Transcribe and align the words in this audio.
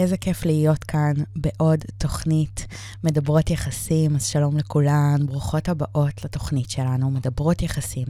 איזה 0.00 0.16
כיף 0.16 0.44
להיות 0.44 0.84
כאן 0.84 1.12
בעוד 1.36 1.78
תוכנית 1.98 2.66
מדברות 3.04 3.50
יחסים. 3.50 4.16
אז 4.16 4.26
שלום 4.26 4.56
לכולן, 4.56 5.26
ברוכות 5.26 5.68
הבאות 5.68 6.24
לתוכנית 6.24 6.70
שלנו, 6.70 7.10
מדברות 7.10 7.62
יחסים. 7.62 8.06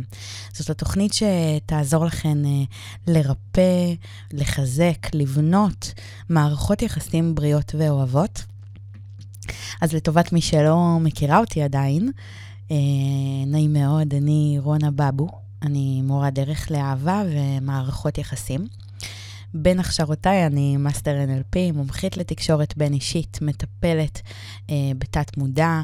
זאת 0.52 0.70
התוכנית 0.70 1.12
שתעזור 1.12 2.04
לכן 2.04 2.44
אה, 2.44 2.62
לרפא, 3.06 3.94
לחזק, 4.32 5.06
לבנות 5.14 5.92
מערכות 6.28 6.82
יחסים 6.82 7.34
בריאות 7.34 7.74
ואוהבות. 7.78 8.44
אז 9.80 9.92
לטובת 9.92 10.32
מי 10.32 10.40
שלא 10.40 10.98
מכירה 11.00 11.38
אותי 11.38 11.62
עדיין, 11.62 12.10
אה, 12.70 12.76
נעים 13.46 13.72
מאוד, 13.72 14.14
אני 14.14 14.58
רונה 14.62 14.90
בבו, 14.90 15.28
אני 15.62 16.02
מורה 16.02 16.30
דרך 16.30 16.70
לאהבה 16.70 17.22
ומערכות 17.30 18.18
יחסים. 18.18 18.79
בין 19.54 19.80
הכשרותיי 19.80 20.46
אני 20.46 20.76
מאסטר 20.76 21.16
NLP, 21.26 21.72
מומחית 21.74 22.16
לתקשורת 22.16 22.76
בין-אישית, 22.76 23.38
מטפלת 23.42 24.22
אה, 24.70 24.74
בתת-מודע, 24.98 25.80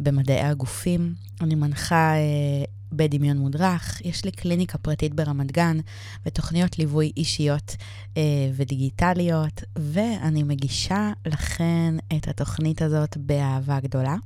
במדעי 0.00 0.40
הגופים. 0.40 1.14
אני 1.40 1.54
מנחה 1.54 2.14
אה, 2.14 2.64
בדמיון 2.92 3.38
מודרך, 3.38 4.00
יש 4.04 4.24
לי 4.24 4.30
קליניקה 4.30 4.78
פרטית 4.78 5.14
ברמת 5.14 5.52
גן 5.52 5.78
ותוכניות 6.26 6.78
ליווי 6.78 7.12
אישיות 7.16 7.76
אה, 8.16 8.22
ודיגיטליות, 8.54 9.62
ואני 9.76 10.42
מגישה 10.42 11.12
לכן 11.26 11.94
את 12.16 12.28
התוכנית 12.28 12.82
הזאת 12.82 13.16
באהבה 13.16 13.80
גדולה. 13.80 14.16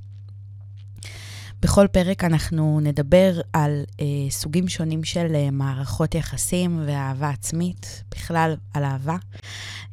בכל 1.63 1.87
פרק 1.93 2.25
אנחנו 2.25 2.81
נדבר 2.83 3.41
על 3.53 3.85
אה, 4.01 4.07
סוגים 4.31 4.69
שונים 4.69 5.05
של 5.05 5.35
אה, 5.35 5.51
מערכות 5.51 6.15
יחסים 6.15 6.83
ואהבה 6.87 7.31
עצמית, 7.31 8.03
בכלל 8.11 8.57
על 8.75 8.85
אהבה. 8.85 9.17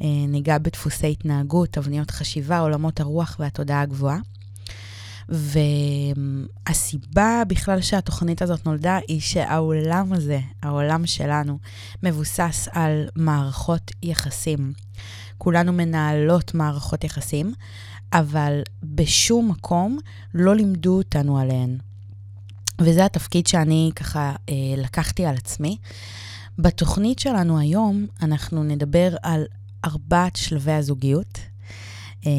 אה, 0.01 0.07
ניגע 0.27 0.57
בדפוסי 0.57 1.11
התנהגות, 1.11 1.69
תבניות 1.69 2.11
חשיבה, 2.11 2.59
עולמות 2.59 2.99
הרוח 2.99 3.35
והתודעה 3.39 3.81
הגבוהה. 3.81 4.17
והסיבה 6.69 7.43
בכלל 7.47 7.81
שהתוכנית 7.81 8.41
הזאת 8.41 8.65
נולדה 8.65 8.99
היא 9.07 9.21
שהעולם 9.21 10.13
הזה, 10.13 10.39
העולם 10.63 11.05
שלנו, 11.05 11.57
מבוסס 12.03 12.67
על 12.71 13.07
מערכות 13.15 13.91
יחסים. 14.03 14.73
כולנו 15.37 15.73
מנהלות 15.73 16.53
מערכות 16.53 17.03
יחסים, 17.03 17.53
אבל 18.13 18.61
בשום 18.83 19.49
מקום 19.49 19.99
לא 20.33 20.55
לימדו 20.55 20.97
אותנו 20.97 21.39
עליהן. 21.39 21.77
וזה 22.81 23.05
התפקיד 23.05 23.47
שאני 23.47 23.91
ככה 23.95 24.35
אה, 24.49 24.53
לקחתי 24.77 25.25
על 25.25 25.35
עצמי. 25.35 25.77
בתוכנית 26.59 27.19
שלנו 27.19 27.59
היום 27.59 28.05
אנחנו 28.21 28.63
נדבר 28.63 29.15
על 29.23 29.43
ארבעת 29.85 30.35
שלבי 30.35 30.71
הזוגיות. 30.71 31.39
אה, 32.25 32.31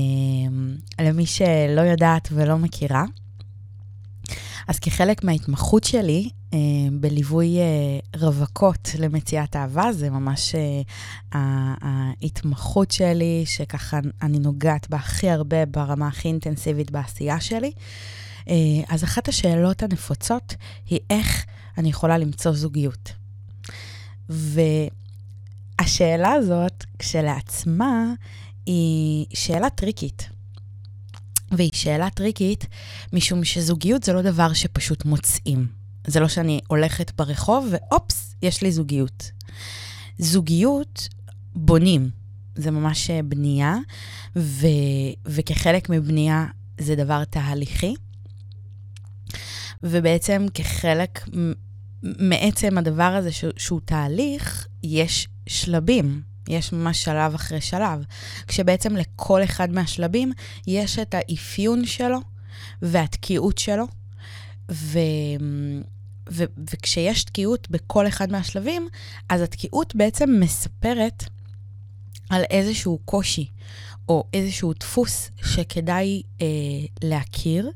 למי 1.00 1.26
שלא 1.26 1.80
יודעת 1.80 2.28
ולא 2.32 2.58
מכירה, 2.58 3.04
אז 4.70 4.78
כחלק 4.78 5.24
מההתמחות 5.24 5.84
שלי 5.84 6.30
אה, 6.54 6.58
בליווי 6.92 7.58
אה, 7.58 7.98
רווקות 8.20 8.88
למציאת 8.98 9.56
אהבה, 9.56 9.92
זה 9.92 10.10
ממש 10.10 10.54
אה, 10.54 10.82
ההתמחות 11.80 12.90
שלי, 12.90 13.42
שככה 13.46 13.98
אני 14.22 14.38
נוגעת 14.38 14.90
בה 14.90 14.96
הכי 14.96 15.30
הרבה 15.30 15.66
ברמה 15.66 16.08
הכי 16.08 16.28
אינטנסיבית 16.28 16.90
בעשייה 16.90 17.40
שלי. 17.40 17.72
אה, 18.48 18.54
אז 18.88 19.04
אחת 19.04 19.28
השאלות 19.28 19.82
הנפוצות 19.82 20.54
היא 20.86 21.00
איך 21.10 21.46
אני 21.78 21.88
יכולה 21.88 22.18
למצוא 22.18 22.52
זוגיות. 22.52 23.12
והשאלה 25.78 26.32
הזאת 26.32 26.84
כשלעצמה 26.98 28.12
היא 28.66 29.26
שאלה 29.34 29.70
טריקית. 29.70 30.39
והיא 31.50 31.70
שאלה 31.74 32.10
טריקית, 32.10 32.66
משום 33.12 33.44
שזוגיות 33.44 34.02
זה 34.02 34.12
לא 34.12 34.22
דבר 34.22 34.52
שפשוט 34.52 35.04
מוצאים. 35.04 35.66
זה 36.06 36.20
לא 36.20 36.28
שאני 36.28 36.60
הולכת 36.68 37.12
ברחוב 37.16 37.68
ואופס, 37.70 38.34
יש 38.42 38.62
לי 38.62 38.72
זוגיות. 38.72 39.30
זוגיות 40.18 41.08
בונים, 41.54 42.10
זה 42.54 42.70
ממש 42.70 43.10
בנייה, 43.10 43.76
ו, 44.36 44.66
וכחלק 45.26 45.90
מבנייה 45.90 46.46
זה 46.80 46.96
דבר 46.96 47.24
תהליכי. 47.24 47.94
ובעצם 49.82 50.46
כחלק 50.54 51.28
מעצם 52.02 52.78
הדבר 52.78 53.02
הזה 53.02 53.30
שהוא 53.56 53.80
תהליך, 53.84 54.66
יש 54.82 55.28
שלבים. 55.46 56.29
יש 56.50 56.72
ממש 56.72 57.04
שלב 57.04 57.34
אחרי 57.34 57.60
שלב, 57.60 58.04
כשבעצם 58.46 58.96
לכל 58.96 59.44
אחד 59.44 59.70
מהשלבים 59.70 60.32
יש 60.66 60.98
את 60.98 61.14
האפיון 61.14 61.86
שלו 61.86 62.18
והתקיעות 62.82 63.58
שלו, 63.58 63.86
ו... 64.70 64.98
ו... 66.30 66.44
וכשיש 66.70 67.24
תקיעות 67.24 67.70
בכל 67.70 68.06
אחד 68.06 68.32
מהשלבים, 68.32 68.88
אז 69.28 69.40
התקיעות 69.40 69.94
בעצם 69.94 70.30
מספרת 70.40 71.24
על 72.30 72.42
איזשהו 72.50 72.98
קושי 73.04 73.50
או 74.08 74.24
איזשהו 74.34 74.72
דפוס 74.72 75.30
שכדאי 75.44 76.22
אה, 76.40 76.46
להכיר, 77.02 77.70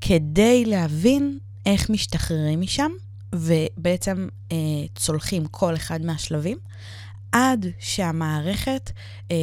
כדי 0.00 0.64
להבין 0.64 1.38
איך 1.66 1.90
משתחררים 1.90 2.60
משם, 2.60 2.90
ובעצם 3.34 4.28
אה, 4.52 4.56
צולחים 4.94 5.46
כל 5.46 5.74
אחד 5.74 6.02
מהשלבים. 6.02 6.58
עד 7.32 7.66
שהמערכת 7.78 8.90
אה, 9.30 9.36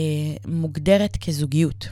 מוגדרת 0.48 1.18
כזוגיות. 1.18 1.88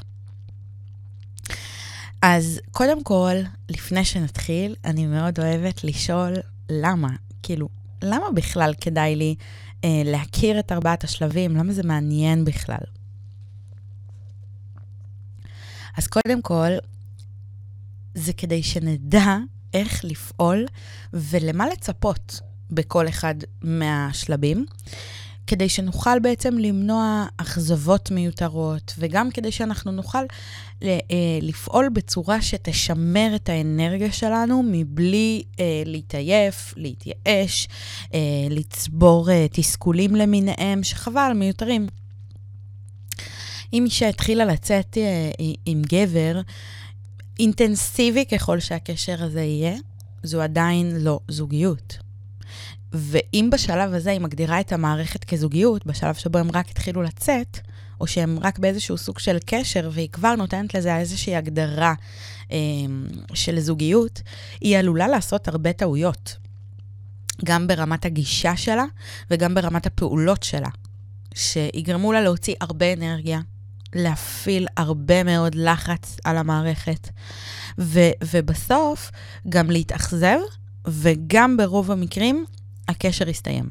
אז 2.22 2.60
קודם 2.72 3.04
כל, 3.04 3.36
לפני 3.70 4.06
שנתחיל, 4.06 4.76
אני 4.86 5.08
מאוד 5.08 5.40
אוהבת 5.40 5.84
לשאול 5.84 6.34
למה. 6.70 7.10
כאילו, 7.44 7.70
למה 8.04 8.26
בכלל 8.36 8.74
כדאי 8.82 9.16
לי 9.16 9.36
אה, 9.84 10.02
להכיר 10.06 10.60
את 10.60 10.72
ארבעת 10.72 11.04
השלבים? 11.04 11.56
למה 11.58 11.74
זה 11.74 11.84
מעניין 11.84 12.46
בכלל? 12.46 12.84
אז 15.98 16.08
קודם 16.08 16.42
כל, 16.42 16.72
זה 18.16 18.34
כדי 18.34 18.64
שנדע 18.64 19.38
איך 19.74 20.06
לפעול 20.06 20.66
ולמה 21.14 21.68
לצפות 21.68 22.40
בכל 22.72 23.08
אחד 23.08 23.36
מהשלבים. 23.62 24.66
כדי 25.48 25.70
שנוכל 25.70 26.20
בעצם 26.20 26.58
למנוע 26.58 27.26
אכזבות 27.38 28.12
מיותרות, 28.12 28.94
וגם 29.00 29.32
כדי 29.32 29.52
שאנחנו 29.52 29.92
נוכל 29.92 30.24
אה, 30.84 31.00
לפעול 31.42 31.90
בצורה 31.90 32.42
שתשמר 32.42 33.32
את 33.36 33.50
האנרגיה 33.50 34.12
שלנו 34.12 34.64
מבלי 34.72 35.44
אה, 35.60 35.84
להתעייף, 35.86 36.74
להתייאש, 36.78 37.68
אה, 38.14 38.20
לצבור 38.50 39.32
אה, 39.32 39.46
תסכולים 39.52 40.16
למיניהם, 40.16 40.84
שחבל, 40.84 41.32
מיותרים. 41.36 41.88
אם 43.74 43.86
אישה 43.86 44.10
התחילה 44.10 44.46
לצאת 44.46 44.98
אה, 44.98 45.32
עם 45.66 45.82
גבר, 45.82 46.42
אינטנסיבי 47.40 48.26
ככל 48.26 48.60
שהקשר 48.60 49.24
הזה 49.24 49.42
יהיה, 49.42 49.76
זו 50.24 50.42
עדיין 50.42 50.96
לא 51.00 51.20
זוגיות. 51.28 51.98
ואם 52.94 53.50
בשלב 53.52 53.94
הזה 53.94 54.12
היא 54.12 54.20
מגדירה 54.20 54.60
את 54.60 54.72
המערכת 54.72 55.24
כזוגיות, 55.24 55.86
בשלב 55.86 56.16
שבו 56.16 56.40
הם 56.40 56.52
רק 56.54 56.70
התחילו 56.70 57.02
לצאת, 57.02 57.60
או 58.02 58.08
שהם 58.08 58.38
רק 58.42 58.60
באיזשהו 58.60 58.98
סוג 58.98 59.20
של 59.20 59.38
קשר, 59.46 59.90
והיא 59.94 60.10
כבר 60.10 60.36
נותנת 60.36 60.74
לזה 60.74 60.98
איזושהי 60.98 61.36
הגדרה 61.36 61.94
אה, 62.52 62.58
של 63.34 63.60
זוגיות, 63.60 64.22
היא 64.62 64.78
עלולה 64.78 65.08
לעשות 65.08 65.48
הרבה 65.48 65.74
טעויות. 65.74 66.38
גם 67.46 67.68
ברמת 67.68 68.06
הגישה 68.06 68.58
שלה 68.58 68.86
וגם 69.32 69.56
ברמת 69.56 69.86
הפעולות 69.86 70.44
שלה, 70.44 70.70
שיגרמו 71.36 72.14
לה 72.14 72.22
להוציא 72.22 72.56
הרבה 72.62 72.94
אנרגיה, 72.94 73.40
להפעיל 73.96 74.68
הרבה 74.78 75.24
מאוד 75.24 75.56
לחץ 75.56 76.18
על 76.24 76.38
המערכת, 76.38 77.10
ו- 77.80 78.12
ובסוף 78.32 79.12
גם 79.50 79.72
להתאכזב, 79.72 80.38
וגם 80.88 81.58
ברוב 81.58 81.92
המקרים 81.92 82.46
הקשר 82.88 83.30
יסתיים. 83.30 83.70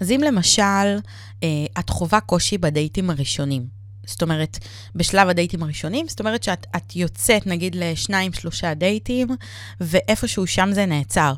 אז 0.00 0.10
אם 0.10 0.20
למשל 0.26 0.98
אה, 1.42 1.48
את 1.78 1.90
חווה 1.90 2.20
קושי 2.20 2.58
בדייטים 2.58 3.10
הראשונים, 3.10 3.78
זאת 4.06 4.22
אומרת, 4.22 4.58
בשלב 4.94 5.28
הדייטים 5.28 5.62
הראשונים, 5.62 6.08
זאת 6.08 6.20
אומרת 6.20 6.42
שאת 6.42 6.96
יוצאת 6.96 7.46
נגיד 7.46 7.74
לשניים, 7.74 8.32
שלושה 8.32 8.74
דייטים, 8.74 9.28
ואיפשהו 9.80 10.46
שם 10.46 10.68
זה 10.72 10.86
נעצר. 10.86 11.34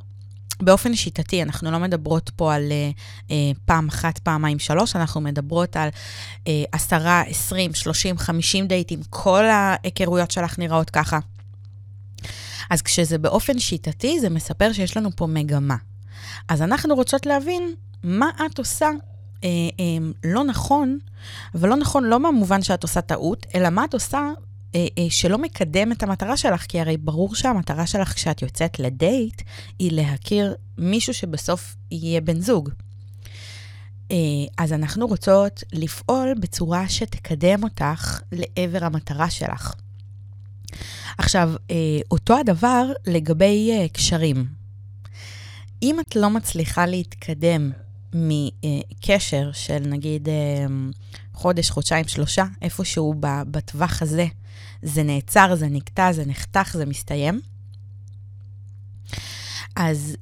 באופן 0.62 0.94
שיטתי, 0.94 1.42
אנחנו 1.42 1.70
לא 1.70 1.78
מדברות 1.78 2.30
פה 2.36 2.54
על 2.54 2.72
אה, 2.72 2.90
אה, 3.30 3.52
פעם 3.64 3.88
אחת, 3.88 4.18
פעמיים, 4.18 4.58
שלוש, 4.58 4.96
אנחנו 4.96 5.20
מדברות 5.20 5.76
על 5.76 5.88
אה, 6.48 6.64
עשרה, 6.72 7.22
עשרים, 7.22 7.74
שלושים, 7.74 8.18
חמישים 8.18 8.66
דייטים, 8.66 9.00
כל 9.10 9.44
ההיכרויות 9.44 10.30
שלך 10.30 10.58
נראות 10.58 10.90
ככה. 10.90 11.18
אז 12.70 12.82
כשזה 12.82 13.18
באופן 13.18 13.58
שיטתי, 13.58 14.20
זה 14.20 14.28
מספר 14.28 14.72
שיש 14.72 14.96
לנו 14.96 15.10
פה 15.16 15.26
מגמה. 15.26 15.76
אז 16.48 16.62
אנחנו 16.62 16.94
רוצות 16.94 17.26
להבין 17.26 17.74
מה 18.02 18.30
את 18.46 18.58
עושה 18.58 18.90
אה, 19.44 19.48
אה, 19.80 20.10
לא 20.24 20.44
נכון, 20.44 20.98
אבל 21.54 21.68
לא 21.68 21.76
נכון 21.76 22.04
לא 22.04 22.18
במובן 22.18 22.62
שאת 22.62 22.82
עושה 22.82 23.00
טעות, 23.00 23.46
אלא 23.54 23.70
מה 23.70 23.84
את 23.84 23.94
עושה 23.94 24.30
אה, 24.74 24.86
אה, 24.98 25.06
שלא 25.10 25.38
מקדם 25.38 25.92
את 25.92 26.02
המטרה 26.02 26.36
שלך, 26.36 26.66
כי 26.68 26.80
הרי 26.80 26.96
ברור 26.96 27.34
שהמטרה 27.34 27.86
שלך 27.86 28.14
כשאת 28.14 28.42
יוצאת 28.42 28.78
לדייט, 28.78 29.42
היא 29.78 29.92
להכיר 29.92 30.54
מישהו 30.78 31.14
שבסוף 31.14 31.76
יהיה 31.90 32.20
בן 32.20 32.40
זוג. 32.40 32.70
אה, 34.10 34.16
אז 34.58 34.72
אנחנו 34.72 35.06
רוצות 35.06 35.64
לפעול 35.72 36.34
בצורה 36.40 36.88
שתקדם 36.88 37.62
אותך 37.62 38.20
לעבר 38.32 38.84
המטרה 38.84 39.30
שלך. 39.30 39.74
עכשיו, 41.18 41.52
אה, 41.70 41.76
אותו 42.10 42.38
הדבר 42.38 42.92
לגבי 43.06 43.70
אה, 43.72 43.88
קשרים. 43.88 44.46
אם 45.82 46.00
את 46.00 46.16
לא 46.16 46.30
מצליחה 46.30 46.86
להתקדם 46.86 47.70
מקשר 48.14 49.50
של 49.52 49.78
נגיד 49.78 50.28
חודש, 51.32 51.70
חודשיים, 51.70 52.08
שלושה, 52.08 52.44
איפשהו 52.62 53.14
בטווח 53.20 54.02
הזה, 54.02 54.26
זה 54.82 55.02
נעצר, 55.02 55.54
זה 55.54 55.66
נקטע, 55.66 56.12
זה 56.12 56.24
נחתך, 56.26 56.70
זה 56.76 56.86
מסתיים, 56.86 57.40
אז, 59.76 60.16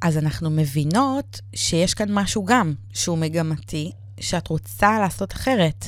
אז 0.00 0.18
אנחנו 0.18 0.50
מבינות 0.50 1.40
שיש 1.54 1.94
כאן 1.94 2.08
משהו 2.10 2.44
גם 2.44 2.74
שהוא 2.92 3.18
מגמתי, 3.18 3.92
שאת 4.20 4.48
רוצה 4.48 4.98
לעשות 4.98 5.32
אחרת. 5.32 5.86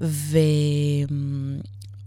ו... 0.00 0.38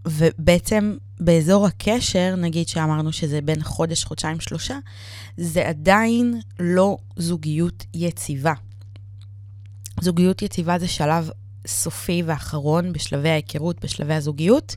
ובעצם 0.10 0.98
באזור 1.20 1.68
הקשר, 1.68 2.36
נגיד 2.38 2.68
שאמרנו 2.68 3.14
שזה 3.14 3.42
בין 3.42 3.64
חודש, 3.64 4.04
חודשיים, 4.04 4.40
שלושה, 4.40 4.78
זה 5.38 5.68
עדיין 5.68 6.42
לא 6.60 6.98
זוגיות 7.16 7.86
יציבה. 7.94 8.54
זוגיות 10.02 10.42
יציבה 10.42 10.80
זה 10.80 10.88
שלב 10.88 11.30
סופי 11.68 12.24
ואחרון 12.26 12.94
בשלבי 12.94 13.30
ההיכרות, 13.30 13.86
בשלבי 13.86 14.14
הזוגיות. 14.14 14.76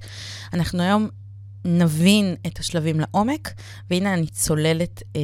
אנחנו 0.53 0.82
היום 0.82 1.09
נבין 1.65 2.35
את 2.47 2.59
השלבים 2.59 3.00
לעומק, 3.00 3.50
והנה 3.91 4.15
אני 4.15 4.26
צוללת 4.26 5.03
אה, 5.17 5.21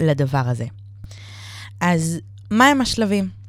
לדבר 0.00 0.42
הזה. 0.46 0.66
אז 1.80 2.18
מה 2.50 2.66
הם 2.66 2.80
השלבים? 2.80 3.43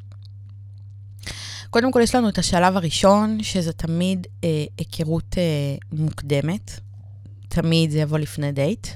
קודם 1.76 1.92
כל, 1.92 2.00
יש 2.04 2.16
לנו 2.16 2.30
את 2.30 2.38
השלב 2.38 2.78
הראשון, 2.78 3.44
שזה 3.44 3.74
תמיד 3.74 4.28
אה, 4.44 4.66
היכרות 4.78 5.36
אה, 5.38 5.44
מוקדמת. 5.92 6.80
תמיד 7.48 7.92
זה 7.92 8.00
יבוא 8.00 8.18
לפני 8.18 8.52
דייט. 8.52 8.88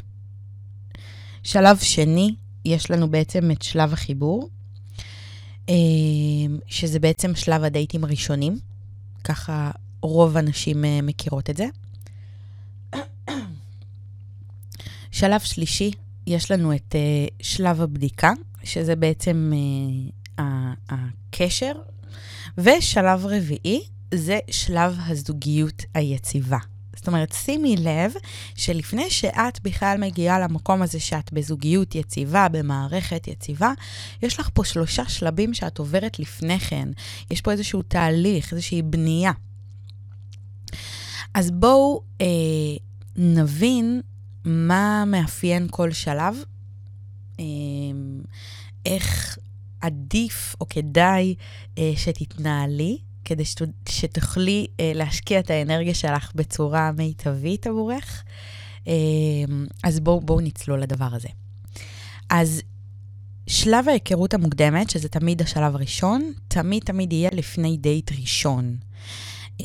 שלב 1.43 1.77
שני, 1.77 2.35
יש 2.65 2.91
לנו 2.91 3.09
בעצם 3.09 3.51
את 3.51 3.61
שלב 3.61 3.93
החיבור, 3.93 4.49
אה, 5.69 5.75
שזה 6.67 6.99
בעצם 6.99 7.35
שלב 7.35 7.63
הדייטים 7.63 8.03
הראשונים. 8.03 8.59
ככה 9.23 9.71
רוב 10.01 10.37
הנשים 10.37 10.85
אה, 10.85 10.99
מכירות 11.03 11.49
את 11.49 11.57
זה. 11.57 11.65
שלב 15.11 15.39
שלישי, 15.39 15.91
יש 16.27 16.51
לנו 16.51 16.75
את 16.75 16.95
אה, 16.95 17.27
שלב 17.41 17.81
הבדיקה, 17.81 18.31
שזה 18.63 18.95
בעצם 18.95 19.51
אה, 20.39 20.73
הקשר 20.89 21.73
ושלב 22.57 23.25
רביעי 23.25 23.81
זה 24.13 24.39
שלב 24.51 24.97
הזוגיות 25.07 25.83
היציבה. 25.93 26.57
זאת 26.99 27.07
אומרת, 27.07 27.31
שימי 27.31 27.75
לב 27.77 28.11
שלפני 28.55 29.09
שאת 29.09 29.61
בכלל 29.63 29.97
מגיעה 29.99 30.39
למקום 30.39 30.81
הזה 30.81 30.99
שאת 30.99 31.33
בזוגיות 31.33 31.95
יציבה, 31.95 32.47
במערכת 32.49 33.27
יציבה, 33.27 33.71
יש 34.21 34.39
לך 34.39 34.49
פה 34.53 34.63
שלושה 34.63 35.09
שלבים 35.09 35.53
שאת 35.53 35.77
עוברת 35.77 36.19
לפני 36.19 36.59
כן. 36.59 36.89
יש 37.31 37.41
פה 37.41 37.51
איזשהו 37.51 37.81
תהליך, 37.81 38.53
איזושהי 38.53 38.81
בנייה. 38.81 39.31
אז 41.33 41.51
בואו 41.51 42.01
אה, 42.21 42.25
נבין 43.15 44.01
מה 44.45 45.03
מאפיין 45.07 45.67
כל 45.71 45.91
שלב, 45.91 46.35
אה, 47.39 47.45
איך 48.85 49.37
עדיף 49.81 50.55
או 50.61 50.69
כדאי 50.69 51.35
אה, 51.77 51.91
שתתנהלי, 51.95 52.97
כדי 53.25 53.45
שת, 53.45 53.61
שתוכלי 53.89 54.67
אה, 54.79 54.91
להשקיע 54.95 55.39
את 55.39 55.49
האנרגיה 55.49 55.93
שלך 55.93 56.31
בצורה 56.35 56.91
מיטבית 56.91 57.67
עבורך. 57.67 58.23
אה, 58.87 58.93
אז 59.83 59.99
בואו 59.99 60.21
בוא 60.21 60.41
נצלול 60.41 60.81
לדבר 60.81 61.09
הזה. 61.11 61.29
אז 62.29 62.61
שלב 63.47 63.89
ההיכרות 63.89 64.33
המוקדמת, 64.33 64.89
שזה 64.89 65.09
תמיד 65.09 65.41
השלב 65.41 65.75
הראשון, 65.75 66.33
תמיד 66.47 66.83
תמיד 66.83 67.13
יהיה 67.13 67.29
לפני 67.33 67.77
דייט 67.77 68.11
ראשון. 68.11 68.75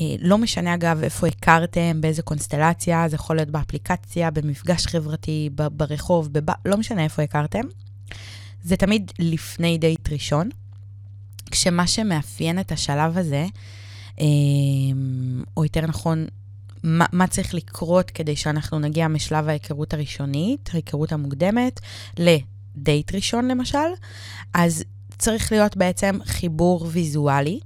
אה, 0.01 0.15
לא 0.21 0.39
משנה 0.39 0.75
אגב 0.75 1.03
איפה 1.03 1.27
הכרתם, 1.27 2.01
באיזה 2.01 2.23
קונסטלציה, 2.23 3.09
זה 3.09 3.15
יכול 3.15 3.37
להיות 3.37 3.51
באפליקציה, 3.51 4.31
במפגש 4.31 4.87
חברתי, 4.87 5.51
ברחוב, 5.55 6.33
בב... 6.33 6.55
לא 6.65 6.77
משנה 6.77 7.05
איפה 7.05 7.23
הכרתם. 7.23 7.65
זה 8.65 8.77
תמיד 8.77 9.13
לפני 9.19 9.79
דייט 9.79 10.13
ראשון, 10.13 10.49
כשמה 11.51 11.87
שמאפיין 11.87 12.61
את 12.61 12.73
השלב 12.73 13.19
הזה, 13.19 13.47
אמ, 14.21 15.43
או 15.57 15.65
יותר 15.65 15.87
נכון, 15.87 16.27
מה, 16.83 17.07
מה 17.13 17.27
צריך 17.27 17.55
לקרות 17.55 18.11
כדי 18.11 18.37
שאנחנו 18.37 18.79
נגיע 18.79 19.09
משלב 19.09 19.49
ההיכרות 19.49 19.95
הראשונית, 19.95 20.71
ההיכרות 20.73 21.13
המוקדמת, 21.13 21.81
לדייט 22.19 23.15
ראשון 23.15 23.49
למשל, 23.49 23.79
אז 24.55 24.85
צריך 25.19 25.53
להיות 25.53 25.77
בעצם 25.77 26.19
חיבור 26.25 26.89
ויזואלי, 26.93 27.61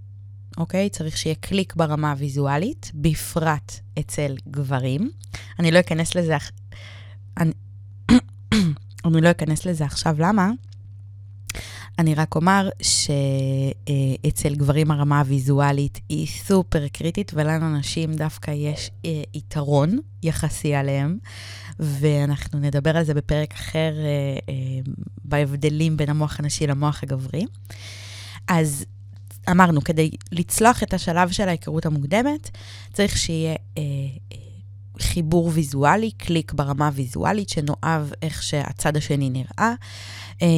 אוקיי? 0.56 0.90
צריך 0.90 1.16
שיהיה 1.16 1.34
קליק 1.40 1.76
ברמה 1.76 2.10
הוויזואלית, 2.10 2.90
בפרט 2.94 3.80
אצל 3.98 4.36
גברים. 4.50 5.10
אני 5.58 5.70
לא 5.70 5.80
אכנס 5.80 6.14
לזה, 6.14 6.36
אני, 7.36 7.52
אני 9.04 9.20
לא 9.20 9.30
אכנס 9.30 9.66
לזה 9.66 9.84
עכשיו, 9.84 10.16
למה? 10.18 10.50
אני 11.98 12.14
רק 12.14 12.34
אומר 12.34 12.68
שאצל 12.82 14.54
גברים 14.54 14.90
הרמה 14.90 15.18
הוויזואלית 15.18 16.00
היא 16.08 16.26
סופר 16.26 16.88
קריטית, 16.88 17.32
ולנו 17.34 17.78
נשים 17.78 18.14
דווקא 18.14 18.50
יש 18.50 18.90
אה, 19.04 19.22
יתרון 19.34 19.98
יחסי 20.22 20.74
עליהם, 20.74 21.18
ואנחנו 21.78 22.58
נדבר 22.58 22.96
על 22.96 23.04
זה 23.04 23.14
בפרק 23.14 23.52
אחר, 23.52 23.92
אה, 23.98 24.38
אה, 24.48 24.54
בהבדלים 25.24 25.96
בין 25.96 26.10
המוח 26.10 26.40
הנשי 26.40 26.66
למוח 26.66 27.02
הגברי. 27.02 27.44
אז 28.48 28.84
אמרנו, 29.50 29.80
כדי 29.80 30.10
לצלוח 30.32 30.82
את 30.82 30.94
השלב 30.94 31.30
של 31.30 31.48
ההיכרות 31.48 31.86
המוקדמת, 31.86 32.50
צריך 32.92 33.18
שיהיה 33.18 33.54
חיבור 35.00 35.50
ויזואלי, 35.54 36.10
קליק 36.10 36.52
ברמה 36.52 36.86
הוויזואלית, 36.86 37.48
שנאהב 37.48 38.12
איך 38.22 38.42
שהצד 38.42 38.96
השני 38.96 39.30
נראה. 39.30 39.74
אה. 40.42 40.48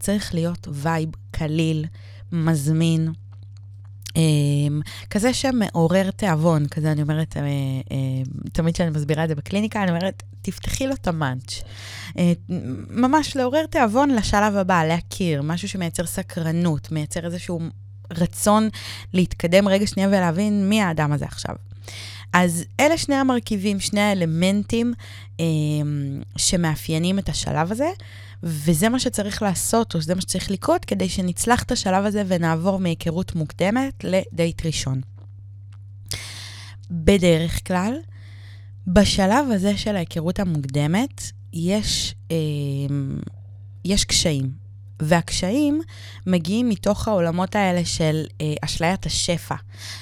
צריך 0.00 0.34
להיות 0.34 0.68
vibe 0.70 1.10
קליל, 1.30 1.84
מזמין, 2.32 3.12
אמ, 4.10 4.82
כזה 5.10 5.34
שמעורר 5.34 6.10
תיאבון, 6.10 6.68
כזה 6.68 6.92
אני 6.92 7.02
אומרת, 7.02 7.32
אה, 7.32 7.36
אה, 7.36 8.50
תמיד 8.52 8.74
כשאני 8.74 8.90
מסבירה 8.90 9.24
את 9.24 9.28
זה 9.28 9.34
בקליניקה, 9.34 9.82
אני 9.82 9.90
אומרת, 9.90 10.22
תפתחי 10.42 10.86
לו 10.86 10.94
את 10.94 11.08
ה 11.08 11.16
munch. 11.16 11.62
אה, 12.08 12.18
ממש 12.90 13.36
לעורר 13.36 13.66
תיאבון 13.66 14.10
לשלב 14.10 14.56
הבא, 14.56 14.84
להכיר, 14.84 15.42
משהו 15.42 15.68
שמייצר 15.68 16.06
סקרנות, 16.06 16.92
מייצר 16.92 17.26
איזשהו 17.26 17.60
רצון 18.12 18.68
להתקדם 19.12 19.68
רגע 19.68 19.86
שנייה 19.86 20.08
ולהבין 20.08 20.68
מי 20.68 20.82
האדם 20.82 21.12
הזה 21.12 21.24
עכשיו. 21.24 21.54
אז 22.32 22.64
אלה 22.80 22.98
שני 22.98 23.14
המרכיבים, 23.14 23.80
שני 23.80 24.00
האלמנטים 24.00 24.92
um, 25.36 25.42
שמאפיינים 26.36 27.18
את 27.18 27.28
השלב 27.28 27.72
הזה. 27.72 27.90
וזה 28.42 28.88
מה 28.88 29.00
שצריך 29.00 29.42
לעשות, 29.42 29.94
או 29.94 30.00
זה 30.00 30.14
מה 30.14 30.20
שצריך 30.20 30.50
לקרות, 30.50 30.84
כדי 30.84 31.08
שנצלח 31.08 31.62
את 31.62 31.72
השלב 31.72 32.04
הזה 32.04 32.22
ונעבור 32.26 32.78
מהיכרות 32.78 33.34
מוקדמת 33.34 34.04
לדייט 34.04 34.66
ראשון. 34.66 35.00
בדרך 36.90 37.66
כלל, 37.66 37.94
בשלב 38.86 39.46
הזה 39.50 39.76
של 39.76 39.96
ההיכרות 39.96 40.40
המוקדמת, 40.40 41.22
יש, 41.52 42.14
אה, 42.30 42.36
יש 43.84 44.04
קשיים. 44.04 44.69
והקשיים 45.00 45.80
מגיעים 46.26 46.68
מתוך 46.68 47.08
העולמות 47.08 47.56
האלה 47.56 47.84
של 47.84 48.24
אה, 48.40 48.54
אשליית 48.64 49.06
השפע, 49.06 49.54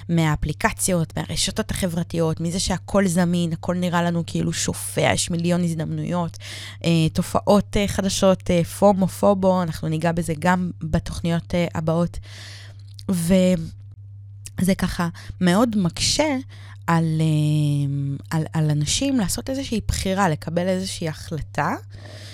מהאפליקציות, 0.08 1.16
מהרשתות 1.16 1.70
החברתיות, 1.70 2.40
מזה 2.40 2.60
שהכל 2.60 3.06
זמין, 3.06 3.52
הכל 3.52 3.74
נראה 3.74 4.02
לנו 4.02 4.22
כאילו 4.26 4.52
שופע, 4.52 5.00
יש 5.00 5.30
מיליון 5.30 5.64
הזדמנויות, 5.64 6.36
אה, 6.84 7.08
תופעות 7.12 7.76
אה, 7.76 7.88
חדשות, 7.88 8.50
אה, 8.50 8.64
פומו, 8.64 9.08
פובו, 9.08 9.62
אנחנו 9.62 9.88
ניגע 9.88 10.12
בזה 10.12 10.32
גם 10.38 10.70
בתוכניות 10.82 11.54
אה, 11.54 11.66
הבאות. 11.74 12.18
ו... 13.10 13.34
זה 14.60 14.74
ככה 14.74 15.08
מאוד 15.40 15.76
מקשה 15.76 16.36
על, 16.88 17.20
על, 18.30 18.44
על 18.52 18.70
אנשים 18.70 19.20
לעשות 19.20 19.50
איזושהי 19.50 19.80
בחירה, 19.88 20.28
לקבל 20.28 20.68
איזושהי 20.68 21.08
החלטה 21.08 21.74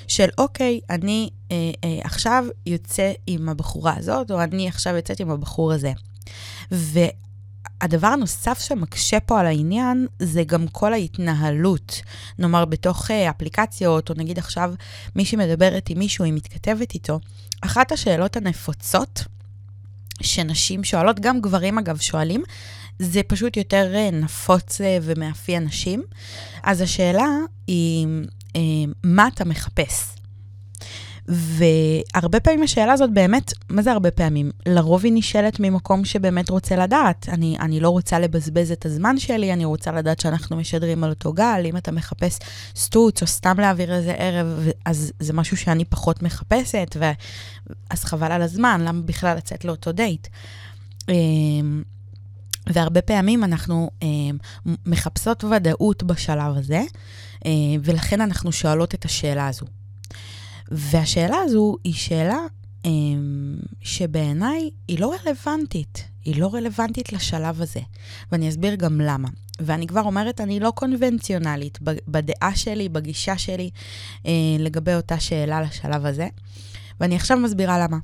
של 0.09 0.29
אוקיי, 0.39 0.81
אני 0.91 1.31
אה, 1.51 1.57
אה, 1.85 1.99
עכשיו 2.05 2.45
יוצא 2.67 3.13
עם 3.27 3.49
הבחורה 3.49 3.95
הזאת, 3.97 4.31
או 4.31 4.43
אני 4.43 4.69
עכשיו 4.69 4.97
יוצאת 4.97 5.21
עם 5.21 5.31
הבחור 5.31 5.73
הזה. 5.73 5.93
והדבר 6.71 8.07
הנוסף 8.07 8.59
שמקשה 8.59 9.21
פה 9.21 9.41
על 9.41 9.47
העניין, 9.47 10.07
זה 10.19 10.45
גם 10.45 10.69
כל 10.69 10.93
ההתנהלות. 10.93 12.01
נאמר, 12.39 12.65
בתוך 12.65 13.11
אה, 13.11 13.31
אפליקציות, 13.31 14.11
או 14.11 14.15
נגיד 14.17 14.39
עכשיו 14.39 14.75
מישהי 15.17 15.39
מדברת 15.39 15.91
עם 15.91 15.99
מישהו, 15.99 16.25
היא 16.25 16.33
מתכתבת 16.33 16.95
איתו, 16.95 17.21
אחת 17.61 17.93
השאלות 17.93 18.37
הנפוצות 18.37 19.25
שנשים 20.23 20.85
שואלות, 20.85 21.21
גם 21.21 21.41
גברים 21.41 21.79
אגב 21.79 21.99
שואלים, 21.99 22.43
זה 22.99 23.23
פשוט 23.23 23.57
יותר 23.57 23.95
אה, 23.95 24.11
נפוץ 24.13 24.81
אה, 24.81 24.99
ומאפיין 25.03 25.65
נשים. 25.65 26.03
אז 26.63 26.81
השאלה 26.81 27.29
היא, 27.67 28.07
אה, 28.57 28.61
מה 29.05 29.29
אתה 29.29 29.45
מחפש? 29.45 30.15
והרבה 31.29 32.41
פעמים 32.41 32.63
השאלה 32.63 32.93
הזאת 32.93 33.13
באמת, 33.13 33.53
מה 33.69 33.83
זה 33.83 33.93
הרבה 33.93 34.11
פעמים? 34.11 34.51
לרוב 34.67 35.05
היא 35.05 35.13
נשאלת 35.15 35.61
ממקום 35.61 36.05
שבאמת 36.05 36.51
רוצה 36.51 36.77
לדעת. 36.77 37.29
אני, 37.29 37.57
אני 37.61 37.81
לא 37.81 37.89
רוצה 37.89 38.19
לבזבז 38.19 38.73
את 38.73 38.87
הזמן 38.87 39.19
שלי, 39.19 39.53
אני 39.53 39.65
רוצה 39.65 39.93
לדעת 39.93 40.21
שאנחנו 40.21 40.57
משדרים 40.57 41.05
על 41.05 41.11
אותו 41.11 41.33
גל. 41.33 41.63
אם 41.65 41.77
אתה 41.77 41.93
מחפש 41.93 42.39
סטוץ 42.77 43.23
או 43.23 43.27
סתם 43.27 43.61
להעביר 43.61 43.95
איזה 43.95 44.13
ערב, 44.13 44.69
אז 44.85 45.13
זה 45.21 45.33
משהו 45.33 45.57
שאני 45.57 45.85
פחות 45.85 46.23
מחפשת, 46.23 46.97
ו... 47.01 47.05
אז 47.91 48.05
חבל 48.05 48.33
על 48.33 48.43
הזמן, 48.43 48.81
למה 48.85 49.03
בכלל 49.03 49.37
לצאת 49.37 49.65
לאותו 49.65 49.93
דייט? 49.93 50.29
והרבה 52.67 53.03
פעמים 53.03 53.45
אנחנו 53.45 53.91
אה, 54.03 54.09
מחפשות 54.87 55.45
ודאות 55.45 56.03
בשלב 56.03 56.57
הזה, 56.57 56.83
אה, 57.47 57.51
ולכן 57.83 58.21
אנחנו 58.21 58.53
שואלות 58.53 58.95
את 58.95 59.05
השאלה 59.05 59.49
הזו. 59.49 59.67
והשאלה 60.71 61.37
הזו 61.45 61.77
היא 61.85 61.95
שאלה 61.95 62.39
אה, 62.87 62.91
שבעיניי 63.81 64.71
היא 64.89 64.99
לא 64.99 65.15
רלוונטית. 65.15 66.05
היא 66.25 66.41
לא 66.41 66.55
רלוונטית 66.55 67.13
לשלב 67.13 67.63
הזה, 67.63 67.81
ואני 68.33 68.49
אסביר 68.49 68.75
גם 68.75 69.01
למה. 69.01 69.29
ואני 69.61 69.87
כבר 69.87 70.01
אומרת, 70.01 70.41
אני 70.41 70.61
לא 70.61 70.73
קונבנציונלית 70.75 71.79
בדעה 72.09 72.57
שלי, 72.57 72.89
בגישה 72.89 73.39
שלי, 73.39 73.71
אה, 74.27 74.33
לגבי 74.59 74.95
אותה 74.95 75.21
שאלה 75.21 75.63
לשלב 75.63 76.07
הזה, 76.07 76.29
ואני 77.01 77.17
עכשיו 77.17 77.39
מסבירה 77.39 77.79
למה. 77.79 77.99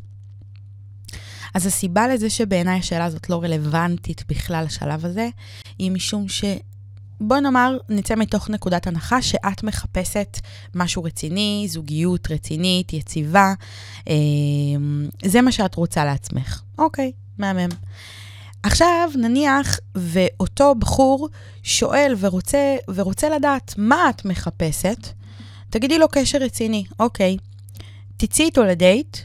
אז 1.55 1.67
הסיבה 1.67 2.09
לזה 2.09 2.31
שבעיניי 2.31 2.79
השאלה 2.79 3.05
הזאת 3.05 3.31
לא 3.31 3.43
רלוונטית 3.43 4.25
בכלל 4.29 4.65
לשלב 4.65 5.07
הזה, 5.07 5.29
היא 5.79 5.91
משום 5.91 6.29
ש... 6.29 6.45
בוא 7.21 7.39
נאמר, 7.39 7.77
נצא 7.89 8.15
מתוך 8.15 8.51
נקודת 8.51 8.87
הנחה 8.87 9.23
שאת 9.23 9.63
מחפשת 9.63 10.39
משהו 10.75 11.05
רציני, 11.05 11.67
זוגיות 11.69 12.31
רצינית, 12.31 12.93
יציבה. 12.93 13.55
אה, 14.09 14.15
זה 15.25 15.43
מה 15.43 15.53
שאת 15.53 15.75
רוצה 15.75 16.05
לעצמך. 16.05 16.63
אוקיי, 16.79 17.13
מהמם. 17.39 17.69
עכשיו, 18.63 19.11
נניח, 19.15 19.81
ואותו 19.95 20.75
בחור 20.75 21.29
שואל 21.63 22.15
ורוצה, 22.19 22.77
ורוצה 22.89 23.29
לדעת 23.29 23.75
מה 23.79 24.11
את 24.11 24.25
מחפשת, 24.25 25.09
תגידי 25.71 25.99
לו 25.99 26.09
קשר 26.09 26.39
רציני, 26.39 26.85
אוקיי. 27.01 27.37
תצאי 28.17 28.45
איתו 28.45 28.65
לדייט, 28.65 29.17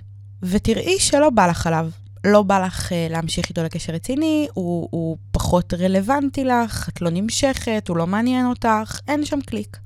ותראי 0.44 1.00
שלא 1.00 1.29
בא 1.29 1.48
לך 1.48 1.67
עליו. 1.67 1.89
לא 2.25 2.44
בא 2.44 2.65
לך 2.65 2.89
uh, 2.89 2.96
להמשיך 3.10 3.50
איתו 3.50 3.63
לקשר 3.63 3.94
רציני, 3.94 4.48
הוא, 4.53 4.88
הוא 4.91 5.17
פחות 5.32 5.74
רלוונטי 5.74 6.44
לך, 6.44 6.89
את 6.89 7.01
לא 7.01 7.10
נמשכת, 7.10 7.88
הוא 7.88 7.98
לא 7.98 8.08
מעניין 8.08 8.46
אותך, 8.46 9.00
אין 9.08 9.25
שם 9.25 9.39
קליק. 9.41 9.77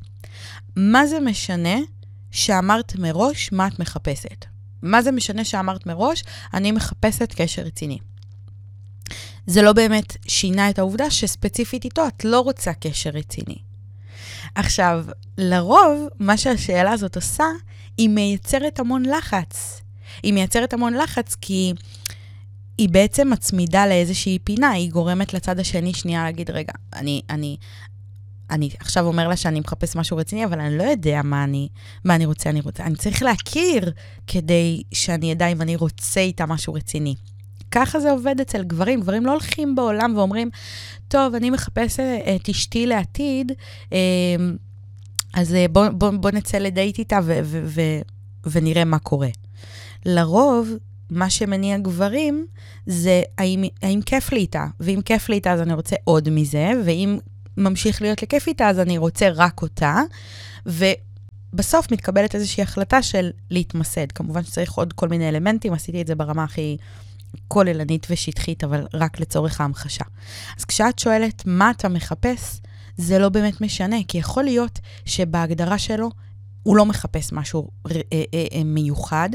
מה 0.75 1.07
זה 1.07 1.19
משנה 1.19 1.77
שאמרת 2.31 2.95
מראש 2.95 3.51
מה 3.51 3.67
את 3.67 3.79
מחפשת? 3.79 4.45
מה 4.81 5.01
זה 5.01 5.11
משנה 5.11 5.43
שאמרת 5.43 5.85
מראש, 5.85 6.23
אני 6.53 6.71
מחפשת 6.71 7.33
קשר 7.33 7.61
רציני? 7.61 7.97
זה 9.47 9.61
לא 9.61 9.73
באמת 9.73 10.17
שינה 10.27 10.69
את 10.69 10.79
העובדה 10.79 11.09
שספציפית 11.09 11.85
איתו 11.85 12.07
את 12.07 12.25
לא 12.25 12.39
רוצה 12.39 12.73
קשר 12.73 13.09
רציני. 13.09 13.57
עכשיו, 14.55 15.05
לרוב, 15.37 16.07
מה 16.19 16.37
שהשאלה 16.37 16.91
הזאת 16.91 17.15
עושה, 17.15 17.45
היא 17.97 18.09
מייצרת 18.09 18.79
המון 18.79 19.03
לחץ. 19.05 19.81
היא 20.23 20.33
מייצרת 20.33 20.73
המון 20.73 20.93
לחץ 20.93 21.35
כי 21.41 21.73
היא 22.79 22.89
בעצם 22.89 23.29
מצמידה 23.29 23.87
לאיזושהי 23.87 24.39
פינה, 24.43 24.69
היא 24.69 24.91
גורמת 24.91 25.33
לצד 25.33 25.59
השני 25.59 25.93
שנייה 25.93 26.23
להגיד, 26.23 26.49
רגע, 26.51 26.73
אני, 26.93 27.21
אני, 27.29 27.57
אני 28.49 28.69
עכשיו 28.79 29.05
אומר 29.05 29.27
לה 29.27 29.35
שאני 29.35 29.59
מחפש 29.59 29.95
משהו 29.95 30.17
רציני, 30.17 30.45
אבל 30.45 30.59
אני 30.59 30.77
לא 30.77 30.83
יודע 30.83 31.21
מה 31.23 31.43
אני, 31.43 31.67
מה 32.05 32.15
אני 32.15 32.25
רוצה, 32.25 32.49
אני 32.49 32.61
רוצה. 32.61 32.83
אני 32.83 32.95
צריך 32.95 33.23
להכיר 33.23 33.91
כדי 34.27 34.81
שאני 34.91 35.31
אדע 35.33 35.47
אם 35.47 35.61
אני 35.61 35.75
רוצה 35.75 36.19
איתה 36.19 36.45
משהו 36.45 36.73
רציני. 36.73 37.15
ככה 37.71 37.99
זה 37.99 38.11
עובד 38.11 38.35
אצל 38.41 38.63
גברים. 38.63 39.01
גברים 39.01 39.25
לא 39.25 39.31
הולכים 39.31 39.75
בעולם 39.75 40.13
ואומרים, 40.17 40.49
טוב, 41.07 41.35
אני 41.35 41.49
מחפש 41.49 41.99
את 42.35 42.49
אשתי 42.49 42.85
לעתיד, 42.85 43.51
אמ, 43.91 43.97
אז 45.33 45.53
אה, 45.53 45.65
בוא, 45.71 45.89
בוא, 45.89 46.09
בוא 46.09 46.31
נצא 46.31 46.57
לדייט 46.57 46.99
איתה 46.99 47.19
ו- 47.23 47.39
ו- 47.43 47.61
ו- 47.65 48.01
ונראה 48.51 48.85
מה 48.85 48.99
קורה. 48.99 49.29
לרוב, 50.05 50.69
מה 51.09 51.29
שמניע 51.29 51.77
גברים 51.77 52.45
זה 52.85 53.21
האם, 53.37 53.63
האם 53.81 54.01
כיף 54.01 54.31
לי 54.31 54.39
איתה, 54.39 54.65
ואם 54.79 54.99
כיף 55.05 55.29
לי 55.29 55.35
איתה 55.35 55.51
אז 55.51 55.61
אני 55.61 55.73
רוצה 55.73 55.95
עוד 56.03 56.29
מזה, 56.29 56.71
ואם 56.85 57.19
ממשיך 57.57 58.01
להיות 58.01 58.21
לי 58.21 58.27
כיף 58.27 58.47
איתה 58.47 58.69
אז 58.69 58.79
אני 58.79 58.97
רוצה 58.97 59.29
רק 59.35 59.61
אותה, 59.61 60.01
ובסוף 60.65 61.91
מתקבלת 61.91 62.35
איזושהי 62.35 62.63
החלטה 62.63 63.01
של 63.01 63.29
להתמסד. 63.51 64.11
כמובן 64.11 64.43
שצריך 64.43 64.73
עוד 64.73 64.93
כל 64.93 65.09
מיני 65.09 65.29
אלמנטים, 65.29 65.73
עשיתי 65.73 66.01
את 66.01 66.07
זה 66.07 66.15
ברמה 66.15 66.43
הכי 66.43 66.77
כוללנית 67.47 68.07
ושטחית, 68.09 68.63
אבל 68.63 68.87
רק 68.93 69.19
לצורך 69.19 69.61
ההמחשה. 69.61 70.05
אז 70.57 70.65
כשאת 70.65 70.99
שואלת 70.99 71.43
מה 71.45 71.71
אתה 71.71 71.89
מחפש, 71.89 72.61
זה 72.97 73.19
לא 73.19 73.29
באמת 73.29 73.61
משנה, 73.61 73.97
כי 74.07 74.17
יכול 74.17 74.43
להיות 74.43 74.79
שבהגדרה 75.05 75.77
שלו 75.77 76.09
הוא 76.63 76.77
לא 76.77 76.85
מחפש 76.85 77.33
משהו 77.33 77.69
אה, 77.91 78.01
אה, 78.13 78.45
אה, 78.53 78.63
מיוחד, 78.63 79.29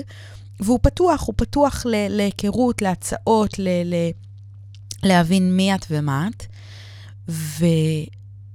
והוא 0.60 0.78
פתוח, 0.82 1.22
הוא 1.26 1.34
פתוח 1.36 1.86
להיכרות, 1.88 2.82
להצעות, 2.82 3.58
ל- 3.58 3.94
ל- 3.94 4.10
להבין 5.02 5.56
מי 5.56 5.74
את 5.74 5.86
ומה 5.90 6.28
את, 6.28 6.46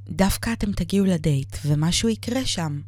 ודווקא 0.09 0.53
אתם 0.53 0.71
תגיעו 0.71 1.05
לדייט, 1.05 1.57
ומשהו 1.65 2.09
יקרה 2.09 2.45
שם. 2.45 2.79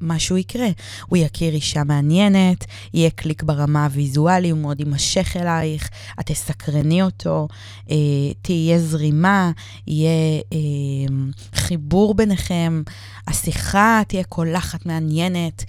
משהו 0.00 0.36
יקרה. 0.36 0.68
הוא 1.06 1.16
יכיר 1.18 1.54
אישה 1.54 1.84
מעניינת, 1.84 2.64
יהיה 2.94 3.10
קליק 3.10 3.42
ברמה 3.42 3.84
הוויזואלי, 3.84 4.50
הוא 4.50 4.58
מאוד 4.58 4.80
יימשך 4.80 5.36
אלייך, 5.36 5.88
את 6.20 6.26
תסקרני 6.26 7.02
אותו, 7.02 7.48
אה, 7.90 7.96
תהיה 8.42 8.78
זרימה, 8.78 9.50
יהיה 9.86 10.40
אה, 10.52 11.14
חיבור 11.54 12.14
ביניכם, 12.14 12.82
השיחה 13.26 14.02
תהיה 14.08 14.24
קולחת 14.24 14.86
מעניינת. 14.86 15.64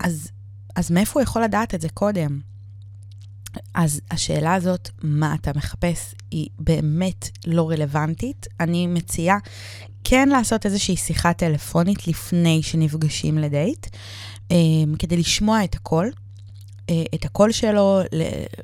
אז 0.00 0.28
אז 0.78 0.90
מאיפה 0.90 1.20
הוא 1.20 1.22
יכול 1.22 1.42
לדעת 1.42 1.74
את 1.74 1.80
זה 1.80 1.88
קודם? 1.88 2.40
אז 3.74 4.00
השאלה 4.10 4.54
הזאת, 4.54 4.90
מה 5.02 5.34
אתה 5.34 5.50
מחפש, 5.56 6.14
היא 6.30 6.48
באמת 6.58 7.28
לא 7.46 7.70
רלוונטית. 7.70 8.46
אני 8.60 8.86
מציעה 8.86 9.38
כן 10.04 10.28
לעשות 10.28 10.66
איזושהי 10.66 10.96
שיחה 10.96 11.32
טלפונית 11.32 12.08
לפני 12.08 12.62
שנפגשים 12.62 13.38
לדייט, 13.38 13.86
אמ, 14.50 14.94
כדי 14.98 15.16
לשמוע 15.16 15.64
את 15.64 15.74
הקול, 15.74 16.10
אה, 16.90 17.02
את 17.14 17.24
הקול 17.24 17.52
שלו, 17.52 18.00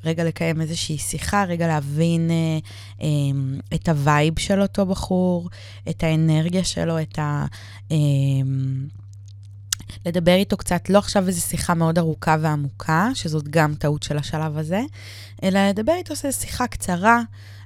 רגע 0.05 0.25
לקיים 0.25 0.61
איזושהי 0.61 0.99
שיחה, 0.99 1.45
רגע 1.45 1.67
להבין 1.67 2.31
אה, 2.31 2.59
אמ, 3.01 3.59
את 3.75 3.89
ה 3.89 3.99
vibe 3.99 4.39
של 4.39 4.61
אותו 4.61 4.87
בחור, 4.87 5.51
את 5.91 6.03
האנרגיה 6.03 6.65
שלו, 6.65 7.01
את 7.01 7.19
ה... 7.19 7.47
לדבר 10.07 10.35
איתו 10.35 10.57
קצת, 10.57 10.91
לא 10.91 10.99
עכשיו 10.99 11.27
איזו 11.27 11.41
שיחה 11.41 11.75
מאוד 11.75 11.99
ארוכה 11.99 12.37
ועמוקה, 12.41 13.09
שזאת 13.15 13.49
גם 13.49 13.75
טעות 13.75 14.03
של 14.03 14.19
השלב 14.19 14.59
הזה, 14.59 14.81
אלא 15.43 15.69
לדבר 15.69 15.93
איתו 15.93 16.15
איזו 16.25 16.39
שיחה 16.39 16.67
קצרה, 16.67 17.23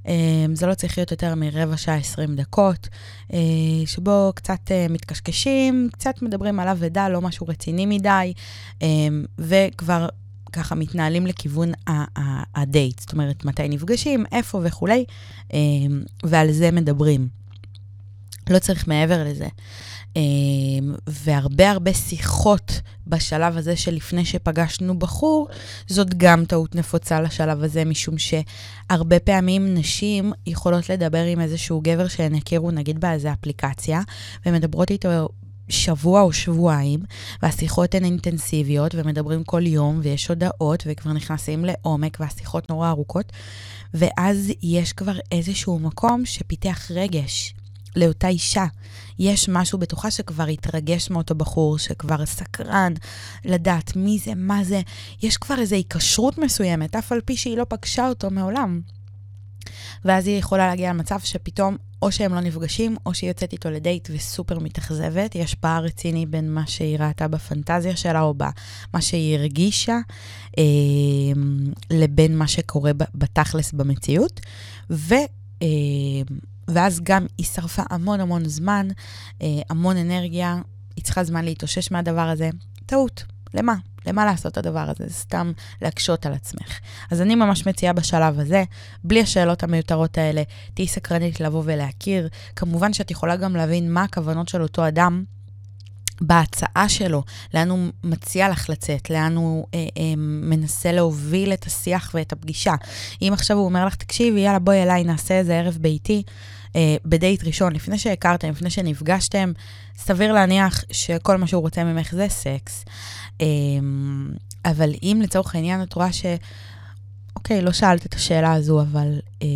אמ, 0.06 0.54
זה 0.54 0.66
לא 0.66 0.74
צריך 0.74 0.98
להיות 0.98 1.10
יותר 1.10 1.34
מרבע 1.34 1.76
שעה, 1.76 1.94
20 1.96 2.36
דקות, 2.36 2.88
אה, 3.32 3.38
שבו 3.86 4.32
קצת 4.34 4.60
אה, 4.70 4.86
מתקשקשים, 4.90 5.88
קצת 5.92 6.22
מדברים 6.22 6.60
עליו 6.60 6.76
ודע, 6.80 7.08
לא 7.08 7.20
משהו 7.20 7.46
רציני 7.48 7.86
מדי, 7.86 8.32
אמ, 8.82 9.24
וכבר 9.38 10.08
ככה 10.52 10.74
מתנהלים 10.74 11.26
לכיוון 11.26 11.72
הדייט, 12.54 13.00
זאת 13.00 13.12
אומרת, 13.12 13.44
מתי 13.44 13.68
נפגשים, 13.68 14.24
איפה 14.32 14.60
וכולי, 14.64 15.04
אמ, 15.52 16.02
ועל 16.24 16.52
זה 16.52 16.70
מדברים. 16.70 17.28
לא 18.50 18.58
צריך 18.58 18.88
מעבר 18.88 19.24
לזה. 19.24 19.48
והרבה 21.06 21.70
הרבה 21.70 21.94
שיחות 21.94 22.80
בשלב 23.06 23.56
הזה 23.56 23.76
שלפני 23.76 24.24
שפגשנו 24.24 24.98
בחור, 24.98 25.48
זאת 25.86 26.14
גם 26.14 26.44
טעות 26.44 26.74
נפוצה 26.74 27.20
לשלב 27.20 27.62
הזה, 27.62 27.84
משום 27.84 28.14
שהרבה 28.18 29.18
פעמים 29.18 29.74
נשים 29.74 30.32
יכולות 30.46 30.88
לדבר 30.88 31.24
עם 31.24 31.40
איזשהו 31.40 31.80
גבר 31.84 32.08
שהן 32.08 32.34
הכירו, 32.34 32.70
נגיד 32.70 33.00
באיזה 33.00 33.32
אפליקציה, 33.32 34.00
ומדברות 34.46 34.90
איתו 34.90 35.28
שבוע 35.68 36.22
או 36.22 36.32
שבועיים, 36.32 37.00
והשיחות 37.42 37.94
הן 37.94 38.04
אינטנסיביות, 38.04 38.94
ומדברים 38.94 39.44
כל 39.44 39.66
יום, 39.66 40.00
ויש 40.02 40.28
הודעות, 40.28 40.82
וכבר 40.86 41.12
נכנסים 41.12 41.64
לעומק, 41.64 42.16
והשיחות 42.20 42.70
נורא 42.70 42.90
ארוכות, 42.90 43.32
ואז 43.94 44.52
יש 44.62 44.92
כבר 44.92 45.14
איזשהו 45.32 45.78
מקום 45.78 46.26
שפיתח 46.26 46.90
רגש 46.90 47.54
לאותה 47.98 48.28
אישה. 48.28 48.66
יש 49.18 49.48
משהו 49.48 49.78
בתוכה 49.78 50.10
שכבר 50.10 50.44
התרגש 50.44 51.10
מאותו 51.10 51.34
בחור, 51.34 51.78
שכבר 51.78 52.26
סקרן 52.26 52.92
לדעת 53.44 53.96
מי 53.96 54.18
זה, 54.18 54.34
מה 54.36 54.64
זה. 54.64 54.80
יש 55.22 55.36
כבר 55.36 55.58
איזו 55.58 55.76
היקשרות 55.76 56.38
מסוימת, 56.38 56.96
אף 56.96 57.12
על 57.12 57.20
פי 57.20 57.36
שהיא 57.36 57.56
לא 57.56 57.66
פגשה 57.68 58.08
אותו 58.08 58.30
מעולם. 58.30 58.80
ואז 60.04 60.26
היא 60.26 60.38
יכולה 60.38 60.66
להגיע 60.66 60.90
למצב 60.90 61.18
שפתאום 61.20 61.76
או 62.02 62.12
שהם 62.12 62.34
לא 62.34 62.40
נפגשים, 62.40 62.96
או 63.06 63.14
שהיא 63.14 63.30
יוצאת 63.30 63.52
איתו 63.52 63.70
לדייט 63.70 64.08
וסופר 64.12 64.58
מתאכזבת. 64.58 65.34
יש 65.34 65.54
פער 65.54 65.84
רציני 65.84 66.26
בין 66.26 66.54
מה 66.54 66.66
שהיא 66.66 66.98
ראתה 66.98 67.28
בפנטזיה 67.28 67.96
שלה, 67.96 68.20
או 68.20 68.34
במה 68.34 69.00
שהיא 69.00 69.38
הרגישה, 69.38 69.98
אה, 70.58 70.64
לבין 71.90 72.36
מה 72.36 72.48
שקורה 72.48 72.92
בתכלס 73.14 73.72
במציאות. 73.72 74.40
ו... 74.90 75.14
אה, 75.62 75.68
ואז 76.68 77.00
גם 77.02 77.26
היא 77.38 77.46
שרפה 77.46 77.82
המון 77.90 78.20
המון 78.20 78.48
זמן, 78.48 78.88
אה, 79.42 79.46
המון 79.70 79.96
אנרגיה, 79.96 80.60
היא 80.96 81.04
צריכה 81.04 81.24
זמן 81.24 81.44
להתאושש 81.44 81.92
מהדבר 81.92 82.28
הזה. 82.28 82.50
טעות. 82.86 83.24
למה? 83.54 83.74
למה 84.06 84.24
לעשות 84.24 84.52
את 84.52 84.58
הדבר 84.58 84.90
הזה? 84.90 85.04
זה 85.06 85.14
סתם 85.14 85.52
להקשות 85.82 86.26
על 86.26 86.32
עצמך. 86.32 86.78
אז 87.10 87.20
אני 87.20 87.34
ממש 87.34 87.66
מציעה 87.66 87.92
בשלב 87.92 88.40
הזה, 88.40 88.64
בלי 89.04 89.22
השאלות 89.22 89.62
המיותרות 89.62 90.18
האלה, 90.18 90.42
תהיי 90.74 90.88
סקרנית 90.88 91.40
לבוא 91.40 91.62
ולהכיר. 91.64 92.28
כמובן 92.56 92.92
שאת 92.92 93.10
יכולה 93.10 93.36
גם 93.36 93.56
להבין 93.56 93.92
מה 93.92 94.02
הכוונות 94.02 94.48
של 94.48 94.62
אותו 94.62 94.88
אדם. 94.88 95.24
בהצעה 96.20 96.88
שלו, 96.88 97.22
לאן 97.54 97.70
הוא 97.70 97.78
מציע 98.04 98.48
לך 98.48 98.70
לצאת, 98.70 99.10
לאן 99.10 99.36
הוא 99.36 99.66
אה, 99.74 99.78
אה, 99.78 100.14
מנסה 100.16 100.92
להוביל 100.92 101.52
את 101.52 101.66
השיח 101.66 102.10
ואת 102.14 102.32
הפגישה. 102.32 102.74
אם 103.22 103.30
עכשיו 103.32 103.56
הוא 103.56 103.64
אומר 103.64 103.86
לך, 103.86 103.94
תקשיבי, 103.94 104.40
יאללה, 104.40 104.58
בואי 104.58 104.82
אליי, 104.82 105.04
נעשה 105.04 105.38
איזה 105.38 105.58
ערב 105.58 105.78
ביתי, 105.80 106.22
אה, 106.76 106.96
בדייט 107.04 107.44
ראשון, 107.44 107.72
לפני 107.72 107.98
שהכרתם, 107.98 108.50
לפני 108.50 108.70
שנפגשתם, 108.70 109.52
סביר 109.96 110.32
להניח 110.32 110.84
שכל 110.92 111.36
מה 111.36 111.46
שהוא 111.46 111.62
רוצה 111.62 111.84
ממך 111.84 112.12
זה 112.12 112.26
סקס. 112.28 112.84
אה, 113.40 113.46
אבל 114.64 114.90
אם 115.02 115.20
לצורך 115.22 115.54
העניין 115.54 115.82
את 115.82 115.94
רואה 115.94 116.12
ש... 116.12 116.24
אוקיי, 117.38 117.62
לא 117.62 117.72
שאלת 117.72 118.06
את 118.06 118.14
השאלה 118.14 118.52
הזו, 118.52 118.80
אבל 118.80 119.18
אה, 119.42 119.46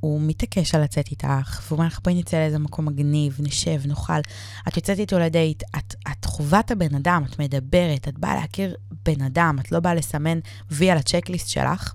הוא 0.00 0.20
מתעקש 0.20 0.74
על 0.74 0.82
לצאת 0.82 1.10
איתך, 1.10 1.62
והוא 1.66 1.76
אומר 1.76 1.86
לך, 1.86 2.00
בואי 2.04 2.14
נצא 2.14 2.36
לאיזה 2.36 2.58
מקום 2.58 2.86
מגניב, 2.86 3.36
נשב, 3.42 3.80
נאכל. 3.86 4.20
את 4.68 4.76
יוצאת 4.76 4.98
איתו 4.98 5.18
לדייט, 5.18 5.62
את, 5.78 5.94
את 6.12 6.24
חווה 6.24 6.60
את 6.60 6.70
הבן 6.70 6.94
אדם, 6.94 7.24
את 7.30 7.38
מדברת, 7.38 8.08
את 8.08 8.18
באה 8.18 8.34
להכיר 8.34 8.76
בן 9.04 9.22
אדם, 9.22 9.56
את 9.60 9.72
לא 9.72 9.80
באה 9.80 9.94
לסמן 9.94 10.38
וי 10.70 10.90
על 10.90 10.98
הצ'קליסט 10.98 11.48
שלך, 11.48 11.94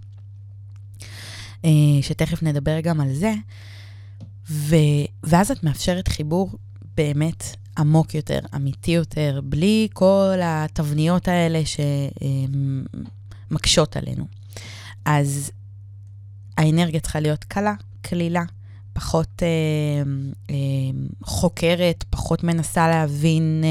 אה, 1.65 1.69
שתכף 2.01 2.43
נדבר 2.43 2.79
גם 2.79 3.01
על 3.01 3.13
זה. 3.13 3.33
ו... 4.49 4.75
ואז 5.23 5.51
את 5.51 5.63
מאפשרת 5.63 6.07
חיבור 6.07 6.51
באמת 6.97 7.43
עמוק 7.77 8.15
יותר, 8.15 8.39
אמיתי 8.55 8.91
יותר, 8.91 9.41
בלי 9.43 9.87
כל 9.93 10.39
התבניות 10.43 11.27
האלה 11.27 11.61
שמקשות 13.49 13.97
עלינו. 13.97 14.25
אז 15.05 15.51
האנרגיה 16.57 16.99
צריכה 16.99 17.19
להיות 17.19 17.43
קלה, 17.43 17.73
קלילה, 18.01 18.43
פחות 18.93 19.43
אה, 19.43 19.47
אה, 20.49 20.55
חוקרת, 21.23 22.03
פחות 22.09 22.43
מנסה 22.43 22.87
להבין 22.87 23.63
אה, 23.63 23.69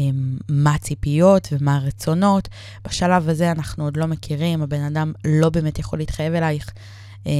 אה, 0.00 0.10
מה 0.48 0.74
הציפיות 0.74 1.48
ומה 1.52 1.76
הרצונות. 1.76 2.48
בשלב 2.84 3.28
הזה 3.28 3.52
אנחנו 3.52 3.84
עוד 3.84 3.96
לא 3.96 4.06
מכירים, 4.06 4.62
הבן 4.62 4.82
אדם 4.82 5.12
לא 5.24 5.50
באמת 5.50 5.78
יכול 5.78 5.98
להתחייב 5.98 6.34
אלייך. 6.34 6.72
אה, 7.26 7.32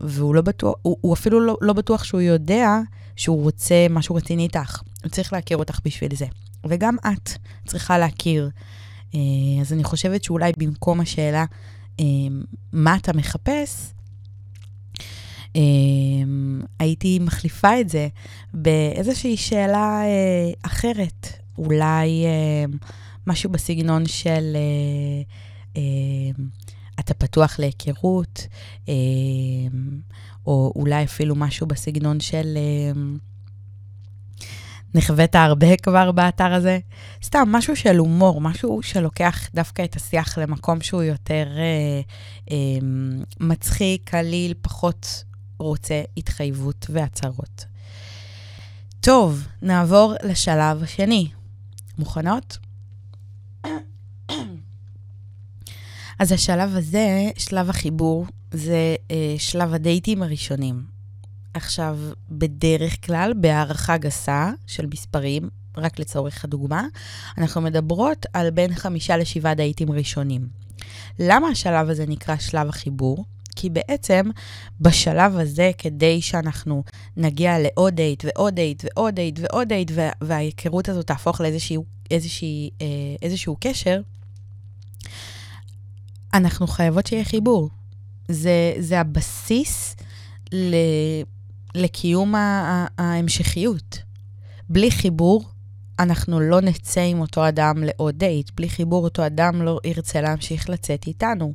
והוא 0.00 0.34
לא 0.34 0.42
בטוח, 0.42 0.74
הוא, 0.82 0.96
הוא 1.00 1.14
אפילו 1.14 1.40
לא, 1.40 1.56
לא 1.60 1.72
בטוח 1.72 2.04
שהוא 2.04 2.20
יודע 2.20 2.78
שהוא 3.16 3.42
רוצה 3.42 3.86
משהו 3.90 4.14
רציני 4.14 4.42
איתך. 4.42 4.82
הוא 5.02 5.10
צריך 5.10 5.32
להכיר 5.32 5.56
אותך 5.56 5.80
בשביל 5.84 6.14
זה. 6.14 6.26
וגם 6.64 6.96
את 7.06 7.30
צריכה 7.66 7.98
להכיר. 7.98 8.50
אה, 9.14 9.20
אז 9.60 9.72
אני 9.72 9.84
חושבת 9.84 10.24
שאולי 10.24 10.52
במקום 10.58 11.00
השאלה 11.00 11.44
אה, 12.00 12.04
מה 12.72 12.96
אתה 12.96 13.12
מחפש, 13.12 13.92
אה, 15.56 15.60
הייתי 16.78 17.18
מחליפה 17.18 17.80
את 17.80 17.88
זה 17.88 18.08
באיזושהי 18.54 19.36
שאלה 19.36 20.02
אחרת. 20.62 21.28
אולי 21.58 22.24
משהו 23.26 23.50
בסגנון 23.50 24.06
של... 24.06 24.56
אתה 27.00 27.14
פתוח 27.14 27.58
להיכרות, 27.58 28.46
אה, 28.88 28.94
או 30.46 30.72
אולי 30.76 31.04
אפילו 31.04 31.34
משהו 31.34 31.66
בסגנון 31.66 32.20
של... 32.20 32.56
אה, 32.56 33.00
נחווית 34.94 35.34
הרבה 35.34 35.76
כבר 35.76 36.12
באתר 36.12 36.54
הזה. 36.54 36.78
סתם, 37.22 37.48
משהו 37.52 37.76
של 37.76 37.96
הומור, 37.96 38.40
משהו 38.40 38.82
שלוקח 38.82 39.48
דווקא 39.54 39.84
את 39.84 39.96
השיח 39.96 40.38
למקום 40.38 40.80
שהוא 40.80 41.02
יותר 41.02 41.46
אה, 41.56 42.00
אה, 42.50 42.56
מצחיק, 43.40 44.10
קליל, 44.10 44.54
פחות 44.62 45.24
רוצה 45.58 46.02
התחייבות 46.16 46.86
והצהרות. 46.90 47.64
טוב, 49.00 49.46
נעבור 49.62 50.14
לשלב 50.22 50.82
השני. 50.82 51.28
מוכנות? 51.98 52.58
אז 56.20 56.32
השלב 56.32 56.76
הזה, 56.76 57.30
שלב 57.38 57.70
החיבור, 57.70 58.26
זה 58.52 58.96
אה, 59.10 59.34
שלב 59.38 59.74
הדייטים 59.74 60.22
הראשונים. 60.22 60.82
עכשיו, 61.54 61.98
בדרך 62.30 63.06
כלל, 63.06 63.32
בהערכה 63.36 63.96
גסה 63.96 64.50
של 64.66 64.86
מספרים, 64.86 65.48
רק 65.76 65.98
לצורך 65.98 66.44
הדוגמה, 66.44 66.86
אנחנו 67.38 67.60
מדברות 67.60 68.26
על 68.32 68.50
בין 68.50 68.74
חמישה 68.74 69.16
לשבעה 69.16 69.54
דייטים 69.54 69.92
ראשונים. 69.92 70.48
למה 71.18 71.48
השלב 71.48 71.90
הזה 71.90 72.06
נקרא 72.06 72.36
שלב 72.36 72.68
החיבור? 72.68 73.24
כי 73.56 73.70
בעצם 73.70 74.30
בשלב 74.80 75.36
הזה, 75.36 75.70
כדי 75.78 76.22
שאנחנו 76.22 76.84
נגיע 77.16 77.58
לעוד 77.58 77.94
דייט 77.94 78.24
ועוד 78.24 78.54
דייט 78.54 78.84
ועוד 78.84 79.14
דייט 79.14 79.38
ועוד 79.42 79.68
דייט, 79.68 79.90
וההיכרות 80.20 80.88
הזאת 80.88 81.06
תהפוך 81.06 81.40
לאיזשהו 81.40 81.84
איזושהי, 82.10 82.70
אה, 82.80 82.86
איזשהו 83.22 83.56
קשר, 83.60 84.00
אנחנו 86.34 86.66
חייבות 86.66 87.06
שיהיה 87.06 87.24
חיבור. 87.24 87.70
זה, 88.28 88.72
זה 88.78 89.00
הבסיס 89.00 89.96
ל, 90.52 90.74
לקיום 91.74 92.34
ההמשכיות. 92.98 93.98
בלי 94.68 94.90
חיבור, 94.90 95.44
אנחנו 95.98 96.40
לא 96.40 96.60
נצא 96.60 97.00
עם 97.00 97.20
אותו 97.20 97.48
אדם 97.48 97.74
לעוד 97.84 98.14
דייט. 98.18 98.50
בלי 98.54 98.68
חיבור, 98.68 99.04
אותו 99.04 99.26
אדם 99.26 99.62
לא 99.62 99.80
ירצה 99.84 100.20
להמשיך 100.20 100.70
לצאת 100.70 101.06
איתנו. 101.06 101.54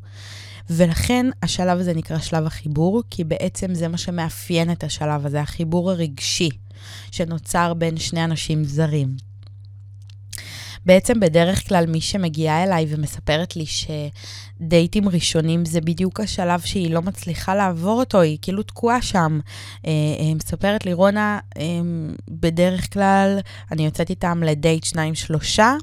ולכן 0.69 1.25
השלב 1.43 1.79
הזה 1.79 1.93
נקרא 1.93 2.19
שלב 2.19 2.45
החיבור, 2.45 3.03
כי 3.09 3.23
בעצם 3.23 3.73
זה 3.73 3.87
מה 3.87 3.97
שמאפיין 3.97 4.71
את 4.71 4.83
השלב 4.83 5.25
הזה, 5.25 5.41
החיבור 5.41 5.91
הרגשי 5.91 6.49
שנוצר 7.11 7.73
בין 7.73 7.97
שני 7.97 8.23
אנשים 8.23 8.63
זרים. 8.63 9.15
בעצם 10.85 11.19
בדרך 11.19 11.67
כלל 11.67 11.85
מי 11.85 12.01
שמגיעה 12.01 12.63
אליי 12.63 12.85
ומספרת 12.89 13.55
לי 13.55 13.65
שדייטים 13.65 15.09
ראשונים 15.09 15.65
זה 15.65 15.81
בדיוק 15.81 16.19
השלב 16.19 16.59
שהיא 16.59 16.93
לא 16.93 17.01
מצליחה 17.01 17.55
לעבור 17.55 17.99
אותו, 17.99 18.21
היא 18.21 18.37
כאילו 18.41 18.63
תקועה 18.63 19.01
שם. 19.01 19.39
אה, 19.85 19.91
אה, 20.19 20.33
מספרת 20.35 20.85
לי, 20.85 20.93
רונה, 20.93 21.39
אה, 21.57 21.63
בדרך 22.29 22.93
כלל 22.93 23.39
אני 23.71 23.85
יוצאת 23.85 24.09
איתם 24.09 24.43
לדייט 24.43 24.83
שניים-שלושה. 24.83 25.73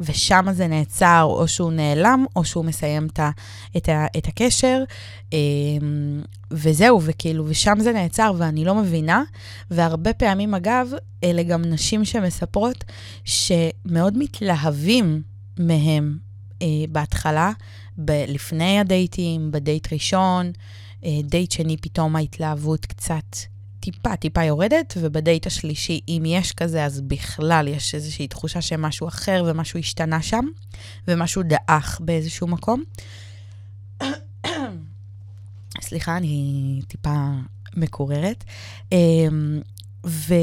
ושם 0.00 0.46
זה 0.52 0.66
נעצר, 0.66 1.26
או 1.30 1.48
שהוא 1.48 1.72
נעלם, 1.72 2.24
או 2.36 2.44
שהוא 2.44 2.64
מסיים 2.64 3.06
את, 3.06 3.18
ה, 3.18 3.30
את, 3.76 3.88
ה, 3.88 4.06
את 4.16 4.28
הקשר, 4.28 4.84
אמ, 5.32 6.22
וזהו, 6.50 7.00
וכאילו, 7.02 7.44
ושם 7.46 7.80
זה 7.80 7.92
נעצר, 7.92 8.32
ואני 8.38 8.64
לא 8.64 8.74
מבינה. 8.74 9.22
והרבה 9.70 10.12
פעמים, 10.12 10.54
אגב, 10.54 10.88
אלה 11.24 11.42
גם 11.42 11.64
נשים 11.64 12.04
שמספרות 12.04 12.84
שמאוד 13.24 14.18
מתלהבים 14.18 15.22
מהם 15.58 16.18
אה, 16.62 16.66
בהתחלה, 16.88 17.52
ב- 17.98 18.24
לפני 18.28 18.80
הדייטים, 18.80 19.50
בדייט 19.50 19.92
ראשון, 19.92 20.52
אה, 21.04 21.10
דייט 21.24 21.52
שני, 21.52 21.76
פתאום 21.76 22.16
ההתלהבות 22.16 22.86
קצת 22.86 23.36
טיפה, 23.80 24.16
טיפה 24.16 24.44
יורדת, 24.44 24.94
ובדייט 25.00 25.46
השלישי, 25.46 26.00
אם 26.08 26.22
יש 26.26 26.52
כזה, 26.52 26.84
אז 26.84 27.00
בכלל 27.00 27.68
יש 27.68 27.94
איזושהי 27.94 28.28
תחושה 28.28 28.60
שמשהו 28.60 29.08
אחר 29.08 29.44
ומשהו 29.46 29.78
השתנה 29.78 30.22
שם, 30.22 30.44
ומשהו 31.08 31.42
דעך 31.42 32.00
באיזשהו 32.04 32.46
מקום. 32.46 32.82
סליחה, 35.80 36.16
אני 36.16 36.80
טיפה 36.88 37.28
מקוררת. 37.76 38.44
אמ, 38.92 39.60
ו, 40.06 40.34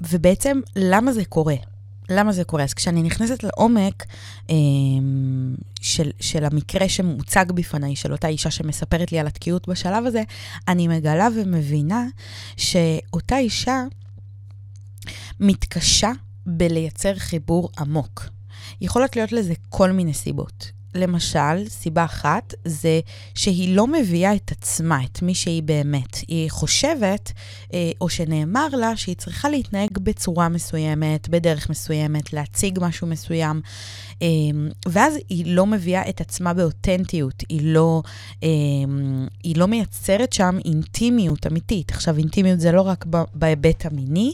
ובעצם, 0.00 0.60
למה 0.76 1.12
זה 1.12 1.24
קורה? 1.24 1.56
למה 2.10 2.32
זה 2.32 2.44
קורה? 2.44 2.64
אז 2.64 2.74
כשאני 2.74 3.02
נכנסת 3.02 3.42
לעומק 3.42 4.04
אה, 4.50 4.54
של, 5.80 6.10
של 6.20 6.44
המקרה 6.44 6.88
שמוצג 6.88 7.46
בפניי, 7.54 7.96
של 7.96 8.12
אותה 8.12 8.28
אישה 8.28 8.50
שמספרת 8.50 9.12
לי 9.12 9.18
על 9.18 9.26
התקיעות 9.26 9.68
בשלב 9.68 10.06
הזה, 10.06 10.22
אני 10.68 10.88
מגלה 10.88 11.28
ומבינה 11.36 12.06
שאותה 12.56 13.38
אישה 13.38 13.84
מתקשה 15.40 16.10
בלייצר 16.46 17.14
חיבור 17.14 17.70
עמוק. 17.78 18.28
יכולות 18.80 19.16
להיות 19.16 19.32
לזה 19.32 19.54
כל 19.68 19.92
מיני 19.92 20.14
סיבות. 20.14 20.79
למשל, 20.94 21.68
סיבה 21.68 22.04
אחת 22.04 22.54
זה 22.64 23.00
שהיא 23.34 23.76
לא 23.76 23.86
מביאה 23.86 24.34
את 24.34 24.52
עצמה, 24.52 25.04
את 25.04 25.22
מי 25.22 25.34
שהיא 25.34 25.62
באמת. 25.62 26.16
היא 26.28 26.50
חושבת, 26.50 27.32
אה, 27.74 27.90
או 28.00 28.08
שנאמר 28.08 28.68
לה, 28.68 28.96
שהיא 28.96 29.16
צריכה 29.16 29.48
להתנהג 29.48 29.98
בצורה 29.98 30.48
מסוימת, 30.48 31.28
בדרך 31.28 31.70
מסוימת, 31.70 32.32
להציג 32.32 32.78
משהו 32.82 33.06
מסוים, 33.06 33.60
אה, 34.22 34.28
ואז 34.88 35.14
היא 35.28 35.54
לא 35.54 35.66
מביאה 35.66 36.08
את 36.08 36.20
עצמה 36.20 36.54
באותנטיות, 36.54 37.44
היא 37.48 37.60
לא, 37.64 38.02
אה, 38.42 38.48
היא 39.42 39.56
לא 39.56 39.66
מייצרת 39.66 40.32
שם 40.32 40.58
אינטימיות 40.64 41.46
אמיתית. 41.46 41.90
עכשיו, 41.90 42.16
אינטימיות 42.16 42.60
זה 42.60 42.72
לא 42.72 42.80
רק 42.80 43.06
בהיבט 43.34 43.86
המיני, 43.86 44.32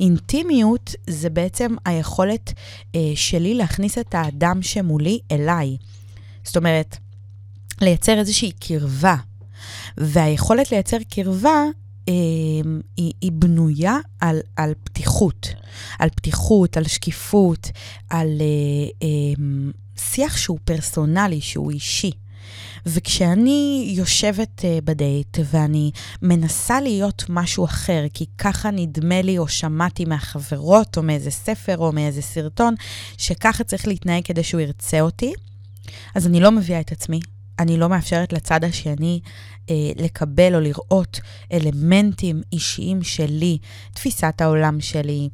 אינטימיות 0.00 0.94
זה 1.06 1.30
בעצם 1.30 1.74
היכולת 1.84 2.52
שלי 3.14 3.54
להכניס 3.54 3.98
את 3.98 4.14
האדם 4.14 4.62
שמולי 4.62 5.18
אליי. 5.32 5.76
זאת 6.48 6.56
אומרת, 6.56 6.96
לייצר 7.80 8.18
איזושהי 8.18 8.52
קרבה. 8.52 9.16
והיכולת 9.96 10.72
לייצר 10.72 10.96
קרבה 11.10 11.64
אה, 12.08 12.14
היא, 12.96 13.12
היא 13.20 13.32
בנויה 13.32 13.96
על, 14.20 14.40
על 14.56 14.72
פתיחות. 14.84 15.48
על 15.98 16.08
פתיחות, 16.08 16.76
על 16.76 16.84
שקיפות, 16.84 17.70
על 18.10 18.28
אה, 18.40 19.06
אה, 19.06 19.42
שיח 19.96 20.36
שהוא 20.36 20.58
פרסונלי, 20.64 21.40
שהוא 21.40 21.70
אישי. 21.70 22.10
וכשאני 22.86 23.92
יושבת 23.96 24.60
uh, 24.60 24.84
בדייט 24.84 25.38
ואני 25.52 25.90
מנסה 26.22 26.80
להיות 26.80 27.24
משהו 27.28 27.64
אחר, 27.64 28.04
כי 28.14 28.24
ככה 28.38 28.70
נדמה 28.70 29.22
לי 29.22 29.38
או 29.38 29.48
שמעתי 29.48 30.04
מהחברות 30.04 30.96
או 30.96 31.02
מאיזה 31.02 31.30
ספר 31.30 31.78
או 31.78 31.92
מאיזה 31.92 32.22
סרטון, 32.22 32.74
שככה 33.18 33.64
צריך 33.64 33.88
להתנהג 33.88 34.22
כדי 34.24 34.42
שהוא 34.42 34.60
ירצה 34.60 35.00
אותי, 35.00 35.32
אז 36.14 36.26
אני 36.26 36.40
לא 36.40 36.52
מביאה 36.52 36.80
את 36.80 36.92
עצמי, 36.92 37.20
אני 37.58 37.76
לא 37.76 37.88
מאפשרת 37.88 38.32
לצד 38.32 38.64
השני 38.64 39.20
אה, 39.70 39.74
לקבל 39.96 40.54
או 40.54 40.60
לראות 40.60 41.20
אלמנטים 41.52 42.42
אישיים 42.52 43.02
שלי, 43.02 43.58
תפיסת 43.94 44.40
העולם 44.40 44.80
שלי, 44.80 45.28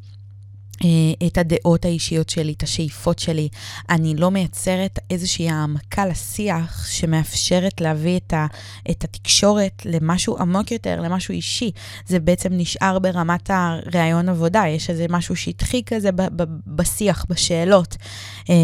את 1.27 1.39
הדעות 1.39 1.85
האישיות 1.85 2.29
שלי, 2.29 2.53
את 2.53 2.63
השאיפות 2.63 3.19
שלי. 3.19 3.49
אני 3.91 4.15
לא 4.15 4.31
מייצרת 4.31 4.99
איזושהי 5.11 5.51
העמקה 5.51 6.07
לשיח 6.07 6.87
שמאפשרת 6.89 7.81
להביא 7.81 8.17
את, 8.17 8.33
ה, 8.33 8.47
את 8.91 9.05
התקשורת 9.05 9.83
למשהו 9.85 10.39
עמוק 10.39 10.71
יותר, 10.71 11.01
למשהו 11.01 11.33
אישי. 11.33 11.71
זה 12.07 12.21
בעצם 12.21 12.49
נשאר 12.53 12.99
ברמת 12.99 13.51
הראיון 13.51 14.29
עבודה, 14.29 14.63
יש 14.69 14.91
איזה 14.91 15.07
משהו 15.11 15.37
שטחי 15.37 15.83
כזה 15.87 16.13
ב, 16.13 16.23
ב, 16.23 16.45
בשיח, 16.67 17.27
בשאלות. 17.29 17.97
אה, 18.51 18.55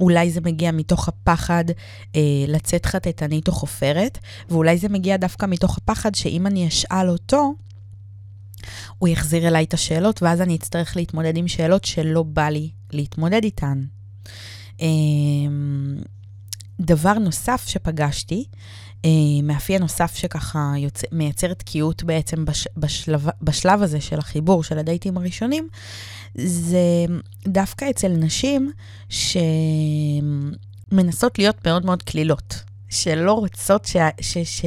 אולי 0.00 0.30
זה 0.30 0.40
מגיע 0.40 0.72
מתוך 0.72 1.08
הפחד 1.08 1.64
אה, 2.16 2.20
לצאת 2.48 2.86
חטטנית 2.86 3.48
או 3.48 3.52
חופרת, 3.52 4.18
ואולי 4.50 4.78
זה 4.78 4.88
מגיע 4.88 5.16
דווקא 5.16 5.46
מתוך 5.46 5.78
הפחד 5.78 6.14
שאם 6.14 6.46
אני 6.46 6.68
אשאל 6.68 7.08
אותו, 7.08 7.54
הוא 8.98 9.08
יחזיר 9.08 9.48
אליי 9.48 9.64
את 9.64 9.74
השאלות, 9.74 10.22
ואז 10.22 10.40
אני 10.40 10.56
אצטרך 10.56 10.96
להתמודד 10.96 11.36
עם 11.36 11.48
שאלות 11.48 11.84
שלא 11.84 12.22
בא 12.22 12.48
לי 12.48 12.70
להתמודד 12.92 13.44
איתן. 13.44 13.82
אמ, 14.80 15.96
דבר 16.80 17.12
נוסף 17.12 17.64
שפגשתי, 17.66 18.44
אה, 19.04 19.10
מאפיין 19.42 19.82
נוסף 19.82 20.14
שככה 20.14 20.72
יוצא, 20.78 21.06
מייצר 21.12 21.54
תקיעות 21.54 22.02
בעצם 22.02 22.44
בש, 22.44 22.68
בשלב, 22.76 23.26
בשלב 23.42 23.82
הזה 23.82 24.00
של 24.00 24.18
החיבור 24.18 24.64
של 24.64 24.78
הדייטים 24.78 25.16
הראשונים, 25.16 25.68
זה 26.34 27.06
דווקא 27.48 27.90
אצל 27.90 28.08
נשים 28.08 28.72
שמנסות 30.92 31.38
להיות 31.38 31.66
מאוד 31.66 31.86
מאוד 31.86 32.02
קלילות. 32.02 32.62
שלא 33.02 33.32
רוצות 33.32 33.84
ש, 33.84 33.96
ש, 34.20 34.38
ש, 34.38 34.64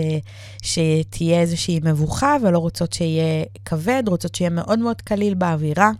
שתהיה 0.61 1.41
איזושהי 1.41 1.79
מבוכה 1.83 2.35
ולא 2.43 2.57
רוצות 2.57 2.93
שיהיה 2.93 3.45
כבד, 3.65 4.03
רוצות 4.07 4.35
שיהיה 4.35 4.49
מאוד 4.49 4.79
מאוד 4.79 5.01
קליל 5.01 5.33
באווירה. 5.33 5.91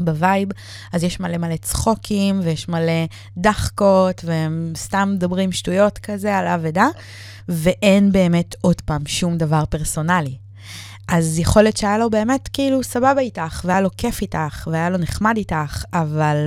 ב 0.00 0.08
vibe, 0.08 0.48
אז 0.92 1.04
יש 1.04 1.20
מלא 1.20 1.38
מלא 1.38 1.56
צחוקים, 1.56 2.40
ויש 2.44 2.68
מלא 2.68 3.06
דחקות, 3.36 4.24
והם 4.24 4.72
סתם 4.76 5.12
מדברים 5.14 5.52
שטויות 5.52 5.98
כזה 5.98 6.36
על 6.36 6.46
הא 6.46 6.59
ודא, 6.59 6.86
ואין 7.48 8.12
באמת, 8.12 8.54
עוד 8.60 8.80
פעם, 8.80 9.06
שום 9.06 9.38
דבר 9.38 9.64
פרסונלי. 9.68 10.36
אז 11.08 11.38
יכול 11.38 11.62
להיות 11.62 11.76
שהיה 11.76 11.98
לו 11.98 12.10
באמת 12.10 12.48
כאילו 12.52 12.82
סבבה 12.82 13.20
איתך, 13.20 13.62
והיה 13.64 13.80
לו 13.80 13.88
כיף 13.96 14.22
איתך, 14.22 14.68
והיה 14.72 14.90
לו 14.90 14.98
נחמד 14.98 15.36
איתך, 15.36 15.84
אבל 15.92 16.46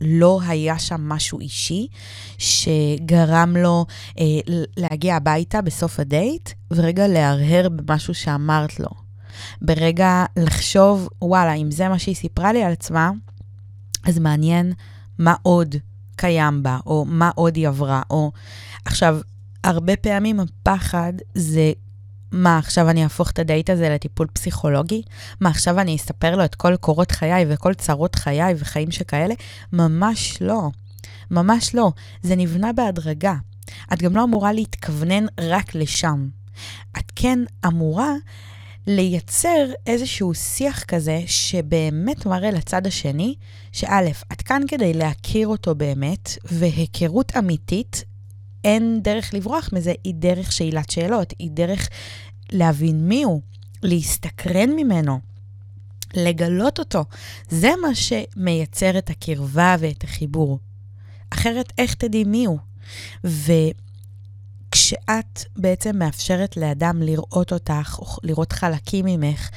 לא 0.00 0.40
היה 0.48 0.78
שם 0.78 1.08
משהו 1.08 1.40
אישי 1.40 1.86
שגרם 2.38 3.56
לו 3.56 3.86
אה, 4.18 4.24
להגיע 4.76 5.16
הביתה 5.16 5.62
בסוף 5.62 6.00
הדייט, 6.00 6.50
ורגע 6.70 7.08
להרהר 7.08 7.68
במשהו 7.68 8.14
שאמרת 8.14 8.80
לו. 8.80 8.88
ברגע 9.62 10.24
לחשוב, 10.36 11.08
וואלה, 11.22 11.52
אם 11.54 11.70
זה 11.70 11.88
מה 11.88 11.98
שהיא 11.98 12.14
סיפרה 12.14 12.52
לי 12.52 12.64
על 12.64 12.72
עצמה, 12.72 13.10
אז 14.04 14.18
מעניין 14.18 14.72
מה 15.18 15.34
עוד 15.42 15.74
קיים 16.16 16.62
בה, 16.62 16.78
או 16.86 17.04
מה 17.08 17.30
עוד 17.34 17.56
היא 17.56 17.68
עברה, 17.68 18.02
או... 18.10 18.32
עכשיו, 18.84 19.18
הרבה 19.64 19.96
פעמים 19.96 20.40
הפחד 20.40 21.12
זה 21.34 21.72
מה, 22.36 22.58
עכשיו 22.58 22.90
אני 22.90 23.02
אהפוך 23.02 23.30
את 23.30 23.38
הדייט 23.38 23.70
הזה 23.70 23.88
לטיפול 23.88 24.26
פסיכולוגי? 24.32 25.02
מה, 25.40 25.48
עכשיו 25.50 25.80
אני 25.80 25.96
אספר 25.96 26.36
לו 26.36 26.44
את 26.44 26.54
כל 26.54 26.76
קורות 26.76 27.10
חיי 27.10 27.46
וכל 27.48 27.74
צרות 27.74 28.14
חיי 28.14 28.54
וחיים 28.58 28.90
שכאלה? 28.90 29.34
ממש 29.72 30.42
לא. 30.42 30.70
ממש 31.30 31.74
לא. 31.74 31.92
זה 32.22 32.36
נבנה 32.36 32.72
בהדרגה. 32.72 33.34
את 33.92 34.02
גם 34.02 34.16
לא 34.16 34.24
אמורה 34.24 34.52
להתכוונן 34.52 35.26
רק 35.40 35.74
לשם. 35.74 36.28
את 36.98 37.12
כן 37.16 37.38
אמורה 37.66 38.12
לייצר 38.86 39.66
איזשהו 39.86 40.34
שיח 40.34 40.84
כזה 40.84 41.20
שבאמת 41.26 42.26
מראה 42.26 42.50
לצד 42.50 42.86
השני, 42.86 43.34
שא', 43.72 44.10
את 44.32 44.42
כאן 44.42 44.62
כדי 44.68 44.94
להכיר 44.94 45.48
אותו 45.48 45.74
באמת, 45.74 46.30
והיכרות 46.44 47.36
אמיתית 47.36 48.04
אין 48.66 49.00
דרך 49.02 49.34
לברוח 49.34 49.70
מזה, 49.72 49.92
היא 50.04 50.14
דרך 50.14 50.52
שאלת 50.52 50.90
שאלות, 50.90 51.32
היא 51.38 51.50
דרך 51.50 51.88
להבין 52.52 53.08
מי 53.08 53.22
הוא, 53.22 53.40
להסתקרן 53.82 54.70
ממנו, 54.76 55.20
לגלות 56.14 56.78
אותו. 56.78 57.04
זה 57.48 57.70
מה 57.82 57.88
שמייצר 57.94 58.98
את 58.98 59.10
הקרבה 59.10 59.76
ואת 59.80 60.04
החיבור. 60.04 60.58
אחרת, 61.30 61.72
איך 61.78 61.94
תדעי 61.94 62.24
מי 62.24 62.44
הוא? 62.44 62.58
וכשאת 63.24 63.84
בעצם 65.56 65.98
מאפשרת 65.98 66.56
לאדם 66.56 67.02
לראות 67.02 67.52
אותך, 67.52 67.98
או 67.98 68.06
לראות 68.22 68.52
חלקים 68.52 69.04
ממך, 69.04 69.50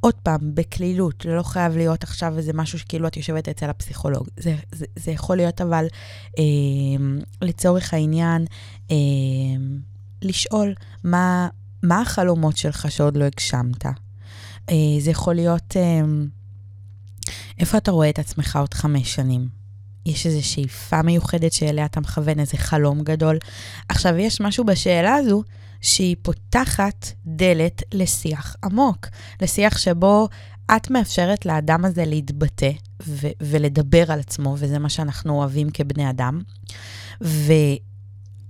עוד 0.00 0.14
פעם, 0.14 0.54
בקלילות, 0.54 1.24
לא 1.24 1.42
חייב 1.42 1.76
להיות 1.76 2.02
עכשיו 2.02 2.38
איזה 2.38 2.52
משהו 2.54 2.78
שכאילו 2.78 3.06
את 3.06 3.16
יושבת 3.16 3.48
אצל 3.48 3.70
הפסיכולוג. 3.70 4.28
זה, 4.36 4.56
זה, 4.72 4.86
זה 4.96 5.10
יכול 5.10 5.36
להיות 5.36 5.60
אבל, 5.60 5.86
אה, 6.38 6.44
לצורך 7.42 7.94
העניין, 7.94 8.46
אה, 8.90 8.96
לשאול 10.22 10.74
מה, 11.04 11.48
מה 11.84 12.00
החלומות 12.00 12.56
שלך 12.56 12.90
שעוד 12.90 13.16
לא 13.16 13.24
הגשמת. 13.24 13.86
אה, 14.70 14.74
זה 15.00 15.10
יכול 15.10 15.34
להיות, 15.34 15.76
אה, 15.76 16.00
איפה 17.58 17.78
אתה 17.78 17.90
רואה 17.90 18.10
את 18.10 18.18
עצמך 18.18 18.56
עוד 18.56 18.74
חמש 18.74 19.14
שנים? 19.14 19.48
יש 20.06 20.26
איזו 20.26 20.48
שאיפה 20.48 21.02
מיוחדת 21.02 21.52
שאליה 21.52 21.84
אתה 21.84 22.00
מכוון, 22.00 22.40
איזה 22.40 22.56
חלום 22.56 23.00
גדול. 23.02 23.38
עכשיו, 23.88 24.16
יש 24.16 24.40
משהו 24.40 24.64
בשאלה 24.64 25.14
הזו 25.14 25.42
שהיא 25.80 26.16
פותחת 26.22 27.06
דלת 27.26 27.82
לשיח 27.94 28.56
עמוק, 28.64 29.06
לשיח 29.42 29.78
שבו 29.78 30.28
את 30.76 30.90
מאפשרת 30.90 31.46
לאדם 31.46 31.84
הזה 31.84 32.04
להתבטא 32.04 32.70
ו- 33.06 33.26
ולדבר 33.40 34.12
על 34.12 34.20
עצמו, 34.20 34.56
וזה 34.58 34.78
מה 34.78 34.88
שאנחנו 34.88 35.38
אוהבים 35.38 35.70
כבני 35.70 36.10
אדם. 36.10 36.42
ואת 37.20 37.93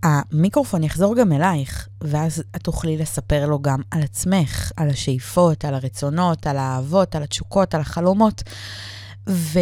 המיקרופון 0.05 0.83
יחזור 0.83 1.17
גם 1.17 1.33
אלייך, 1.33 1.89
ואז 2.01 2.43
את 2.57 2.63
תוכלי 2.63 2.97
לספר 2.97 3.47
לו 3.47 3.63
גם 3.63 3.81
על 3.91 4.03
עצמך, 4.03 4.73
על 4.77 4.91
השאיפות, 4.91 5.65
על 5.65 5.75
הרצונות, 5.75 6.47
על 6.47 6.57
האהבות, 6.57 7.15
על 7.15 7.23
התשוקות, 7.23 7.75
על 7.75 7.81
החלומות, 7.81 8.43
ו, 9.29 9.59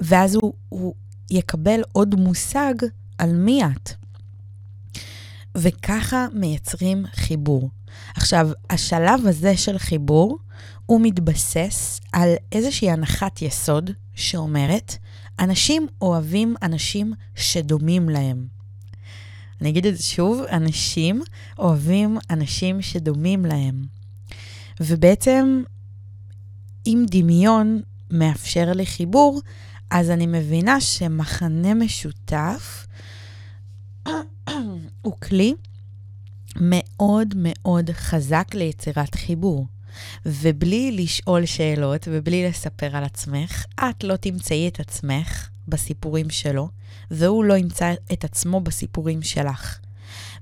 ואז 0.00 0.34
הוא, 0.34 0.52
הוא 0.68 0.94
יקבל 1.30 1.80
עוד 1.92 2.14
מושג 2.14 2.74
על 3.18 3.32
מי 3.32 3.64
את. 3.64 3.90
וככה 5.54 6.26
מייצרים 6.32 7.06
חיבור. 7.14 7.70
עכשיו, 8.16 8.50
השלב 8.70 9.26
הזה 9.26 9.56
של 9.56 9.78
חיבור, 9.78 10.38
הוא 10.86 11.00
מתבסס 11.02 12.00
על 12.12 12.28
איזושהי 12.52 12.90
הנחת 12.90 13.42
יסוד 13.42 13.90
שאומרת, 14.14 14.96
אנשים 15.38 15.86
אוהבים 16.00 16.54
אנשים 16.62 17.12
שדומים 17.34 18.08
להם. 18.08 18.61
אני 19.62 19.70
אגיד 19.70 19.86
את 19.86 19.96
זה 19.96 20.02
שוב, 20.02 20.42
אנשים 20.42 21.22
אוהבים 21.58 22.18
אנשים 22.30 22.82
שדומים 22.82 23.44
להם. 23.46 23.84
ובעצם, 24.80 25.62
אם 26.86 27.04
דמיון 27.10 27.80
מאפשר 28.10 28.72
לי 28.72 28.86
חיבור, 28.86 29.40
אז 29.90 30.10
אני 30.10 30.26
מבינה 30.26 30.80
שמחנה 30.80 31.74
משותף 31.74 32.86
הוא 35.02 35.16
כלי 35.22 35.54
מאוד 36.56 37.34
מאוד 37.36 37.90
חזק 37.90 38.54
ליצירת 38.54 39.14
חיבור. 39.14 39.66
ובלי 40.26 40.92
לשאול 40.92 41.46
שאלות 41.46 42.08
ובלי 42.10 42.48
לספר 42.48 42.96
על 42.96 43.04
עצמך, 43.04 43.64
את 43.80 44.04
לא 44.04 44.16
תמצאי 44.16 44.68
את 44.68 44.80
עצמך 44.80 45.48
בסיפורים 45.68 46.30
שלו, 46.30 46.68
והוא 47.10 47.44
לא 47.44 47.56
ימצא 47.56 47.94
את 48.12 48.24
עצמו 48.24 48.60
בסיפורים 48.60 49.22
שלך. 49.22 49.78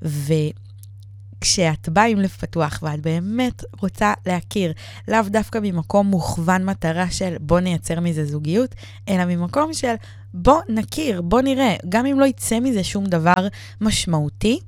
וכשאת 0.03 1.89
באה 1.89 2.07
עם 2.07 2.19
לב 2.19 2.29
פתוח 2.29 2.79
ואת 2.83 3.01
באמת 3.01 3.65
רוצה 3.81 4.13
להכיר, 4.27 4.73
לאו 5.09 5.23
דווקא 5.27 5.59
ממקום 5.63 6.07
מוכוון 6.07 6.65
מטרה 6.65 7.11
של 7.11 7.37
בוא 7.41 7.61
נייצר 7.61 8.01
מזה 8.01 8.25
זוגיות, 8.25 8.75
אלא 9.09 9.25
ממקום 9.25 9.75
של 9.75 9.95
בוא 10.35 10.61
נכיר, 10.69 11.23
בוא 11.23 11.41
נראה, 11.41 11.77
גם 11.89 12.07
אם 12.07 12.21
לא 12.21 12.25
יצא 12.25 12.61
מזה 12.61 12.85
שום 12.85 13.07
דבר 13.07 13.49
משמעותי, 13.81 14.61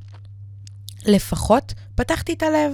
לפחות 1.06 1.74
פתחתי 1.94 2.32
את 2.32 2.42
הלב. 2.42 2.72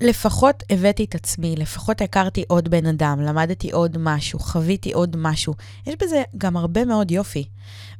לפחות 0.00 0.62
הבאתי 0.70 1.04
את 1.04 1.14
עצמי, 1.14 1.56
לפחות 1.56 2.00
הכרתי 2.00 2.44
עוד 2.48 2.68
בן 2.68 2.86
אדם, 2.86 3.20
למדתי 3.20 3.72
עוד 3.72 3.96
משהו, 4.00 4.38
חוויתי 4.38 4.92
עוד 4.92 5.16
משהו. 5.16 5.54
יש 5.86 5.94
בזה 6.02 6.22
גם 6.38 6.56
הרבה 6.56 6.84
מאוד 6.84 7.10
יופי. 7.10 7.44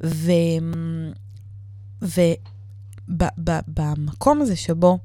ו... 0.04 0.32
ובמקום 3.09 4.42
הזה 4.42 4.56
שבו 4.56 4.98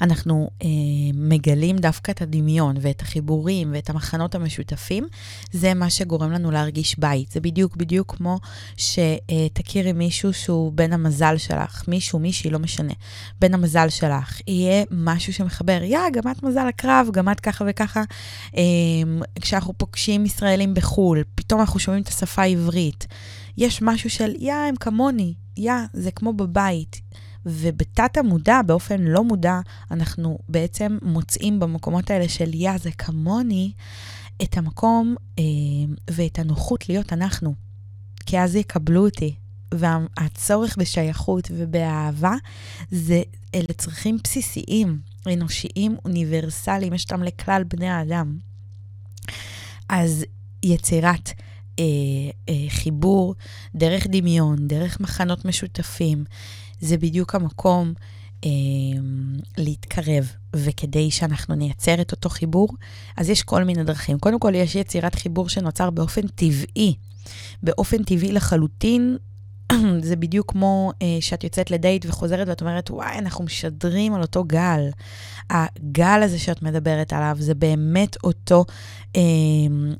אנחנו 0.00 0.50
אה, 0.62 0.68
מגלים 1.14 1.76
דווקא 1.76 2.10
את 2.10 2.22
הדמיון 2.22 2.76
ואת 2.80 3.02
החיבורים 3.02 3.70
ואת 3.74 3.90
המחנות 3.90 4.34
המשותפים, 4.34 5.06
זה 5.52 5.74
מה 5.74 5.90
שגורם 5.90 6.32
לנו 6.32 6.50
להרגיש 6.50 6.98
בית. 6.98 7.30
זה 7.30 7.40
בדיוק 7.40 7.76
בדיוק 7.76 8.14
כמו 8.16 8.38
שתכירי 8.76 9.92
מישהו 9.92 10.32
שהוא 10.32 10.72
בן 10.72 10.92
המזל 10.92 11.38
שלך, 11.38 11.84
מישהו, 11.88 12.18
מישהי, 12.18 12.50
לא 12.50 12.58
משנה, 12.58 12.92
בן 13.40 13.54
המזל 13.54 13.88
שלך. 13.88 14.40
יהיה 14.46 14.84
משהו 14.90 15.32
שמחבר, 15.32 15.82
יא, 15.82 15.98
גם 16.12 16.30
את 16.30 16.42
מזל 16.42 16.66
הקרב, 16.68 17.08
גם 17.12 17.28
את 17.28 17.40
ככה 17.40 17.64
וככה. 17.68 18.02
אה, 18.56 18.62
כשאנחנו 19.40 19.72
פוגשים 19.78 20.24
ישראלים 20.24 20.74
בחו"ל, 20.74 21.22
פתאום 21.34 21.60
אנחנו 21.60 21.80
שומעים 21.80 22.02
את 22.02 22.08
השפה 22.08 22.42
העברית. 22.42 23.06
יש 23.58 23.82
משהו 23.82 24.10
של, 24.10 24.34
יא, 24.38 24.54
הם 24.54 24.76
כמוני, 24.76 25.34
יא, 25.56 25.72
זה 25.92 26.10
כמו 26.10 26.32
בבית. 26.32 27.00
ובתת 27.46 28.16
המודע, 28.16 28.60
באופן 28.66 29.00
לא 29.00 29.24
מודע, 29.24 29.60
אנחנו 29.90 30.38
בעצם 30.48 30.98
מוצאים 31.02 31.60
במקומות 31.60 32.10
האלה 32.10 32.28
של 32.28 32.54
יא, 32.54 32.78
זה 32.78 32.90
כמוני, 32.90 33.72
את 34.42 34.56
המקום 34.56 35.14
אה, 35.38 35.44
ואת 36.10 36.38
הנוחות 36.38 36.88
להיות 36.88 37.12
אנחנו. 37.12 37.54
כי 38.26 38.38
אז 38.40 38.56
יקבלו 38.56 39.04
אותי. 39.04 39.34
והצורך 39.74 40.76
בשייכות 40.78 41.50
ובאהבה, 41.56 42.34
זה, 42.90 43.22
אלה 43.54 43.72
צרכים 43.78 44.18
בסיסיים, 44.24 44.98
אנושיים, 45.32 45.96
אוניברסליים, 46.04 46.94
יש 46.94 47.04
אותם 47.04 47.22
לכלל 47.22 47.64
בני 47.64 47.88
האדם. 47.88 48.38
אז 49.88 50.24
יצירת 50.62 51.32
אה, 51.78 51.84
אה, 52.48 52.54
חיבור 52.68 53.34
דרך 53.74 54.06
דמיון, 54.06 54.68
דרך 54.68 55.00
מחנות 55.00 55.44
משותפים, 55.44 56.24
זה 56.82 56.96
בדיוק 56.96 57.34
המקום 57.34 57.92
אה, 58.44 58.50
להתקרב. 59.58 60.32
וכדי 60.56 61.10
שאנחנו 61.10 61.54
נייצר 61.54 62.00
את 62.00 62.12
אותו 62.12 62.28
חיבור, 62.28 62.68
אז 63.16 63.30
יש 63.30 63.42
כל 63.42 63.64
מיני 63.64 63.84
דרכים. 63.84 64.18
קודם 64.18 64.38
כל, 64.38 64.52
יש 64.54 64.74
יצירת 64.74 65.14
חיבור 65.14 65.48
שנוצר 65.48 65.90
באופן 65.90 66.26
טבעי. 66.26 66.94
באופן 67.62 68.02
טבעי 68.02 68.32
לחלוטין, 68.32 69.16
זה 70.08 70.16
בדיוק 70.16 70.50
כמו 70.52 70.92
אה, 71.02 71.06
שאת 71.20 71.44
יוצאת 71.44 71.70
לדייט 71.70 72.06
וחוזרת 72.08 72.48
ואת 72.48 72.60
אומרת, 72.60 72.90
וואי, 72.90 73.18
אנחנו 73.18 73.44
משדרים 73.44 74.14
על 74.14 74.22
אותו 74.22 74.44
גל. 74.44 74.88
הגל 75.50 76.20
הזה 76.22 76.38
שאת 76.38 76.62
מדברת 76.62 77.12
עליו, 77.12 77.36
זה 77.38 77.54
באמת 77.54 78.16
אותו, 78.24 78.64
אה, 79.16 79.20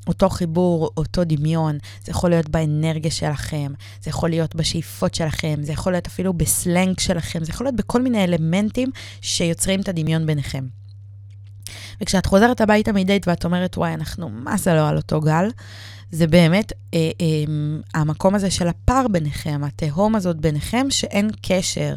אותו 0.08 0.30
חיבור, 0.30 0.90
אותו 0.96 1.24
דמיון. 1.24 1.78
זה 2.04 2.11
יכול 2.11 2.30
להיות 2.30 2.48
באנרגיה 2.48 3.11
שלכם, 3.11 3.72
זה 4.02 4.11
יכול 4.11 4.30
להיות 4.30 4.54
בשאיפות 4.54 5.14
שלכם, 5.14 5.54
זה 5.62 5.72
יכול 5.72 5.92
להיות 5.92 6.06
אפילו 6.06 6.32
בסלנג 6.32 7.00
שלכם, 7.00 7.44
זה 7.44 7.50
יכול 7.50 7.66
להיות 7.66 7.76
בכל 7.76 8.02
מיני 8.02 8.24
אלמנטים 8.24 8.90
שיוצרים 9.20 9.80
את 9.80 9.88
הדמיון 9.88 10.26
ביניכם. 10.26 10.66
וכשאת 12.00 12.26
חוזרת 12.26 12.61
הביתה 12.61 12.92
מדייט 12.92 13.28
ואת 13.28 13.44
אומרת, 13.44 13.78
וואי, 13.78 13.94
אנחנו 13.94 14.28
מה 14.28 14.56
זה 14.56 14.74
לא 14.74 14.88
על 14.88 14.96
אותו 14.96 15.20
גל, 15.20 15.48
זה 16.12 16.27
באמת 16.27 16.72
אה, 16.94 17.11
אה, 17.20 17.55
המקום 17.94 18.35
הזה 18.35 18.51
של 18.51 18.68
הפער 18.68 19.09
ביניכם, 19.09 19.61
התהום 19.64 20.14
הזאת 20.14 20.37
ביניכם, 20.37 20.87
שאין 20.90 21.31
קשר. 21.42 21.96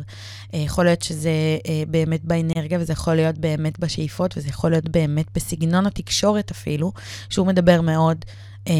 אה, 0.53 0.59
יכול 0.59 0.85
להיות 0.85 1.01
שזה 1.01 1.29
אה, 1.67 1.83
באמת 1.87 2.25
באנרגיה, 2.25 2.79
וזה 2.79 2.93
יכול 2.93 3.15
להיות 3.15 3.37
באמת 3.37 3.79
בשאיפות, 3.79 4.37
וזה 4.37 4.49
יכול 4.49 4.71
להיות 4.71 4.89
באמת 4.89 5.25
בסגנון 5.35 5.85
התקשורת 5.85 6.51
אפילו, 6.51 6.91
שהוא 7.29 7.47
מדבר 7.47 7.81
מאוד 7.81 8.25
אה, 8.67 8.73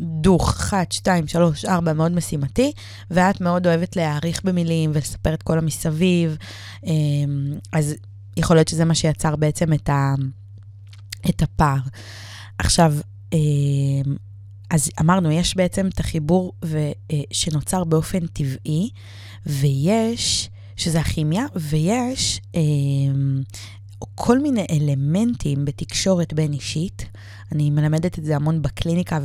דוך, 0.00 0.48
אחת, 0.48 0.92
שתיים, 0.92 1.26
שלוש, 1.26 1.64
ארבע, 1.64 1.92
מאוד 1.92 2.12
משימתי, 2.12 2.72
ואת 3.10 3.40
מאוד 3.40 3.66
אוהבת 3.66 3.96
להעריך 3.96 4.44
במילים 4.44 4.90
ולספר 4.94 5.34
את 5.34 5.42
כל 5.42 5.58
המסביב. 5.58 6.36
אה, 6.86 6.92
אז 7.72 7.94
יכול 8.36 8.56
להיות 8.56 8.68
שזה 8.68 8.84
מה 8.84 8.94
שיצר 8.94 9.36
בעצם 9.36 9.72
את, 9.72 9.88
ה, 9.88 10.14
את 11.28 11.42
הפער. 11.42 11.78
עכשיו, 12.58 12.94
אז 14.74 14.90
אמרנו, 15.00 15.32
יש 15.32 15.56
בעצם 15.56 15.88
את 15.88 16.00
החיבור 16.00 16.52
ו, 16.64 16.78
אה, 17.10 17.20
שנוצר 17.32 17.84
באופן 17.84 18.26
טבעי, 18.26 18.90
ויש, 19.46 20.50
שזה 20.76 21.00
הכימיה, 21.00 21.46
ויש 21.56 22.40
אה, 22.54 22.60
כל 24.14 24.38
מיני 24.38 24.66
אלמנטים 24.70 25.64
בתקשורת 25.64 26.32
בין 26.32 26.52
אישית. 26.52 27.06
אני 27.52 27.70
מלמדת 27.70 28.18
את 28.18 28.24
זה 28.24 28.36
המון 28.36 28.62
בקליניקה 28.62 29.18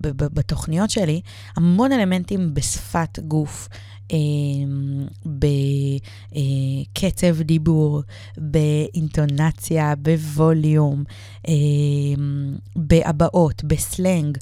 ובתוכניות 0.00 0.90
שלי, 0.90 1.20
המון 1.56 1.92
אלמנטים 1.92 2.54
בשפת 2.54 3.18
גוף, 3.18 3.68
בקצב 6.32 7.42
דיבור, 7.42 8.02
באינטונציה, 8.36 9.94
בווליום, 9.96 11.04
אמ, 11.48 12.56
בהבעות, 12.76 13.64
בסלנג. 13.64 14.38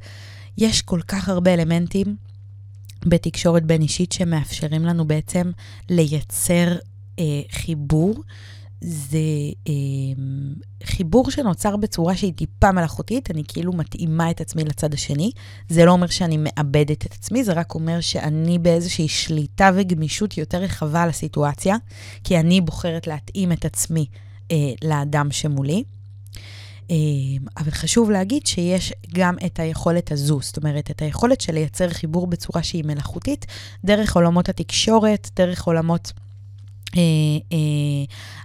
יש 0.59 0.83
כל 0.83 1.01
כך 1.09 1.29
הרבה 1.29 1.55
אלמנטים 1.55 2.17
בתקשורת 3.07 3.65
בין 3.65 3.83
אישית 3.83 4.13
שמאפשרים 4.13 4.85
לנו 4.85 5.05
בעצם 5.05 5.51
לייצר 5.91 6.77
אה, 7.19 7.41
חיבור 7.51 8.15
זה 8.87 9.19
אה, 9.69 9.73
חיבור 10.85 11.31
שנוצר 11.31 11.77
בצורה 11.77 12.17
שהיא 12.17 12.33
טיפה 12.33 12.73
מלאכותית, 12.73 13.31
אני 13.31 13.43
כאילו 13.49 13.73
מתאימה 13.73 14.31
את 14.31 14.41
עצמי 14.41 14.65
לצד 14.65 14.95
השני. 14.95 15.31
זה 15.69 15.85
לא 15.85 15.91
אומר 15.91 16.07
שאני 16.07 16.37
מאבדת 16.39 17.07
את 17.07 17.13
עצמי, 17.13 17.45
זה 17.45 17.53
רק 17.53 17.75
אומר 17.75 18.01
שאני 18.01 18.59
באיזושהי 18.59 19.09
שליטה 19.09 19.71
וגמישות 19.75 20.39
יותר 20.39 20.59
רחבה 20.59 21.03
על 21.03 21.09
הסיטואציה, 21.09 21.77
כי 22.25 22.39
אני 22.41 22.61
בוחרת 22.61 23.07
להתאים 23.07 23.53
את 23.53 23.65
עצמי 23.65 24.07
אה, 24.51 24.57
לאדם 24.85 25.31
שמולי. 25.31 25.85
אה, 26.91 26.97
אבל 27.57 27.71
חשוב 27.71 28.11
להגיד 28.11 28.47
שיש 28.47 28.93
גם 29.15 29.35
את 29.47 29.61
היכולת 29.61 30.13
הזו, 30.13 30.39
זאת 30.43 30.57
אומרת, 30.57 30.91
את 30.91 31.03
היכולת 31.03 31.41
של 31.41 31.55
לייצר 31.55 31.89
חיבור 31.91 32.27
בצורה 32.27 32.63
שהיא 32.63 32.85
מלאכותית, 32.85 33.47
דרך 33.85 34.17
עולמות 34.17 34.49
התקשורת, 34.49 35.31
דרך 35.37 35.65
עולמות... 35.65 36.13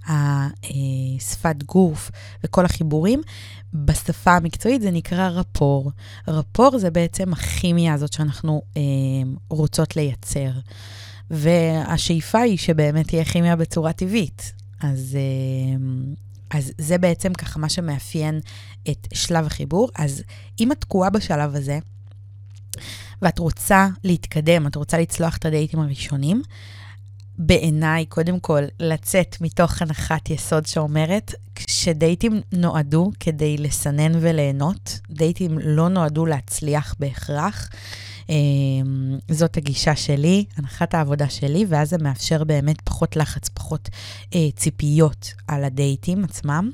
השפת 0.08 1.46
אה, 1.46 1.52
אה, 1.52 1.66
גוף 1.66 2.12
וכל 2.44 2.66
החיבורים. 2.66 3.22
בשפה 3.74 4.36
המקצועית 4.36 4.82
זה 4.82 4.92
נקרא 4.92 5.28
רפור. 5.28 5.92
רפור 6.28 6.80
זה 6.80 6.92
בעצם 6.92 7.34
הכימיה 7.34 7.94
הזאת 7.94 8.14
שאנחנו 8.14 8.62
אה, 8.78 8.82
רוצות 9.50 9.96
לייצר. 9.96 10.50
והשאיפה 11.32 12.40
היא 12.40 12.58
שבאמת 12.58 13.08
תהיה 13.08 13.26
כימיה 13.26 13.56
בצורה 13.56 13.94
טבעית. 13.94 14.54
אז, 14.82 15.18
אז 16.50 16.72
זה 16.78 16.98
בעצם 16.98 17.34
ככה 17.34 17.60
מה 17.60 17.70
שמאפיין 17.70 18.40
את 18.90 19.08
שלב 19.14 19.46
החיבור. 19.46 19.90
אז 19.96 20.24
אם 20.60 20.72
את 20.72 20.82
תקועה 20.82 21.10
בשלב 21.10 21.56
הזה, 21.56 21.80
ואת 23.22 23.40
רוצה 23.40 23.88
להתקדם, 24.04 24.68
את 24.68 24.76
רוצה 24.76 24.98
לצלוח 24.98 25.38
את 25.38 25.46
הדייטים 25.46 25.80
הראשונים, 25.80 26.42
בעיניי, 27.40 28.06
קודם 28.06 28.40
כל, 28.40 28.64
לצאת 28.80 29.42
מתוך 29.42 29.82
הנחת 29.82 30.30
יסוד 30.30 30.66
שאומרת 30.66 31.34
שדייטים 31.68 32.42
נועדו 32.52 33.12
כדי 33.20 33.58
לסנן 33.58 34.12
וליהנות, 34.22 35.00
דייטים 35.10 35.60
לא 35.64 35.90
נועדו 35.90 36.26
להצליח 36.26 36.96
בהכרח. 37.00 37.70
אמ, 38.30 39.18
זאת 39.32 39.58
הגישה 39.58 39.96
שלי, 39.96 40.46
הנחת 40.58 40.94
העבודה 40.94 41.30
שלי, 41.30 41.66
ואז 41.70 41.90
זה 41.90 41.98
מאפשר 41.98 42.44
באמת 42.44 42.82
פחות 42.82 43.16
לחץ, 43.16 43.50
פחות 43.50 43.90
אה, 44.36 44.48
ציפיות 44.56 45.34
על 45.48 45.64
הדייטים 45.64 46.24
עצמם. 46.24 46.72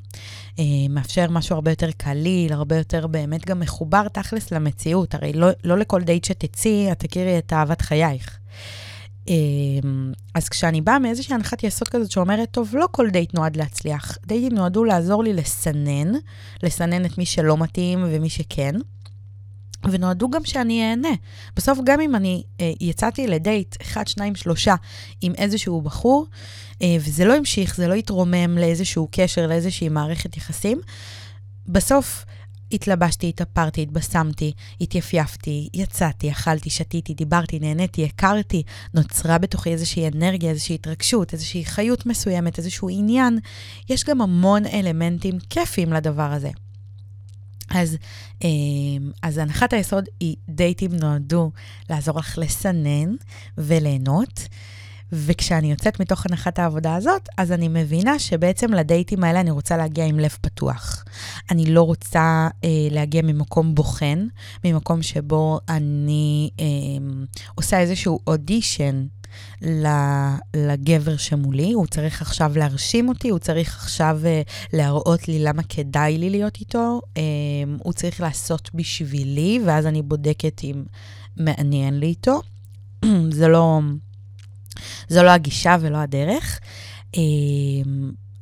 אה, 0.59 0.63
מאפשר 0.89 1.29
משהו 1.29 1.55
הרבה 1.55 1.71
יותר 1.71 1.91
קליל, 1.97 2.53
הרבה 2.53 2.77
יותר 2.77 3.07
באמת 3.07 3.45
גם 3.45 3.59
מחובר 3.59 4.07
תכלס 4.07 4.51
למציאות. 4.51 5.15
הרי 5.15 5.33
לא, 5.33 5.47
לא 5.63 5.77
לכל 5.77 6.01
דייט 6.01 6.23
שתצאי, 6.23 6.91
את 6.91 6.99
תכירי 6.99 7.37
את 7.37 7.53
אהבת 7.53 7.81
חייך. 7.81 8.37
אמ, 9.27 10.11
אז 10.33 10.49
כשאני 10.49 10.81
באה 10.81 10.99
מאיזושהי 10.99 11.35
הנחת 11.35 11.63
יסוד 11.63 11.87
כזאת 11.87 12.11
שאומרת, 12.11 12.51
טוב, 12.51 12.75
לא 12.75 12.87
כל 12.91 13.09
דייט 13.09 13.33
נועד 13.33 13.55
להצליח. 13.55 14.17
דייטים 14.25 14.53
נועדו 14.53 14.83
לעזור 14.83 15.23
לי 15.23 15.33
לסנן, 15.33 16.11
לסנן 16.63 17.05
את 17.05 17.17
מי 17.17 17.25
שלא 17.25 17.57
מתאים 17.57 18.05
ומי 18.09 18.29
שכן. 18.29 18.75
ונועדו 19.91 20.29
גם 20.29 20.45
שאני 20.45 20.89
אהנה. 20.89 21.09
בסוף, 21.55 21.79
גם 21.83 22.01
אם 22.01 22.15
אני 22.15 22.43
אה, 22.61 22.71
יצאתי 22.79 23.27
לדייט, 23.27 23.75
אחד, 23.81 24.07
שניים, 24.07 24.35
שלושה, 24.35 24.75
עם 25.21 25.33
איזשהו 25.37 25.81
בחור, 25.81 26.25
אה, 26.81 26.95
וזה 26.99 27.25
לא 27.25 27.35
המשיך, 27.35 27.75
זה 27.75 27.87
לא 27.87 27.93
התרומם 27.93 28.57
לאיזשהו 28.57 29.07
קשר, 29.11 29.47
לאיזושהי 29.47 29.89
מערכת 29.89 30.37
יחסים, 30.37 30.81
בסוף 31.67 32.25
התלבשתי, 32.75 33.29
התאפרתי, 33.29 33.81
התבשמתי, 33.81 34.53
התייפייפתי, 34.81 35.69
יצאתי, 35.73 36.31
אכלתי, 36.31 36.69
שתיתי, 36.69 37.13
דיברתי, 37.13 37.59
נהניתי, 37.59 38.05
הכרתי, 38.05 38.63
נוצרה 38.93 39.37
בתוכי 39.37 39.69
איזושהי 39.69 40.07
אנרגיה, 40.07 40.49
איזושהי 40.49 40.75
התרגשות, 40.75 41.33
איזושהי 41.33 41.65
חיות 41.65 42.05
מסוימת, 42.05 42.57
איזשהו 42.57 42.89
עניין. 42.89 43.39
יש 43.89 44.03
גם 44.03 44.21
המון 44.21 44.65
אלמנטים 44.65 45.39
כיפים 45.49 45.93
לדבר 45.93 46.31
הזה. 46.31 46.49
אז, 47.69 47.97
אמ, 48.41 49.11
אז 49.21 49.37
הנחת 49.37 49.73
היסוד 49.73 50.05
היא 50.19 50.35
דייטים 50.49 50.91
נועדו 50.93 51.51
לעזור 51.89 52.19
לך 52.19 52.37
לסנן 52.37 53.15
וליהנות. 53.57 54.47
וכשאני 55.15 55.71
יוצאת 55.71 55.99
מתוך 55.99 56.25
הנחת 56.25 56.59
העבודה 56.59 56.95
הזאת, 56.95 57.29
אז 57.37 57.51
אני 57.51 57.67
מבינה 57.67 58.19
שבעצם 58.19 58.73
לדייטים 58.73 59.23
האלה 59.23 59.39
אני 59.39 59.51
רוצה 59.51 59.77
להגיע 59.77 60.05
עם 60.05 60.19
לב 60.19 60.37
פתוח. 60.41 61.05
אני 61.51 61.65
לא 61.65 61.81
רוצה 61.81 62.47
אה, 62.63 62.69
להגיע 62.91 63.21
ממקום 63.21 63.75
בוחן, 63.75 64.27
ממקום 64.65 65.01
שבו 65.01 65.59
אני 65.69 66.49
אה, 66.59 66.65
עושה 67.55 67.79
איזשהו 67.79 68.19
אודישן 68.27 69.05
לגבר 70.55 71.17
שמולי, 71.17 71.71
הוא 71.71 71.87
צריך 71.87 72.21
עכשיו 72.21 72.51
להרשים 72.55 73.09
אותי, 73.09 73.29
הוא 73.29 73.39
צריך 73.39 73.75
עכשיו 73.75 74.19
uh, 74.23 74.51
להראות 74.73 75.27
לי 75.27 75.39
למה 75.39 75.63
כדאי 75.63 76.17
לי 76.17 76.29
להיות 76.29 76.57
איתו, 76.59 77.01
um, 77.15 77.19
הוא 77.83 77.93
צריך 77.93 78.21
לעשות 78.21 78.69
בשבילי, 78.73 79.59
ואז 79.65 79.85
אני 79.85 80.01
בודקת 80.01 80.61
אם 80.63 80.83
מעניין 81.37 81.99
לי 81.99 82.05
איתו. 82.05 82.41
זה 83.31 83.47
לא... 83.47 83.79
זו 85.09 85.23
לא 85.23 85.29
הגישה 85.29 85.77
ולא 85.79 85.97
הדרך. 85.97 86.59
Um, 87.15 87.17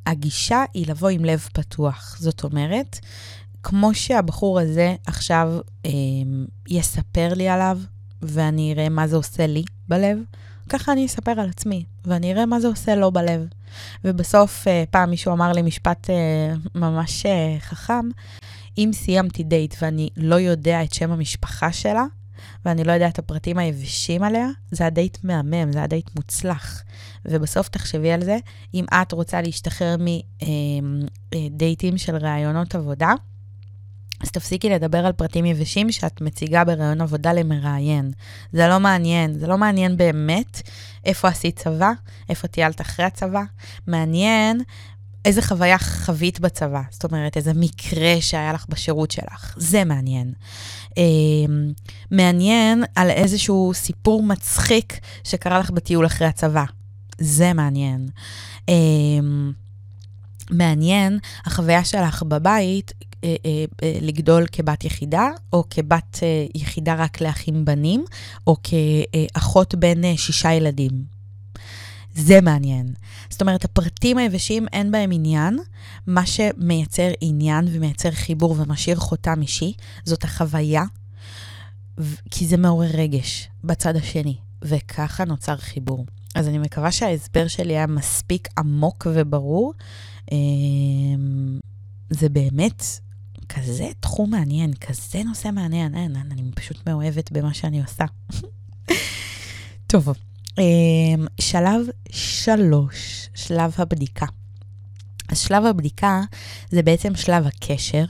הגישה 0.06 0.64
היא 0.74 0.88
לבוא 0.88 1.10
עם 1.10 1.26
לב 1.26 1.48
פתוח. 1.54 2.18
זאת 2.20 2.44
אומרת, 2.44 3.00
כמו 3.64 3.94
שהבחור 3.94 4.60
הזה 4.60 4.96
עכשיו 5.08 5.60
um, 5.88 5.90
יספר 6.70 7.34
לי 7.34 7.50
עליו, 7.50 7.80
ואני 8.22 8.74
אראה 8.74 8.90
מה 8.90 9.08
זה 9.08 9.16
עושה 9.16 9.48
לי 9.48 9.64
בלב, 9.88 10.18
ככה 10.70 10.92
אני 10.92 11.06
אספר 11.06 11.32
על 11.32 11.50
עצמי, 11.50 11.86
ואני 12.06 12.34
אראה 12.34 12.46
מה 12.46 12.60
זה 12.60 12.68
עושה 12.68 12.96
לו 12.96 13.12
בלב. 13.12 13.48
ובסוף, 14.04 14.68
אה, 14.68 14.84
פעם 14.92 15.10
מישהו 15.10 15.34
אמר 15.34 15.52
לי 15.52 15.62
משפט 15.62 16.10
אה, 16.10 16.56
ממש 16.76 17.26
אה, 17.26 17.56
חכם, 17.60 18.10
אם 18.78 18.90
סיימתי 18.94 19.44
דייט 19.44 19.76
ואני 19.82 20.10
לא 20.18 20.36
יודע 20.36 20.84
את 20.84 20.94
שם 20.94 21.12
המשפחה 21.12 21.72
שלה, 21.74 22.06
ואני 22.66 22.84
לא 22.84 22.92
יודע 22.92 23.08
את 23.08 23.20
הפרטים 23.20 23.58
היבשים 23.58 24.24
עליה, 24.24 24.48
זה 24.72 24.86
הדייט 24.86 25.18
מהמם, 25.24 25.72
זה 25.72 25.84
הדייט 25.84 26.10
מוצלח. 26.16 26.84
ובסוף 27.26 27.68
תחשבי 27.70 28.12
על 28.12 28.24
זה, 28.24 28.38
אם 28.74 28.86
את 28.94 29.12
רוצה 29.12 29.42
להשתחרר 29.42 29.96
מדייטים 31.32 31.98
של 31.98 32.16
ראיונות 32.16 32.76
עבודה, 32.76 33.14
אז 34.22 34.32
תפסיקי 34.32 34.70
לדבר 34.70 35.06
על 35.06 35.12
פרטים 35.12 35.46
יבשים 35.46 35.92
שאת 35.92 36.22
מציגה 36.22 36.64
בראיון 36.64 37.02
עבודה 37.02 37.34
למראיין. 37.34 38.12
זה 38.54 38.68
לא 38.68 38.80
מעניין, 38.80 39.40
זה 39.40 39.48
לא 39.48 39.58
מעניין 39.58 39.98
באמת 39.98 40.62
איפה 41.06 41.28
עשית 41.28 41.60
צבא, 41.60 41.92
איפה 42.30 42.48
טיילת 42.48 42.82
אחרי 42.82 43.06
הצבא. 43.06 43.44
מעניין 43.88 44.62
איזה 45.26 45.42
חוויה 45.42 45.78
חווית 45.80 46.40
בצבא, 46.40 46.82
זאת 46.90 47.04
אומרת, 47.04 47.38
איזה 47.38 47.54
מקרה 47.54 48.16
שהיה 48.20 48.54
לך 48.54 48.66
בשירות 48.70 49.12
שלך. 49.12 49.56
זה 49.58 49.84
מעניין. 49.84 50.34
אה, 50.98 51.54
מעניין 52.12 52.84
על 52.96 53.10
איזשהו 53.10 53.72
סיפור 53.74 54.24
מצחיק 54.24 55.00
שקרה 55.24 55.60
לך 55.60 55.72
בטיול 55.72 56.06
אחרי 56.06 56.28
הצבא. 56.28 56.64
זה 57.18 57.54
מעניין. 57.54 58.08
אה, 58.70 58.74
מעניין 60.52 61.20
החוויה 61.46 61.84
שלך 61.84 62.24
בבית 62.24 62.92
אה, 63.24 63.36
אה, 63.46 63.66
אה, 63.84 63.98
לגדול 64.02 64.46
כבת 64.52 64.84
יחידה, 64.84 65.30
או 65.54 65.64
כבת 65.70 66.20
יחידה 66.56 66.96
רק 66.96 67.22
לאחים 67.22 67.66
בנים, 67.66 68.06
או 68.48 68.56
כאחות 68.64 69.76
בין 69.76 70.18
שישה 70.18 70.54
ילדים. 70.54 71.13
זה 72.16 72.42
מעניין. 72.42 72.94
זאת 73.30 73.42
אומרת, 73.42 73.66
הפרטים 73.66 74.18
היבשים 74.18 74.68
אין 74.74 74.92
בהם 74.92 75.12
עניין. 75.12 75.60
מה 76.08 76.26
שמייצר 76.26 77.10
עניין 77.22 77.68
ומייצר 77.72 78.12
חיבור 78.12 78.56
ומשאיר 78.58 78.96
חותם 78.96 79.42
אישי, 79.42 79.74
זאת 80.04 80.24
החוויה, 80.24 80.84
כי 82.32 82.48
זה 82.48 82.58
מעורר 82.58 82.90
רגש 82.94 83.50
בצד 83.64 83.96
השני, 83.96 84.36
וככה 84.62 85.26
נוצר 85.26 85.58
חיבור. 85.58 86.06
אז 86.36 86.48
אני 86.48 86.58
מקווה 86.58 86.92
שההסבר 86.92 87.48
שלי 87.48 87.74
היה 87.74 87.88
מספיק 87.88 88.48
עמוק 88.58 89.08
וברור. 89.14 89.74
זה 92.10 92.30
באמת 92.30 92.84
כזה 93.50 93.90
תחום 94.00 94.32
מעניין, 94.32 94.74
כזה 94.74 95.24
נושא 95.24 95.50
מעניין, 95.54 95.96
אין, 95.96 96.16
אני 96.16 96.52
פשוט 96.56 96.90
מאוהבת 96.90 97.32
במה 97.32 97.54
שאני 97.54 97.82
עושה. 97.82 98.06
טוב, 99.88 100.10
אמ, 100.10 100.33
שלב 101.42 101.86
שלוש, 102.12 103.30
שלב 103.36 103.74
הבדיקה. 103.78 104.26
אז 105.30 105.40
שלב 105.40 105.66
הבדיקה 105.66 106.22
זה 106.70 106.82
בעצם 106.82 107.16
שלב 107.16 107.48
הקשר, 107.48 108.04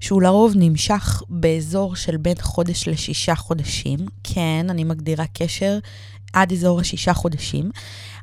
שהוא 0.00 0.22
לרוב 0.22 0.52
נמשך 0.56 1.22
באזור 1.28 1.96
של 1.96 2.16
בין 2.16 2.36
חודש 2.40 2.88
לשישה 2.88 3.34
חודשים. 3.34 3.98
כן, 4.24 4.66
אני 4.70 4.84
מגדירה 4.84 5.24
קשר 5.32 5.78
עד 6.32 6.52
אזור 6.52 6.80
השישה 6.80 7.14
חודשים. 7.14 7.70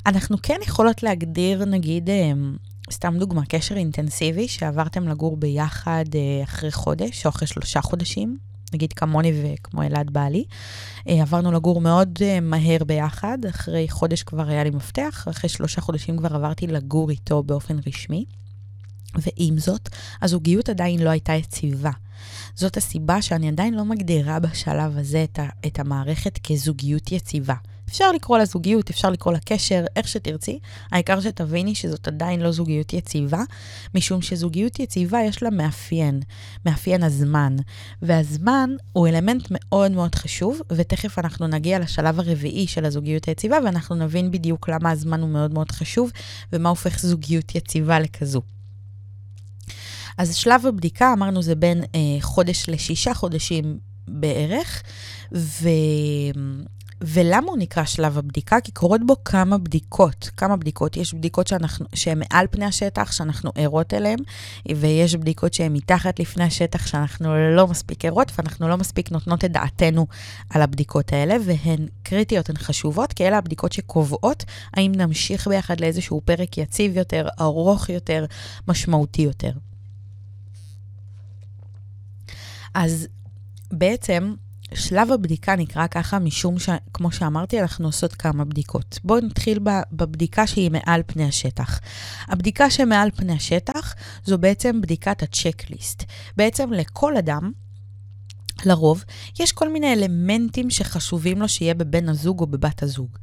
אנחנו 0.06 0.36
כן 0.42 0.58
יכולות 0.66 1.02
להגדיר, 1.02 1.64
נגיד, 1.64 2.10
אמ, 2.10 2.56
סתם 2.92 3.14
דוגמה, 3.18 3.42
קשר 3.48 3.76
אינטנסיבי 3.76 4.48
שעברתם 4.48 5.08
לגור 5.08 5.36
ביחד 5.36 6.04
אה, 6.14 6.44
אחרי 6.44 6.72
חודש 6.72 7.26
או 7.26 7.30
אחרי 7.30 7.48
שלושה 7.48 7.80
חודשים, 7.82 8.38
נגיד 8.74 8.92
כמוני 8.92 9.32
וכמו 9.34 9.82
אלעד 9.82 10.10
בעלי. 10.10 10.44
אה, 11.08 11.22
עברנו 11.22 11.52
לגור 11.52 11.80
מאוד 11.80 12.18
אה, 12.22 12.40
מהר 12.40 12.84
ביחד, 12.86 13.38
אחרי 13.48 13.88
חודש 13.88 14.22
כבר 14.22 14.48
היה 14.48 14.64
לי 14.64 14.70
מפתח, 14.70 15.26
אחרי 15.30 15.50
שלושה 15.50 15.80
חודשים 15.80 16.16
כבר 16.16 16.34
עברתי 16.34 16.66
לגור 16.66 17.10
איתו 17.10 17.42
באופן 17.42 17.76
רשמי. 17.86 18.24
ועם 19.16 19.58
זאת, 19.58 19.88
הזוגיות 20.22 20.68
עדיין 20.68 21.00
לא 21.00 21.10
הייתה 21.10 21.32
יציבה. 21.32 21.90
זאת 22.54 22.76
הסיבה 22.76 23.22
שאני 23.22 23.48
עדיין 23.48 23.74
לא 23.74 23.84
מגדירה 23.84 24.38
בשלב 24.38 24.98
הזה 24.98 25.24
את, 25.24 25.38
ה- 25.38 25.48
את 25.66 25.78
המערכת 25.78 26.38
כזוגיות 26.46 27.12
יציבה. 27.12 27.54
אפשר 27.88 28.12
לקרוא 28.12 28.38
לה 28.38 28.44
זוגיות, 28.44 28.90
אפשר 28.90 29.10
לקרוא 29.10 29.32
לה 29.32 29.38
קשר, 29.44 29.84
איך 29.96 30.08
שתרצי. 30.08 30.58
העיקר 30.92 31.20
שתביני 31.20 31.74
שזאת 31.74 32.08
עדיין 32.08 32.40
לא 32.40 32.50
זוגיות 32.50 32.92
יציבה, 32.92 33.42
משום 33.94 34.22
שזוגיות 34.22 34.78
יציבה 34.78 35.18
יש 35.22 35.42
לה 35.42 35.50
מאפיין, 35.50 36.20
מאפיין 36.66 37.02
הזמן. 37.02 37.56
והזמן 38.02 38.70
הוא 38.92 39.08
אלמנט 39.08 39.46
מאוד 39.50 39.92
מאוד 39.92 40.14
חשוב, 40.14 40.60
ותכף 40.72 41.18
אנחנו 41.18 41.46
נגיע 41.46 41.78
לשלב 41.78 42.20
הרביעי 42.20 42.66
של 42.66 42.84
הזוגיות 42.84 43.24
היציבה, 43.24 43.58
ואנחנו 43.64 43.94
נבין 43.94 44.30
בדיוק 44.30 44.68
למה 44.68 44.90
הזמן 44.90 45.20
הוא 45.20 45.28
מאוד 45.28 45.54
מאוד 45.54 45.70
חשוב, 45.70 46.10
ומה 46.52 46.68
הופך 46.68 46.98
זוגיות 46.98 47.54
יציבה 47.54 48.00
לכזו. 48.00 48.42
אז 50.18 50.34
שלב 50.34 50.66
הבדיקה, 50.66 51.12
אמרנו, 51.12 51.42
זה 51.42 51.54
בין 51.54 51.84
אה, 51.94 52.00
חודש 52.20 52.68
לשישה 52.68 53.14
חודשים 53.14 53.78
בערך, 54.08 54.82
ו... 55.34 55.68
ולמה 57.14 57.46
הוא 57.46 57.58
נקרא 57.58 57.84
שלב 57.84 58.18
הבדיקה? 58.18 58.60
כי 58.60 58.72
קורות 58.72 59.00
בו 59.06 59.16
כמה 59.24 59.58
בדיקות. 59.58 60.30
כמה 60.36 60.56
בדיקות? 60.56 60.96
יש 60.96 61.14
בדיקות 61.14 61.46
שאנחנו, 61.46 61.86
שהן 61.94 62.18
מעל 62.18 62.46
פני 62.50 62.64
השטח, 62.64 63.12
שאנחנו 63.12 63.50
ערות 63.54 63.94
אליהן, 63.94 64.18
ויש 64.76 65.16
בדיקות 65.16 65.54
שהן 65.54 65.72
מתחת 65.72 66.20
לפני 66.20 66.44
השטח, 66.44 66.86
שאנחנו 66.86 67.34
לא 67.56 67.66
מספיק 67.66 68.04
ערות, 68.04 68.32
ואנחנו 68.38 68.68
לא 68.68 68.76
מספיק 68.76 69.10
נותנות 69.10 69.44
את 69.44 69.52
דעתנו 69.52 70.06
על 70.50 70.62
הבדיקות 70.62 71.12
האלה, 71.12 71.36
והן 71.44 71.86
קריטיות, 72.02 72.50
הן 72.50 72.56
חשובות, 72.56 73.12
כי 73.12 73.28
אלה 73.28 73.38
הבדיקות 73.38 73.72
שקובעות 73.72 74.44
האם 74.74 74.92
נמשיך 74.96 75.48
ביחד 75.48 75.80
לאיזשהו 75.80 76.20
פרק 76.24 76.58
יציב 76.58 76.96
יותר, 76.96 77.28
ארוך 77.40 77.88
יותר, 77.88 78.24
משמעותי 78.68 79.22
יותר. 79.22 79.52
אז 82.74 83.08
בעצם, 83.72 84.34
שלב 84.74 85.12
הבדיקה 85.12 85.56
נקרא 85.56 85.86
ככה 85.86 86.18
משום 86.18 86.58
שכמו 86.58 87.12
שאמרתי, 87.12 87.60
אנחנו 87.62 87.86
עושות 87.86 88.14
כמה 88.14 88.44
בדיקות. 88.44 88.98
בואו 89.04 89.20
נתחיל 89.20 89.58
בבדיקה 89.92 90.46
שהיא 90.46 90.70
מעל 90.70 91.02
פני 91.06 91.24
השטח. 91.24 91.80
הבדיקה 92.28 92.70
שמעל 92.70 93.10
פני 93.10 93.32
השטח 93.32 93.94
זו 94.24 94.38
בעצם 94.38 94.80
בדיקת 94.80 95.22
הצ'קליסט. 95.22 96.04
בעצם 96.36 96.72
לכל 96.72 97.16
אדם, 97.16 97.52
לרוב, 98.66 99.04
יש 99.40 99.52
כל 99.52 99.72
מיני 99.72 99.92
אלמנטים 99.92 100.70
שחשובים 100.70 101.40
לו 101.40 101.48
שיהיה 101.48 101.74
בבן 101.74 102.08
הזוג 102.08 102.40
או 102.40 102.46
בבת 102.46 102.82
הזוג. 102.82 103.18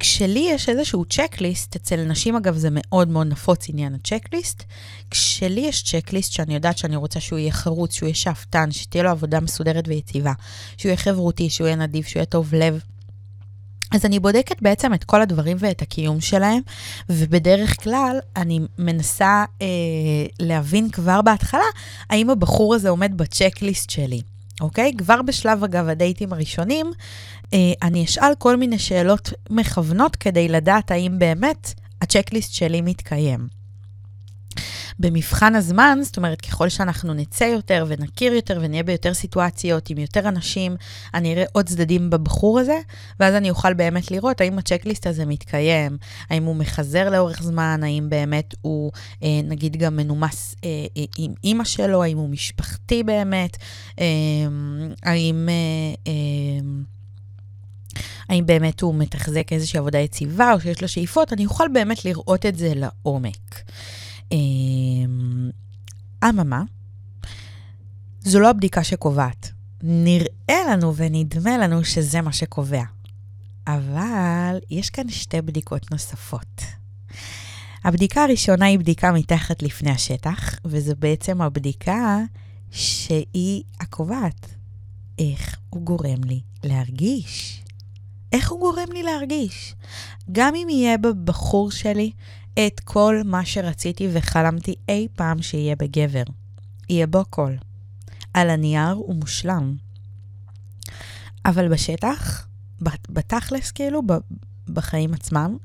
כשלי 0.00 0.48
יש 0.50 0.68
איזשהו 0.68 1.04
צ'קליסט, 1.04 1.76
אצל 1.76 2.04
נשים 2.04 2.36
אגב 2.36 2.56
זה 2.56 2.68
מאוד 2.72 3.08
מאוד 3.08 3.26
נפוץ 3.26 3.68
עניין 3.68 3.94
הצ'קליסט, 3.94 4.62
כשלי 5.10 5.60
יש 5.60 5.82
צ'קליסט 5.82 6.32
שאני 6.32 6.54
יודעת 6.54 6.78
שאני 6.78 6.96
רוצה 6.96 7.20
שהוא 7.20 7.38
יהיה 7.38 7.52
חרוץ, 7.52 7.92
שהוא 7.92 8.06
יהיה 8.06 8.14
שאפתן, 8.14 8.70
שתהיה 8.70 9.02
לו 9.02 9.10
עבודה 9.10 9.40
מסודרת 9.40 9.88
ויציבה, 9.88 10.32
שהוא 10.76 10.88
יהיה 10.88 10.96
חברותי, 10.96 11.50
שהוא 11.50 11.66
יהיה 11.66 11.76
נדיב, 11.76 12.04
שהוא 12.04 12.20
יהיה 12.20 12.26
טוב 12.26 12.54
לב. 12.54 12.80
אז 13.92 14.04
אני 14.04 14.18
בודקת 14.18 14.62
בעצם 14.62 14.94
את 14.94 15.04
כל 15.04 15.22
הדברים 15.22 15.56
ואת 15.60 15.82
הקיום 15.82 16.20
שלהם, 16.20 16.60
ובדרך 17.08 17.82
כלל 17.82 18.18
אני 18.36 18.60
מנסה 18.78 19.44
אה, 19.62 19.66
להבין 20.40 20.90
כבר 20.90 21.22
בהתחלה 21.22 21.64
האם 22.10 22.30
הבחור 22.30 22.74
הזה 22.74 22.88
עומד 22.88 23.12
בצ'קליסט 23.16 23.90
שלי. 23.90 24.20
אוקיי? 24.60 24.92
כבר 24.98 25.22
בשלב, 25.22 25.64
אגב, 25.64 25.88
הדייטים 25.88 26.32
הראשונים, 26.32 26.92
אני 27.82 28.04
אשאל 28.04 28.34
כל 28.38 28.56
מיני 28.56 28.78
שאלות 28.78 29.32
מכוונות 29.50 30.16
כדי 30.16 30.48
לדעת 30.48 30.90
האם 30.90 31.18
באמת 31.18 31.74
הצ'קליסט 32.02 32.52
שלי 32.52 32.80
מתקיים. 32.80 33.58
במבחן 35.00 35.54
הזמן, 35.54 35.98
זאת 36.02 36.16
אומרת, 36.16 36.40
ככל 36.40 36.68
שאנחנו 36.68 37.14
נצא 37.14 37.44
יותר 37.44 37.84
ונכיר 37.88 38.32
יותר 38.32 38.58
ונהיה 38.62 38.82
ביותר 38.82 39.14
סיטואציות 39.14 39.90
עם 39.90 39.98
יותר 39.98 40.28
אנשים, 40.28 40.76
אני 41.14 41.32
אראה 41.32 41.44
עוד 41.52 41.66
צדדים 41.66 42.10
בבחור 42.10 42.58
הזה, 42.58 42.78
ואז 43.20 43.34
אני 43.34 43.50
אוכל 43.50 43.74
באמת 43.74 44.10
לראות 44.10 44.40
האם 44.40 44.58
הצ'קליסט 44.58 45.06
הזה 45.06 45.26
מתקיים, 45.26 45.98
האם 46.30 46.44
הוא 46.44 46.56
מחזר 46.56 47.10
לאורך 47.10 47.42
זמן, 47.42 47.80
האם 47.82 48.06
באמת 48.08 48.54
הוא, 48.60 48.92
אה, 49.22 49.40
נגיד, 49.44 49.76
גם 49.76 49.96
מנומס 49.96 50.54
אה, 50.64 50.86
אה 50.96 51.04
עם 51.18 51.32
אימא 51.44 51.64
שלו, 51.64 52.02
האם 52.02 52.18
הוא 52.18 52.28
משפחתי 52.28 53.02
באמת, 53.02 53.56
אה, 54.00 54.04
האם... 55.02 55.48
אה, 55.48 56.12
אה, 56.12 56.97
האם 58.28 58.46
באמת 58.46 58.80
הוא 58.80 58.94
מתחזק 58.94 59.52
איזושהי 59.52 59.78
עבודה 59.78 59.98
יציבה 59.98 60.52
או 60.52 60.60
שיש 60.60 60.82
לו 60.82 60.88
שאיפות, 60.88 61.32
אני 61.32 61.46
אוכל 61.46 61.68
באמת 61.72 62.04
לראות 62.04 62.46
את 62.46 62.56
זה 62.56 62.72
לעומק. 62.74 63.62
אמ, 64.32 65.50
אממה, 66.24 66.62
זו 68.20 68.40
לא 68.40 68.50
הבדיקה 68.50 68.84
שקובעת. 68.84 69.50
נראה 69.82 70.58
לנו 70.70 70.96
ונדמה 70.96 71.58
לנו 71.58 71.84
שזה 71.84 72.20
מה 72.20 72.32
שקובע. 72.32 72.82
אבל 73.66 74.58
יש 74.70 74.90
כאן 74.90 75.08
שתי 75.08 75.42
בדיקות 75.42 75.90
נוספות. 75.90 76.62
הבדיקה 77.84 78.24
הראשונה 78.24 78.66
היא 78.66 78.78
בדיקה 78.78 79.12
מתחת 79.12 79.62
לפני 79.62 79.90
השטח, 79.90 80.54
וזו 80.64 80.92
בעצם 80.98 81.40
הבדיקה 81.40 82.18
שהיא 82.70 83.62
הקובעת. 83.80 84.54
איך 85.18 85.56
הוא 85.70 85.82
גורם 85.82 86.24
לי 86.24 86.40
להרגיש? 86.64 87.62
איך 88.32 88.50
הוא 88.50 88.60
גורם 88.60 88.92
לי 88.92 89.02
להרגיש? 89.02 89.74
גם 90.32 90.54
אם 90.54 90.68
יהיה 90.70 90.98
בבחור 90.98 91.70
שלי 91.70 92.10
את 92.66 92.80
כל 92.80 93.20
מה 93.24 93.44
שרציתי 93.44 94.08
וחלמתי 94.12 94.74
אי 94.88 95.08
פעם 95.14 95.42
שיהיה 95.42 95.76
בגבר. 95.76 96.22
יהיה 96.88 97.06
בו 97.06 97.24
כל. 97.30 97.52
על 98.34 98.50
הנייר 98.50 98.92
הוא 98.92 99.14
מושלם. 99.14 99.74
אבל 101.44 101.68
בשטח, 101.68 102.46
בתכלס 103.08 103.70
כאילו, 103.70 104.02
בחיים 104.68 105.14
עצמם, 105.14 105.56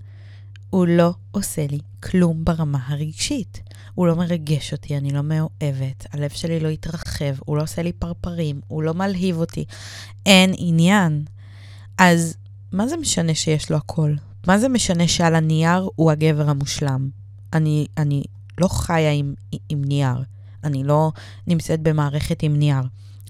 הוא 0.69 0.87
לא 0.87 1.13
עושה 1.31 1.65
לי 1.71 1.79
כלום 2.03 2.45
ברמה 2.45 2.79
הרגשית. 2.87 3.61
הוא 3.93 4.07
לא 4.07 4.15
מרגש 4.15 4.73
אותי, 4.73 4.97
אני 4.97 5.11
לא 5.11 5.21
מאוהבת, 5.21 6.05
הלב 6.11 6.29
שלי 6.29 6.59
לא 6.59 6.67
התרחב, 6.67 7.35
הוא 7.39 7.57
לא 7.57 7.61
עושה 7.61 7.81
לי 7.81 7.93
פרפרים, 7.93 8.61
הוא 8.67 8.83
לא 8.83 8.93
מלהיב 8.93 9.37
אותי. 9.37 9.65
אין 10.25 10.53
עניין. 10.57 11.25
אז 11.97 12.37
מה 12.73 12.87
זה 12.87 12.97
משנה 12.97 13.35
שיש 13.35 13.71
לו 13.71 13.77
הכל? 13.77 14.13
מה 14.47 14.59
זה 14.59 14.69
משנה 14.69 15.07
שעל 15.07 15.35
הנייר 15.35 15.89
הוא 15.95 16.11
הגבר 16.11 16.49
המושלם? 16.49 17.09
אני, 17.53 17.87
אני 17.97 18.23
לא 18.57 18.67
חיה 18.67 19.11
עם, 19.11 19.33
עם 19.69 19.81
נייר. 19.85 20.23
אני 20.63 20.83
לא 20.83 21.11
נמצאת 21.47 21.81
במערכת 21.81 22.43
עם 22.43 22.55
נייר. 22.55 22.83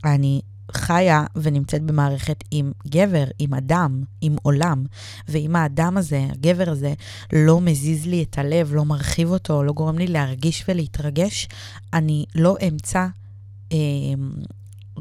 אני 0.05 0.41
חיה 0.71 1.25
ונמצאת 1.35 1.81
במערכת 1.81 2.43
עם 2.51 2.71
גבר, 2.87 3.23
עם 3.39 3.53
אדם, 3.53 4.03
עם 4.21 4.35
עולם. 4.41 4.83
ואם 5.27 5.55
האדם 5.55 5.97
הזה, 5.97 6.27
הגבר 6.31 6.69
הזה, 6.69 6.93
לא 7.33 7.61
מזיז 7.61 8.05
לי 8.05 8.23
את 8.23 8.37
הלב, 8.37 8.73
לא 8.73 8.85
מרחיב 8.85 9.31
אותו, 9.31 9.63
לא 9.63 9.73
גורם 9.73 9.97
לי 9.97 10.07
להרגיש 10.07 10.65
ולהתרגש, 10.67 11.47
אני 11.93 12.25
לא 12.35 12.55
אמצא 12.67 13.07
אה, 13.71 13.77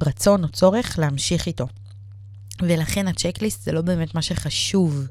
רצון 0.02 0.44
או 0.44 0.48
צורך 0.48 0.98
להמשיך 0.98 1.46
איתו. 1.46 1.66
ולכן 2.62 3.08
הצ'קליסט 3.08 3.62
זה 3.62 3.72
לא 3.72 3.80
באמת 3.80 4.14
מה 4.14 4.22
שחשוב. 4.22 5.06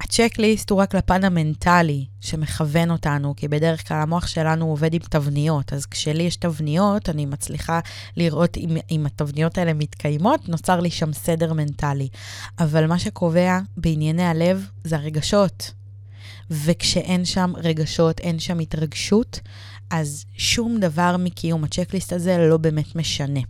הצ'קליסט 0.00 0.70
הוא 0.70 0.78
רק 0.78 0.94
לפן 0.94 1.24
המנטלי 1.24 2.06
שמכוון 2.20 2.90
אותנו, 2.90 3.34
כי 3.36 3.48
בדרך 3.48 3.88
כלל 3.88 3.96
המוח 3.96 4.26
שלנו 4.26 4.66
עובד 4.66 4.94
עם 4.94 5.00
תבניות, 5.00 5.72
אז 5.72 5.86
כשלי 5.86 6.22
יש 6.22 6.36
תבניות, 6.36 7.08
אני 7.08 7.26
מצליחה 7.26 7.80
לראות 8.16 8.56
אם, 8.56 8.76
אם 8.90 9.06
התבניות 9.06 9.58
האלה 9.58 9.72
מתקיימות, 9.72 10.48
נוצר 10.48 10.80
לי 10.80 10.90
שם 10.90 11.12
סדר 11.12 11.52
מנטלי. 11.52 12.08
אבל 12.58 12.86
מה 12.86 12.98
שקובע 12.98 13.58
בענייני 13.76 14.24
הלב 14.24 14.66
זה 14.84 14.96
הרגשות. 14.96 15.72
וכשאין 16.50 17.24
שם 17.24 17.52
רגשות, 17.56 18.20
אין 18.20 18.38
שם 18.38 18.58
התרגשות, 18.58 19.40
אז 19.90 20.24
שום 20.36 20.80
דבר 20.80 21.16
מקיום 21.18 21.64
הצ'קליסט 21.64 22.12
הזה 22.12 22.38
לא 22.38 22.56
באמת 22.56 22.96
משנה. 22.96 23.40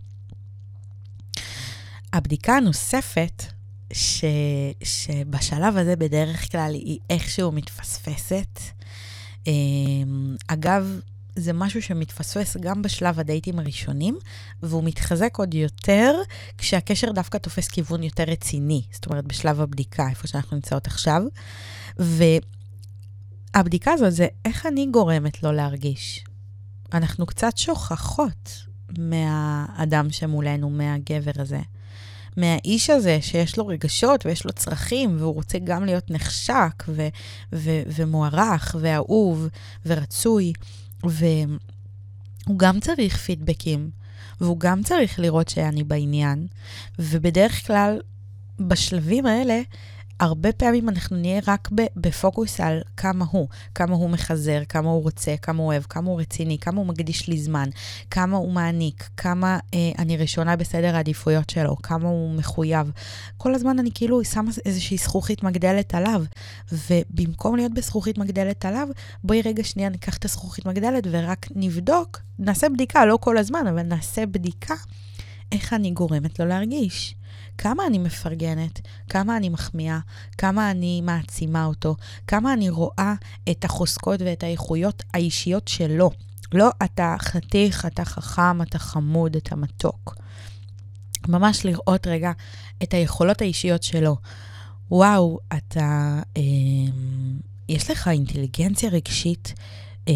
הבדיקה 2.13 2.57
הנוספת 2.57 3.43
ש, 3.93 4.25
שבשלב 4.83 5.77
הזה 5.77 5.95
בדרך 5.95 6.51
כלל 6.51 6.71
היא 6.73 6.99
איכשהו 7.09 7.51
מתפספסת. 7.51 8.59
אמ, 9.47 10.35
אגב, 10.47 10.99
זה 11.35 11.53
משהו 11.53 11.81
שמתפספס 11.81 12.57
גם 12.57 12.81
בשלב 12.81 13.19
הדייטים 13.19 13.59
הראשונים, 13.59 14.17
והוא 14.63 14.83
מתחזק 14.83 15.37
עוד 15.37 15.53
יותר 15.53 16.21
כשהקשר 16.57 17.11
דווקא 17.11 17.37
תופס 17.37 17.67
כיוון 17.67 18.03
יותר 18.03 18.23
רציני, 18.23 18.81
זאת 18.91 19.05
אומרת, 19.05 19.25
בשלב 19.25 19.61
הבדיקה, 19.61 20.09
איפה 20.09 20.27
שאנחנו 20.27 20.55
נמצאות 20.55 20.87
עכשיו. 20.87 21.21
והבדיקה 23.55 23.93
הזאת 23.93 24.13
זה 24.13 24.27
איך 24.45 24.65
אני 24.65 24.87
גורמת 24.91 25.43
לו 25.43 25.51
להרגיש. 25.51 26.25
אנחנו 26.93 27.25
קצת 27.25 27.57
שוכחות 27.57 28.63
מהאדם 28.97 30.11
שמולנו, 30.11 30.69
מהגבר 30.69 31.31
הזה. 31.35 31.59
מהאיש 32.37 32.89
הזה 32.89 33.17
שיש 33.21 33.57
לו 33.57 33.67
רגשות 33.67 34.25
ויש 34.25 34.45
לו 34.45 34.51
צרכים, 34.51 35.15
והוא 35.19 35.33
רוצה 35.33 35.59
גם 35.59 35.85
להיות 35.85 36.11
נחשק 36.11 36.83
ו- 36.87 37.07
ו- 37.53 37.81
ומוערך 37.87 38.75
ואהוב 38.79 39.47
ורצוי, 39.85 40.53
והוא 41.03 42.57
גם 42.57 42.79
צריך 42.79 43.17
פידבקים, 43.17 43.89
והוא 44.41 44.59
גם 44.59 44.83
צריך 44.83 45.19
לראות 45.19 45.49
שאני 45.49 45.83
בעניין, 45.83 46.47
ובדרך 46.99 47.67
כלל 47.67 47.99
בשלבים 48.59 49.25
האלה, 49.25 49.61
הרבה 50.21 50.51
פעמים 50.51 50.89
אנחנו 50.89 51.17
נהיה 51.17 51.41
רק 51.47 51.69
בפוקוס 51.95 52.59
על 52.59 52.81
כמה 52.97 53.25
הוא, 53.31 53.47
כמה 53.75 53.95
הוא 53.95 54.09
מחזר, 54.09 54.61
כמה 54.69 54.89
הוא 54.89 55.03
רוצה, 55.03 55.35
כמה 55.41 55.59
הוא 55.59 55.67
אוהב, 55.67 55.83
כמה 55.83 56.09
הוא 56.09 56.21
רציני, 56.21 56.57
כמה 56.57 56.77
הוא 56.77 56.87
מקדיש 56.87 57.27
לי 57.27 57.37
זמן, 57.37 57.69
כמה 58.11 58.37
הוא 58.37 58.51
מעניק, 58.51 59.09
כמה 59.17 59.59
אה, 59.73 59.79
אני 59.99 60.17
ראשונה 60.17 60.55
בסדר 60.55 60.95
העדיפויות 60.95 61.49
שלו, 61.49 61.77
כמה 61.83 62.09
הוא 62.09 62.33
מחויב. 62.33 62.91
כל 63.37 63.55
הזמן 63.55 63.79
אני 63.79 63.89
כאילו 63.93 64.23
שמה 64.23 64.51
איזושהי 64.65 64.97
זכוכית 64.97 65.43
מגדלת 65.43 65.95
עליו, 65.95 66.23
ובמקום 66.71 67.55
להיות 67.55 67.73
בזכוכית 67.73 68.17
מגדלת 68.17 68.65
עליו, 68.65 68.87
בואי 69.23 69.41
רגע 69.41 69.63
שנייה 69.63 69.89
ניקח 69.89 70.17
את 70.17 70.25
הזכוכית 70.25 70.65
מגדלת 70.65 71.03
ורק 71.11 71.47
נבדוק, 71.55 72.19
נעשה 72.39 72.69
בדיקה, 72.69 73.05
לא 73.05 73.17
כל 73.21 73.37
הזמן, 73.37 73.67
אבל 73.67 73.81
נעשה 73.81 74.25
בדיקה 74.25 74.75
איך 75.51 75.73
אני 75.73 75.91
גורמת 75.91 76.39
לו 76.39 76.45
להרגיש. 76.45 77.15
כמה 77.57 77.87
אני 77.87 77.97
מפרגנת, 77.97 78.81
כמה 79.09 79.37
אני 79.37 79.49
מחמיאה, 79.49 79.99
כמה 80.37 80.71
אני 80.71 81.01
מעצימה 81.01 81.65
אותו, 81.65 81.95
כמה 82.27 82.53
אני 82.53 82.69
רואה 82.69 83.13
את 83.51 83.65
החוזקות 83.65 84.21
ואת 84.21 84.43
האיכויות 84.43 85.03
האישיות 85.13 85.67
שלו. 85.67 86.11
לא 86.53 86.69
אתה 86.83 87.15
חתיך, 87.19 87.85
אתה 87.85 88.05
חכם, 88.05 88.61
אתה 88.61 88.79
חמוד, 88.79 89.35
אתה 89.35 89.55
מתוק. 89.55 90.15
ממש 91.27 91.65
לראות 91.65 92.07
רגע 92.07 92.31
את 92.83 92.93
היכולות 92.93 93.41
האישיות 93.41 93.83
שלו. 93.83 94.17
וואו, 94.91 95.39
אתה... 95.57 96.19
אה, 96.37 96.41
יש 97.69 97.91
לך 97.91 98.07
אינטליגנציה 98.07 98.89
רגשית 98.89 99.53
אה, 100.07 100.13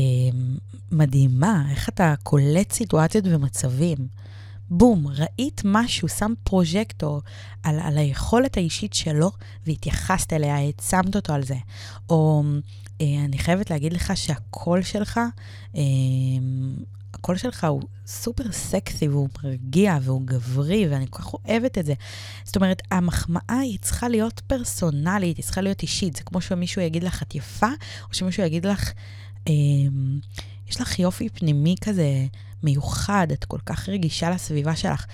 מדהימה, 0.91 1.63
איך 1.71 1.89
אתה 1.89 2.13
קולט 2.23 2.71
סיטואציות 2.71 3.25
ומצבים. 3.27 3.97
בום, 4.69 5.07
ראית 5.07 5.61
משהו, 5.65 6.07
שמת 6.07 6.33
פרוז'קטור 6.43 7.21
על, 7.63 7.79
על 7.79 7.97
היכולת 7.97 8.57
האישית 8.57 8.93
שלו 8.93 9.31
והתייחסת 9.67 10.33
אליה, 10.33 10.55
העצמת 10.55 11.15
אותו 11.15 11.33
על 11.33 11.43
זה. 11.43 11.57
או 12.09 12.43
אה, 13.01 13.25
אני 13.25 13.37
חייבת 13.37 13.69
להגיד 13.69 13.93
לך 13.93 14.17
שהקול 14.17 14.81
שלך, 14.81 15.19
אה, 15.75 15.81
הקול 17.13 17.37
שלך 17.37 17.63
הוא 17.63 17.81
סופר 18.07 18.51
סקסי 18.51 19.07
והוא 19.07 19.29
מרגיע 19.43 19.97
והוא 20.01 20.21
גברי, 20.25 20.87
ואני 20.89 21.05
כל 21.09 21.17
כך 21.17 21.33
אוהבת 21.33 21.77
את 21.77 21.85
זה. 21.85 21.93
זאת 22.43 22.55
אומרת, 22.55 22.81
המחמאה 22.91 23.59
היא 23.59 23.79
צריכה 23.81 24.09
להיות 24.09 24.41
פרסונלית, 24.47 25.37
היא 25.37 25.43
צריכה 25.45 25.61
להיות 25.61 25.81
אישית. 25.81 26.15
זה 26.15 26.23
כמו 26.23 26.41
שמישהו 26.41 26.81
יגיד 26.81 27.03
לך, 27.03 27.23
את 27.23 27.35
יפה, 27.35 27.69
או 28.09 28.13
שמישהו 28.13 28.43
יגיד 28.43 28.65
לך, 28.65 28.91
אה, 29.47 29.53
יש 30.69 30.81
לך 30.81 30.99
יופי 30.99 31.29
פנימי 31.29 31.75
כזה 31.81 32.25
מיוחד, 32.65 33.27
את 33.33 33.45
כל 33.45 33.59
כך 33.65 33.89
רגישה 33.89 34.29
לסביבה 34.29 34.75
שלך. 34.75 35.05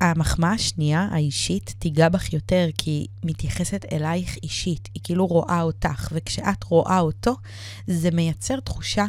המחמאה 0.00 0.52
השנייה, 0.52 1.08
האישית, 1.10 1.74
תיגע 1.78 2.08
בך 2.08 2.32
יותר, 2.32 2.68
כי 2.78 2.90
היא 2.90 3.08
מתייחסת 3.24 3.84
אלייך 3.92 4.36
אישית, 4.42 4.88
היא 4.94 5.00
כאילו 5.04 5.26
רואה 5.26 5.62
אותך, 5.62 6.08
וכשאת 6.12 6.64
רואה 6.64 7.00
אותו, 7.00 7.36
זה 7.86 8.10
מייצר 8.10 8.60
תחושה 8.60 9.06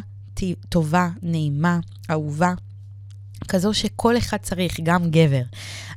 טובה, 0.68 1.08
נעימה, 1.22 1.80
אהובה, 2.10 2.54
כזו 3.48 3.74
שכל 3.74 4.18
אחד 4.18 4.36
צריך, 4.36 4.80
גם 4.82 5.10
גבר. 5.10 5.42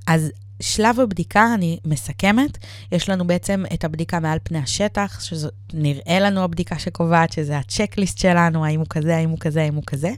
אז 0.08 0.32
שלב 0.62 1.00
הבדיקה, 1.00 1.54
אני 1.54 1.80
מסכמת, 1.86 2.58
יש 2.92 3.10
לנו 3.10 3.28
בעצם 3.28 3.64
את 3.74 3.84
הבדיקה 3.84 4.20
מעל 4.20 4.38
פני 4.44 4.58
השטח, 4.58 5.20
שזו 5.24 5.50
נראה 5.74 6.20
לנו 6.20 6.44
הבדיקה 6.44 6.80
שקובעת, 6.80 7.32
שזה 7.32 7.58
הצ'קליסט 7.58 8.18
שלנו, 8.18 8.66
האם 8.66 8.80
הוא 8.80 8.88
כזה, 8.90 9.16
האם 9.16 9.30
הוא 9.30 9.38
כזה, 9.40 9.62
האם 9.62 9.76
הוא 9.76 9.84
כזה. 9.88 10.12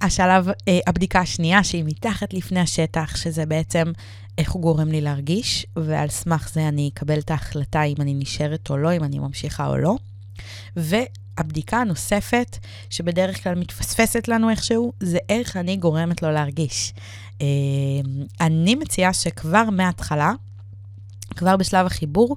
השלב, 0.00 0.48
אה, 0.48 0.78
הבדיקה 0.86 1.20
השנייה, 1.20 1.64
שהיא 1.64 1.84
מתחת 1.86 2.34
לפני 2.34 2.60
השטח, 2.60 3.16
שזה 3.16 3.46
בעצם 3.46 3.92
איך 4.38 4.52
הוא 4.52 4.62
גורם 4.62 4.88
לי 4.88 5.00
להרגיש, 5.00 5.66
ועל 5.76 6.08
סמך 6.08 6.50
זה 6.52 6.68
אני 6.68 6.90
אקבל 6.94 7.18
את 7.18 7.30
ההחלטה 7.30 7.82
אם 7.82 7.96
אני 8.00 8.14
נשארת 8.14 8.70
או 8.70 8.76
לא, 8.76 8.96
אם 8.96 9.04
אני 9.04 9.18
ממשיכה 9.18 9.66
או 9.66 9.76
לא. 9.76 9.96
והבדיקה 10.76 11.76
הנוספת, 11.80 12.58
שבדרך 12.90 13.42
כלל 13.42 13.54
מתפספסת 13.54 14.28
לנו 14.28 14.50
איכשהו, 14.50 14.92
זה 15.00 15.18
איך 15.28 15.56
אני 15.56 15.76
גורמת 15.76 16.22
לו 16.22 16.30
להרגיש. 16.30 16.94
אה, 17.40 17.46
אני 18.40 18.74
מציעה 18.74 19.12
שכבר 19.12 19.70
מההתחלה, 19.70 20.32
כבר 21.36 21.56
בשלב 21.56 21.86
החיבור, 21.86 22.36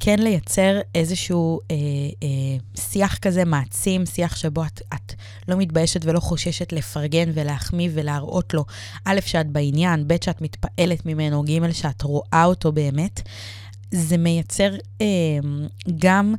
כן 0.00 0.18
לייצר 0.18 0.80
איזשהו 0.94 1.60
אה, 1.70 1.76
אה, 2.22 2.80
שיח 2.80 3.18
כזה 3.18 3.44
מעצים, 3.44 4.06
שיח 4.06 4.36
שבו 4.36 4.64
את, 4.64 4.80
את 4.94 5.14
לא 5.48 5.56
מתביישת 5.56 6.00
ולא 6.04 6.20
חוששת 6.20 6.72
לפרגן 6.72 7.30
ולהחמיא 7.34 7.90
ולהראות 7.94 8.54
לו, 8.54 8.64
א', 9.04 9.18
שאת 9.26 9.46
בעניין, 9.46 10.08
ב', 10.08 10.16
שאת 10.24 10.40
מתפעלת 10.40 11.06
ממנו, 11.06 11.42
ג', 11.42 11.72
שאת 11.72 12.02
רואה 12.02 12.44
אותו 12.44 12.72
באמת. 12.72 13.22
זה 13.90 14.16
מייצר 14.16 14.74
אה, 15.00 15.06
גם... 15.98 16.34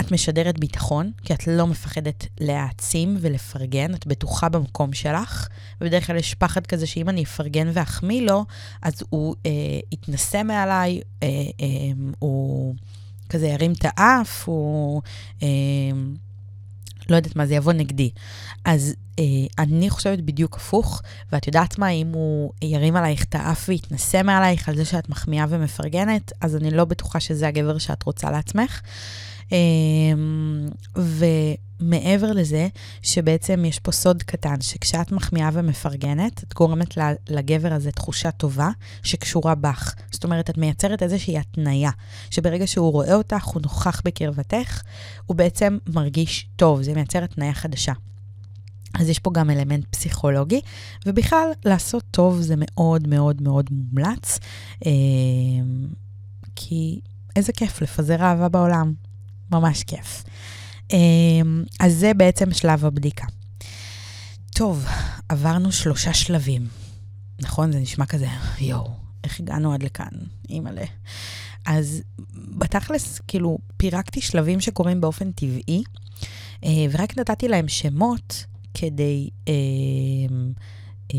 את 0.00 0.12
משדרת 0.12 0.58
ביטחון, 0.58 1.10
כי 1.22 1.34
את 1.34 1.46
לא 1.46 1.66
מפחדת 1.66 2.26
להעצים 2.40 3.16
ולפרגן, 3.20 3.94
את 3.94 4.06
בטוחה 4.06 4.48
במקום 4.48 4.92
שלך, 4.92 5.48
ובדרך 5.80 6.06
כלל 6.06 6.16
יש 6.16 6.34
פחד 6.34 6.66
כזה 6.66 6.86
שאם 6.86 7.08
אני 7.08 7.22
אפרגן 7.22 7.70
ואחמיא 7.72 8.22
לו, 8.22 8.44
אז 8.82 9.02
הוא 9.08 9.34
אה, 9.46 9.50
יתנשא 9.92 10.42
מעליי, 10.44 11.00
אה, 11.22 11.28
אה, 11.60 11.66
הוא 12.18 12.74
כזה 13.28 13.46
ירים 13.46 13.72
את 13.72 13.84
האף, 13.84 14.48
הוא... 14.48 15.02
אה, 15.42 15.48
לא 17.10 17.16
יודעת 17.16 17.36
מה, 17.36 17.46
זה 17.46 17.54
יבוא 17.54 17.72
נגדי. 17.72 18.10
אז 18.64 18.94
אה, 19.18 19.24
אני 19.58 19.90
חושבת 19.90 20.20
בדיוק 20.20 20.56
הפוך, 20.56 21.02
ואת 21.32 21.46
יודעת 21.46 21.78
מה, 21.78 21.88
אם 21.88 22.10
הוא 22.14 22.52
ירים 22.62 22.96
עלייך 22.96 23.24
את 23.24 23.34
האף 23.34 23.64
ויתנשא 23.68 24.22
מעלייך 24.24 24.68
על 24.68 24.76
זה 24.76 24.84
שאת 24.84 25.08
מחמיאה 25.08 25.46
ומפרגנת, 25.48 26.32
אז 26.40 26.56
אני 26.56 26.70
לא 26.70 26.84
בטוחה 26.84 27.20
שזה 27.20 27.48
הגבר 27.48 27.78
שאת 27.78 28.02
רוצה 28.02 28.30
לעצמך. 28.30 28.80
אמ, 29.52 30.68
ומעבר 30.96 32.32
לזה, 32.32 32.68
שבעצם 33.02 33.64
יש 33.64 33.78
פה 33.78 33.92
סוד 33.92 34.22
קטן, 34.22 34.60
שכשאת 34.60 35.12
מחמיאה 35.12 35.50
ומפרגנת, 35.52 36.44
את 36.44 36.54
גורמת 36.54 36.98
לגבר 37.28 37.72
הזה 37.72 37.92
תחושה 37.92 38.30
טובה 38.30 38.70
שקשורה 39.02 39.54
בך. 39.54 39.94
זאת 40.10 40.24
אומרת, 40.24 40.50
את 40.50 40.58
מייצרת 40.58 41.02
איזושהי 41.02 41.38
התניה, 41.38 41.90
שברגע 42.30 42.66
שהוא 42.66 42.92
רואה 42.92 43.14
אותך, 43.14 43.44
הוא 43.44 43.62
נוכח 43.62 44.02
בקרבתך, 44.04 44.82
הוא 45.26 45.36
בעצם 45.36 45.78
מרגיש 45.86 46.48
טוב, 46.56 46.82
זה 46.82 46.94
מייצר 46.94 47.24
התניה 47.24 47.54
חדשה. 47.54 47.92
אז 48.94 49.08
יש 49.08 49.18
פה 49.18 49.30
גם 49.34 49.50
אלמנט 49.50 49.84
פסיכולוגי, 49.90 50.60
ובכלל, 51.06 51.48
לעשות 51.64 52.04
טוב 52.10 52.40
זה 52.40 52.54
מאוד 52.58 53.08
מאוד 53.08 53.42
מאוד 53.42 53.70
מומלץ, 53.70 54.38
אמ, 54.86 55.86
כי 56.56 57.00
איזה 57.36 57.52
כיף 57.52 57.82
לפזר 57.82 58.22
אהבה 58.22 58.48
בעולם. 58.48 59.05
ממש 59.50 59.82
כיף. 59.82 60.24
אמ, 60.92 61.64
אז 61.80 61.94
זה 61.94 62.14
בעצם 62.14 62.52
שלב 62.52 62.84
הבדיקה. 62.84 63.26
טוב, 64.54 64.86
עברנו 65.28 65.72
שלושה 65.72 66.14
שלבים. 66.14 66.68
נכון? 67.40 67.72
זה 67.72 67.78
נשמע 67.78 68.06
כזה, 68.06 68.26
יואו, 68.58 68.90
איך 69.24 69.40
הגענו 69.40 69.74
עד 69.74 69.82
לכאן? 69.82 70.08
אימא'לה. 70.50 70.84
אז 71.66 72.02
בתכלס, 72.34 73.20
כאילו, 73.28 73.58
פירקתי 73.76 74.20
שלבים 74.20 74.60
שקורים 74.60 75.00
באופן 75.00 75.32
טבעי, 75.32 75.82
אה, 76.64 76.86
ורק 76.90 77.18
נתתי 77.18 77.48
להם 77.48 77.68
שמות 77.68 78.44
כדי 78.74 79.30
אה, 79.48 79.54
אה, 81.14 81.18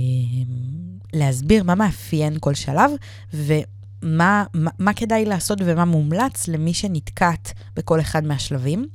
להסביר 1.14 1.64
מה 1.64 1.76
מאפיין 1.76 2.38
כל 2.40 2.54
שלב, 2.54 2.92
ו... 3.34 3.54
מה, 4.02 4.44
מה, 4.54 4.72
מה 4.80 4.94
כדאי 4.94 5.26
לעשות 5.26 5.58
ומה 5.66 5.86
מומלץ 5.86 6.48
למי 6.48 6.74
שנתקעת 6.74 7.54
בכל 7.76 8.00
אחד 8.00 8.24
מהשלבים. 8.24 8.88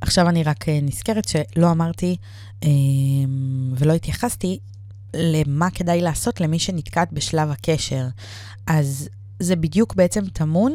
עכשיו 0.00 0.28
אני 0.28 0.42
רק 0.42 0.68
אה, 0.68 0.78
נזכרת 0.82 1.28
שלא 1.28 1.70
אמרתי 1.70 2.16
אה, 2.64 2.68
ולא 3.76 3.92
התייחסתי 3.92 4.58
למה 5.14 5.70
כדאי 5.70 6.00
לעשות 6.00 6.40
למי 6.40 6.58
שנתקעת 6.58 7.12
בשלב 7.12 7.50
הקשר. 7.50 8.06
אז 8.66 9.08
זה 9.40 9.56
בדיוק 9.56 9.94
בעצם 9.94 10.24
טמון 10.32 10.74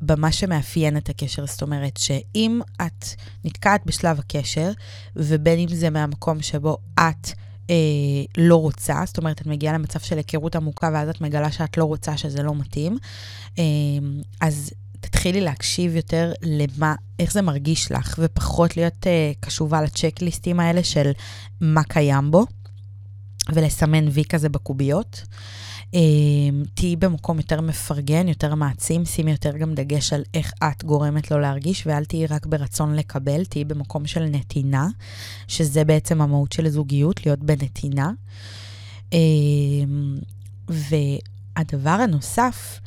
במה 0.00 0.32
שמאפיין 0.32 0.96
את 0.96 1.08
הקשר. 1.08 1.46
זאת 1.46 1.62
אומרת, 1.62 1.96
שאם 1.96 2.60
את 2.82 3.04
נתקעת 3.44 3.80
בשלב 3.86 4.18
הקשר, 4.18 4.72
ובין 5.16 5.58
אם 5.58 5.68
זה 5.68 5.90
מהמקום 5.90 6.42
שבו 6.42 6.76
את 7.00 7.28
אה, 7.70 7.76
לא 8.38 8.56
רוצה, 8.56 9.02
זאת 9.06 9.18
אומרת, 9.18 9.40
את 9.40 9.46
מגיעה 9.46 9.74
למצב 9.74 10.00
של 10.00 10.16
היכרות 10.16 10.56
עמוקה, 10.56 10.90
ואז 10.92 11.08
את 11.08 11.20
מגלה 11.20 11.52
שאת 11.52 11.76
לא 11.76 11.84
רוצה, 11.84 12.16
שזה 12.16 12.42
לא 12.42 12.54
מתאים. 12.54 12.98
אה, 13.58 13.64
אז 14.40 14.70
תתחילי 15.00 15.40
להקשיב 15.40 15.96
יותר 15.96 16.32
למה, 16.42 16.94
איך 17.18 17.32
זה 17.32 17.42
מרגיש 17.42 17.92
לך, 17.92 18.18
ופחות 18.18 18.76
להיות 18.76 19.06
אה, 19.06 19.32
קשובה 19.40 19.82
לצ'קליסטים 19.82 20.60
האלה 20.60 20.84
של 20.84 21.10
מה 21.60 21.82
קיים 21.82 22.30
בו, 22.30 22.46
ולסמן 23.54 24.08
וי 24.08 24.24
כזה 24.24 24.48
בקוביות. 24.48 25.22
אמ, 25.22 25.34
תהיי 26.74 26.96
במקום 26.96 27.38
יותר 27.38 27.60
מפרגן, 27.60 28.28
יותר 28.28 28.54
מעצים, 28.54 29.04
שימי 29.04 29.30
יותר 29.30 29.56
גם 29.56 29.74
דגש 29.74 30.12
על 30.12 30.22
איך 30.34 30.52
את 30.64 30.84
גורמת 30.84 31.30
לו 31.30 31.38
להרגיש, 31.38 31.86
ואל 31.86 32.04
תהיי 32.04 32.26
רק 32.26 32.46
ברצון 32.46 32.94
לקבל, 32.94 33.44
תהיי 33.44 33.64
במקום 33.64 34.06
של 34.06 34.24
נתינה, 34.24 34.88
שזה 35.48 35.84
בעצם 35.84 36.20
המהות 36.20 36.52
של 36.52 36.68
זוגיות, 36.68 37.26
להיות 37.26 37.38
בנתינה. 37.38 38.10
אמ, 39.12 40.16
והדבר 40.68 41.90
הנוסף, 41.90 42.80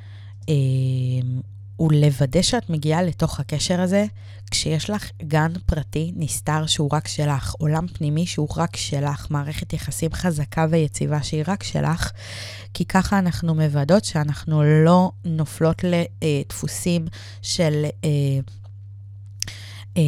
אמ, 0.49 1.41
הוא 1.77 1.93
לוודא 1.93 2.41
שאת 2.41 2.69
מגיעה 2.69 3.03
לתוך 3.03 3.39
הקשר 3.39 3.81
הזה 3.81 4.05
כשיש 4.51 4.89
לך 4.89 5.11
גן 5.23 5.51
פרטי 5.65 6.11
נסתר 6.15 6.65
שהוא 6.65 6.89
רק 6.93 7.07
שלך, 7.07 7.53
עולם 7.59 7.87
פנימי 7.87 8.25
שהוא 8.25 8.47
רק 8.57 8.75
שלך, 8.75 9.27
מערכת 9.29 9.73
יחסים 9.73 10.13
חזקה 10.13 10.65
ויציבה 10.69 11.23
שהיא 11.23 11.43
רק 11.47 11.63
שלך, 11.63 12.11
כי 12.73 12.85
ככה 12.85 13.19
אנחנו 13.19 13.55
מוודאות 13.55 14.05
שאנחנו 14.05 14.63
לא 14.63 15.11
נופלות 15.25 15.81
לדפוסים 15.83 17.07
של... 17.41 17.85
אה, 18.03 18.09
אה, 19.97 20.03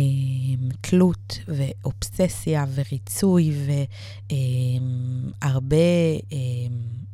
תלות 0.81 1.39
ואובססיה 1.47 2.65
וריצוי 2.75 3.53
והרבה 5.41 5.75
אה, 6.33 6.37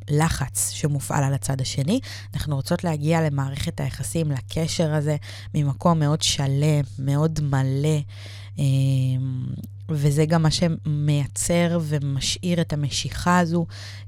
לחץ 0.09 0.71
שמופעל 0.71 1.23
על 1.23 1.33
הצד 1.33 1.61
השני. 1.61 1.99
אנחנו 2.33 2.55
רוצות 2.55 2.83
להגיע 2.83 3.21
למערכת 3.21 3.79
היחסים, 3.79 4.31
לקשר 4.31 4.93
הזה, 4.93 5.15
ממקום 5.53 5.99
מאוד 5.99 6.21
שלם, 6.21 6.83
מאוד 6.99 7.39
מלא. 7.43 7.99
אה, 8.59 8.63
וזה 9.89 10.25
גם 10.25 10.41
מה 10.41 10.49
שמייצר 10.51 11.79
ומשאיר 11.81 12.61
את 12.61 12.73
המשיכה 12.73 13.39
הזו, 13.39 13.65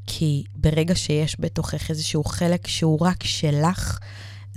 כי 0.07 0.43
ברגע 0.55 0.95
שיש 0.95 1.35
בתוכך 1.39 1.89
איזשהו 1.89 2.23
חלק 2.23 2.67
שהוא 2.67 2.97
רק 3.01 3.23
שלך, 3.23 3.99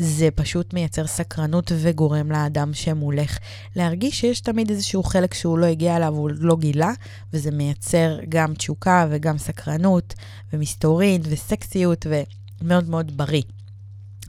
זה 0.03 0.28
פשוט 0.34 0.74
מייצר 0.74 1.07
סקרנות 1.07 1.72
וגורם 1.76 2.32
לאדם 2.32 2.74
שמולך 2.74 3.38
להרגיש 3.76 4.20
שיש 4.20 4.40
תמיד 4.40 4.70
איזשהו 4.70 5.03
חלק 5.03 5.34
שהוא 5.34 5.59
לא 5.59 5.66
הגיע 5.66 5.96
אליו, 5.96 6.14
הוא 6.14 6.30
לא 6.38 6.57
גילה, 6.57 6.92
וזה 7.32 7.51
מייצר 7.51 8.18
גם 8.28 8.55
תשוקה 8.55 9.07
וגם 9.11 9.38
סקרנות 9.38 10.14
ומסתורין 10.53 11.22
וסקסיות 11.24 12.07
ומאוד 12.62 12.88
מאוד 12.88 13.16
בריא. 13.16 13.42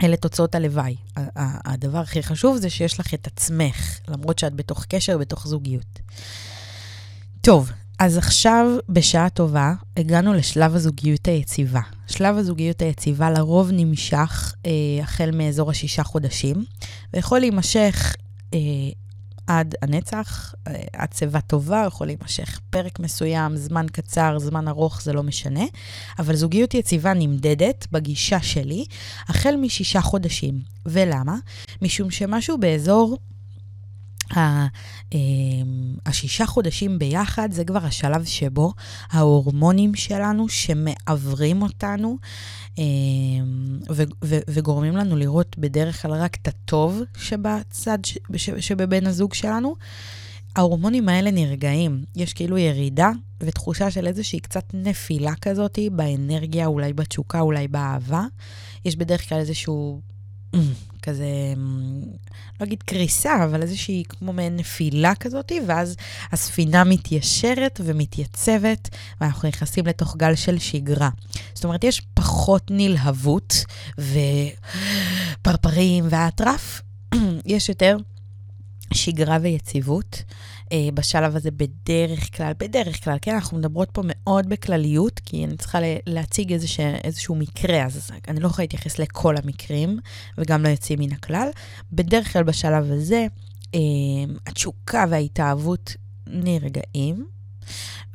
אלה 0.03 0.17
תוצאות 0.17 0.55
הלוואי. 0.55 0.95
הדבר 1.35 1.97
הכי 1.97 2.23
חשוב 2.23 2.57
זה 2.57 2.69
שיש 2.69 2.99
לך 2.99 3.13
את 3.13 3.27
עצמך, 3.27 3.99
למרות 4.07 4.39
שאת 4.39 4.53
בתוך 4.53 4.85
קשר, 4.85 5.17
בתוך 5.17 5.47
זוגיות. 5.47 5.99
טוב, 7.41 7.71
אז 8.03 8.17
עכשיו, 8.17 8.77
בשעה 8.89 9.29
טובה, 9.29 9.73
הגענו 9.97 10.33
לשלב 10.33 10.75
הזוגיות 10.75 11.27
היציבה. 11.27 11.79
שלב 12.07 12.37
הזוגיות 12.37 12.81
היציבה 12.81 13.29
לרוב 13.29 13.69
נמשך 13.73 14.53
אה, 14.65 14.71
החל 15.01 15.29
מאזור 15.33 15.69
השישה 15.69 16.03
חודשים, 16.03 16.65
ויכול 17.13 17.39
להימשך 17.39 18.15
אה, 18.53 18.59
עד 19.47 19.75
הנצח, 19.81 20.55
אה, 20.67 20.83
עד 20.93 21.13
שיבה 21.13 21.41
טובה, 21.41 21.83
יכול 21.87 22.07
להימשך 22.07 22.59
פרק 22.69 22.99
מסוים, 22.99 23.57
זמן 23.57 23.85
קצר, 23.91 24.39
זמן 24.39 24.67
ארוך, 24.67 25.01
זה 25.01 25.13
לא 25.13 25.23
משנה, 25.23 25.63
אבל 26.19 26.35
זוגיות 26.35 26.73
יציבה 26.73 27.13
נמדדת, 27.13 27.87
בגישה 27.91 28.41
שלי, 28.41 28.85
החל 29.27 29.55
משישה 29.55 30.01
חודשים. 30.01 30.59
ולמה? 30.85 31.35
משום 31.81 32.11
שמשהו 32.11 32.57
באזור 32.57 33.17
השישה 36.05 36.45
חודשים 36.45 36.99
ביחד 36.99 37.51
זה 37.51 37.63
כבר 37.63 37.85
השלב 37.85 38.25
שבו 38.25 38.73
ההורמונים 39.11 39.95
שלנו 39.95 40.49
שמעוורים 40.49 41.61
אותנו 41.61 42.17
אמ, 42.77 43.79
וגורמים 44.49 44.97
לנו 44.97 45.15
לראות 45.15 45.57
בדרך 45.57 46.01
כלל 46.01 46.11
רק 46.11 46.37
את 46.41 46.47
הטוב 46.47 47.01
שבצד, 47.17 47.97
שבבן 48.59 49.07
הזוג 49.07 49.33
שלנו, 49.33 49.75
ההורמונים 50.55 51.09
האלה 51.09 51.31
נרגעים. 51.31 52.03
יש 52.15 52.33
כאילו 52.33 52.57
ירידה 52.57 53.11
ותחושה 53.39 53.91
של 53.91 54.07
איזושהי 54.07 54.39
קצת 54.39 54.63
נפילה 54.73 55.35
כזאת 55.35 55.79
באנרגיה, 55.91 56.65
אולי 56.65 56.93
בתשוקה, 56.93 57.39
אולי 57.39 57.67
באהבה. 57.67 58.25
יש 58.85 58.95
בדרך 58.95 59.29
כלל 59.29 59.39
איזשהו 59.39 60.01
כזה, 61.01 61.25
לא 62.59 62.65
אגיד 62.65 62.83
קריסה, 62.83 63.43
אבל 63.43 63.61
איזושהי 63.61 64.03
כמו 64.09 64.33
מעין 64.33 64.55
נפילה 64.55 65.15
כזאת, 65.15 65.51
ואז 65.67 65.95
הספינה 66.31 66.83
מתיישרת 66.83 67.81
ומתייצבת, 67.83 68.89
ואנחנו 69.21 69.47
נכנסים 69.47 69.87
לתוך 69.87 70.17
גל 70.17 70.35
של 70.35 70.59
שגרה. 70.59 71.09
זאת 71.53 71.63
אומרת, 71.63 71.83
יש 71.83 72.01
פחות 72.13 72.63
נלהבות 72.69 73.65
ופרפרים 75.41 76.05
ואטרף, 76.09 76.81
יש 77.45 77.69
יותר 77.69 77.97
שגרה 78.93 79.37
ויציבות. 79.41 80.23
אה, 80.71 80.89
בשלב 80.93 81.35
הזה 81.35 81.51
בדרך 81.51 82.37
כלל, 82.37 82.51
בדרך 82.57 83.03
כלל, 83.03 83.17
כן, 83.21 83.35
אנחנו 83.35 83.57
מדברות 83.57 83.89
פה 83.91 84.01
מאוד 84.05 84.49
בכלליות, 84.49 85.19
כי 85.25 85.45
אני 85.45 85.57
צריכה 85.57 85.79
להציג 86.05 86.53
איזשה, 86.53 86.95
איזשהו 87.03 87.35
מקרה, 87.35 87.85
אז 87.85 88.11
אני 88.27 88.39
לא 88.39 88.47
יכולה 88.47 88.63
להתייחס 88.63 88.99
לכל 88.99 89.35
המקרים, 89.37 89.99
וגם 90.37 90.63
לא 90.63 90.69
יוצאים 90.69 90.99
מן 90.99 91.11
הכלל. 91.11 91.49
בדרך 91.91 92.33
כלל 92.33 92.43
בשלב 92.43 92.91
הזה, 92.91 93.27
אה, 93.75 93.79
התשוקה 94.47 95.05
וההתאהבות 95.09 95.95
נרגעים, 96.27 97.27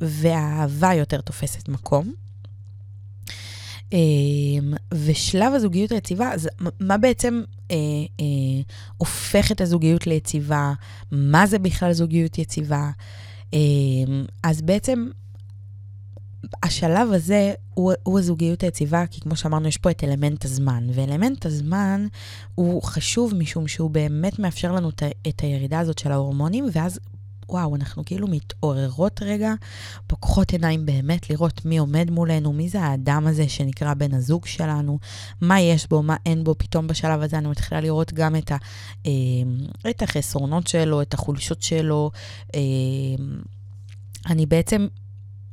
והאהבה 0.01 0.93
יותר 0.93 1.21
תופסת 1.21 1.69
מקום. 1.69 2.13
אמ, 3.93 4.73
ושלב 4.93 5.53
הזוגיות 5.53 5.91
היציבה, 5.91 6.33
אז 6.33 6.49
מה 6.79 6.97
בעצם 6.97 7.41
אה, 7.71 7.75
אה, 8.19 8.25
הופך 8.97 9.51
את 9.51 9.61
הזוגיות 9.61 10.07
ליציבה? 10.07 10.73
מה 11.11 11.47
זה 11.47 11.59
בכלל 11.59 11.93
זוגיות 11.93 12.37
יציבה? 12.37 12.89
אה, 13.53 13.59
אז 14.43 14.61
בעצם 14.61 15.07
השלב 16.63 17.11
הזה 17.11 17.53
הוא, 17.73 17.93
הוא 18.03 18.19
הזוגיות 18.19 18.63
היציבה, 18.63 19.05
כי 19.07 19.21
כמו 19.21 19.35
שאמרנו, 19.35 19.67
יש 19.67 19.77
פה 19.77 19.91
את 19.91 20.03
אלמנט 20.03 20.45
הזמן. 20.45 20.87
ואלמנט 20.93 21.45
הזמן 21.45 22.07
הוא 22.55 22.83
חשוב 22.83 23.33
משום 23.35 23.67
שהוא 23.67 23.89
באמת 23.89 24.39
מאפשר 24.39 24.71
לנו 24.71 24.89
את 25.27 25.39
הירידה 25.39 25.79
הזאת 25.79 25.97
של 25.97 26.11
ההורמונים, 26.11 26.65
ואז 26.71 26.99
וואו, 27.49 27.75
אנחנו 27.75 28.05
כאילו 28.05 28.27
מתעוררות 28.27 29.21
רגע, 29.23 29.53
פוקחות 30.07 30.51
עיניים 30.51 30.85
באמת 30.85 31.29
לראות 31.29 31.65
מי 31.65 31.77
עומד 31.77 32.11
מולנו, 32.11 32.53
מי 32.53 32.69
זה 32.69 32.81
האדם 32.81 33.27
הזה 33.27 33.49
שנקרא 33.49 33.93
בן 33.93 34.13
הזוג 34.13 34.45
שלנו, 34.45 34.99
מה 35.41 35.59
יש 35.59 35.87
בו, 35.89 36.03
מה 36.03 36.15
אין 36.25 36.43
בו. 36.43 36.55
פתאום 36.57 36.87
בשלב 36.87 37.21
הזה 37.21 37.37
אני 37.37 37.47
מתחילה 37.47 37.81
לראות 37.81 38.13
גם 38.13 38.35
את, 38.35 38.51
ה, 38.51 38.57
אה, 39.05 39.11
את 39.89 40.01
החסרונות 40.01 40.67
שלו, 40.67 41.01
את 41.01 41.13
החולשות 41.13 41.61
שלו. 41.61 42.11
אה, 42.55 42.59
אני 44.25 44.45
בעצם 44.45 44.87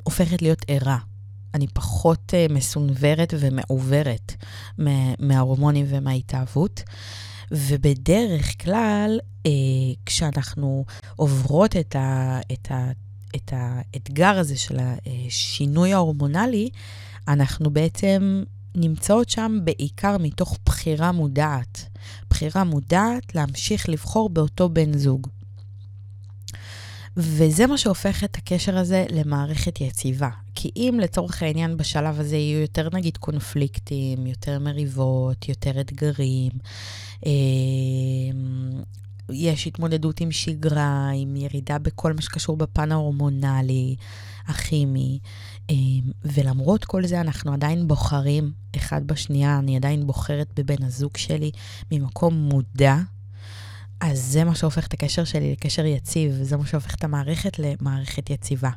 הופכת 0.03 0.43
להיות 0.43 0.65
ערה. 0.69 0.99
אני 1.55 1.67
פחות 1.67 2.35
uh, 2.35 2.53
מסונוורת 2.53 3.35
ומעוברת 3.39 4.33
מההורמונים 5.19 5.87
ומההתאהבות. 5.89 6.83
ובדרך 7.55 8.63
כלל, 8.63 9.19
אה, 9.47 9.51
כשאנחנו 10.07 10.85
עוברות 11.17 11.77
את, 11.77 11.97
ה, 11.97 12.41
את, 12.53 12.71
ה, 12.71 12.91
את 13.37 13.53
האתגר 13.53 14.39
הזה 14.39 14.57
של 14.57 14.77
השינוי 14.79 15.93
ההורמונלי, 15.93 16.69
אנחנו 17.29 17.71
בעצם 17.71 18.43
נמצאות 18.75 19.29
שם 19.29 19.59
בעיקר 19.65 20.19
מתוך 20.19 20.59
בחירה 20.67 21.13
מודעת. 21.13 21.85
בחירה 22.31 22.65
מודעת 22.65 23.35
להמשיך 23.35 23.89
לבחור 23.89 24.31
באותו 24.31 24.69
בן 24.69 24.99
זוג. 24.99 25.29
וזה 27.17 27.67
מה 27.67 27.79
שהופך 27.79 28.25
את 28.25 28.37
הקשר 28.37 28.79
הזה 28.79 29.07
למערכת 29.11 29.81
יציבה. 29.81 30.31
כי 30.55 30.71
אם 30.77 30.99
לצורך 31.03 31.43
העניין 31.43 31.77
בשלב 31.77 32.21
הזה 32.21 32.37
יהיו 32.37 32.61
יותר 32.61 32.89
נגיד 32.93 33.17
קונפליקטים, 33.17 34.27
יותר 34.27 34.59
מריבות, 34.59 35.49
יותר 35.49 35.81
אתגרים, 35.81 36.51
אה, 37.27 37.33
יש 39.31 39.67
התמודדות 39.67 40.21
עם 40.21 40.33
שגרה, 40.33 41.11
עם 41.15 41.37
ירידה 41.37 41.79
בכל 41.79 42.13
מה 42.13 42.23
שקשור 42.23 42.57
בפן 42.57 42.93
ההורמונלי, 42.93 43.97
הכימי, 44.47 45.19
אה, 45.71 45.75
ולמרות 46.25 46.85
כל 46.85 47.07
זה 47.07 47.21
אנחנו 47.21 47.53
עדיין 47.53 47.89
בוחרים 47.89 48.53
אחד 48.77 49.07
בשנייה, 49.07 49.59
אני 49.59 49.77
עדיין 49.77 50.07
בוחרת 50.07 50.61
בבן 50.61 50.83
הזוג 50.83 51.17
שלי 51.17 51.51
ממקום 51.93 52.35
מודע. 52.35 52.97
אז 54.07 54.19
זה 54.19 54.45
מה 54.45 54.55
שהופך 54.55 54.87
את 54.87 54.95
הקשר 54.95 55.25
שלי 55.25 55.53
לקשר 55.53 55.85
יציב, 55.85 56.33
זה 56.43 56.57
מה 56.57 56.67
שהופך 56.67 56.95
את 56.95 57.05
המערכת 57.05 57.59
למערכת 57.59 58.31
יציבה. 58.31 58.71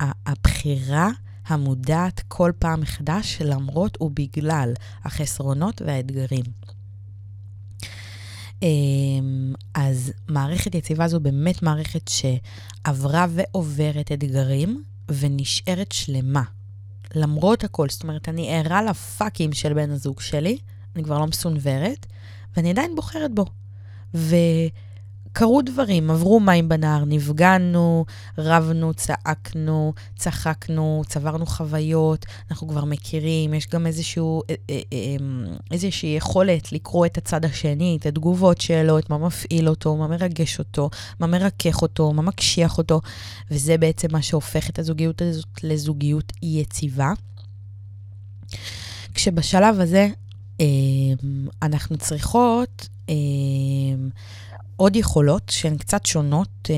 הבחירה 0.00 1.10
המודעת 1.46 2.22
כל 2.28 2.52
פעם 2.58 2.80
מחדש, 2.80 3.42
למרות 3.44 4.02
ובגלל 4.02 4.72
החסרונות 5.04 5.82
והאתגרים. 5.82 6.44
אמ, 8.62 9.54
אז 9.74 10.12
מערכת 10.28 10.74
יציבה 10.74 11.08
זו 11.08 11.20
באמת 11.20 11.62
מערכת 11.62 12.08
שעברה 12.08 13.26
ועוברת 13.30 14.12
אתגרים 14.12 14.84
ונשארת 15.08 15.92
שלמה. 15.92 16.42
למרות 17.14 17.64
הכל, 17.64 17.88
זאת 17.88 18.02
אומרת, 18.02 18.28
אני 18.28 18.54
ערה 18.54 18.82
לפאקים 18.82 19.52
של 19.52 19.74
בן 19.74 19.90
הזוג 19.90 20.20
שלי, 20.20 20.58
אני 20.96 21.04
כבר 21.04 21.18
לא 21.18 21.26
מסונוורת, 21.26 22.06
ואני 22.56 22.70
עדיין 22.70 22.96
בוחרת 22.96 23.34
בו. 23.34 23.44
וקרו 24.16 25.62
דברים, 25.62 26.10
עברו 26.10 26.40
מים 26.40 26.68
בנהר, 26.68 27.04
נפגענו, 27.04 28.04
רבנו, 28.38 28.94
צעקנו, 28.94 29.92
צחקנו, 30.16 31.02
צברנו 31.06 31.46
חוויות, 31.46 32.26
אנחנו 32.50 32.68
כבר 32.68 32.84
מכירים, 32.84 33.54
יש 33.54 33.68
גם 33.68 33.86
איזשהו, 33.86 34.42
אה, 34.50 34.54
אה, 34.70 34.80
אה, 34.92 35.16
איזושהי 35.70 36.16
יכולת 36.16 36.72
לקרוא 36.72 37.06
את 37.06 37.18
הצד 37.18 37.44
השני, 37.44 37.96
את 38.00 38.06
התגובות 38.06 38.60
שלו, 38.60 38.98
את 38.98 39.10
מה 39.10 39.18
מפעיל 39.18 39.68
אותו, 39.68 39.96
מה 39.96 40.06
מרגש 40.06 40.58
אותו, 40.58 40.90
מה 41.20 41.26
מרכך 41.26 41.82
אותו, 41.82 42.12
מה 42.12 42.22
מקשיח 42.22 42.78
אותו, 42.78 43.00
וזה 43.50 43.78
בעצם 43.78 44.08
מה 44.12 44.22
שהופך 44.22 44.70
את 44.70 44.78
הזוגיות 44.78 45.22
הזאת 45.22 45.46
לזוגיות 45.62 46.32
יציבה. 46.42 47.12
כשבשלב 49.14 49.80
הזה 49.80 50.08
אנחנו 51.62 51.96
צריכות 51.96 52.88
אמ, 53.08 54.08
עוד 54.76 54.96
יכולות 54.96 55.42
שהן 55.48 55.76
קצת 55.76 56.06
שונות 56.06 56.68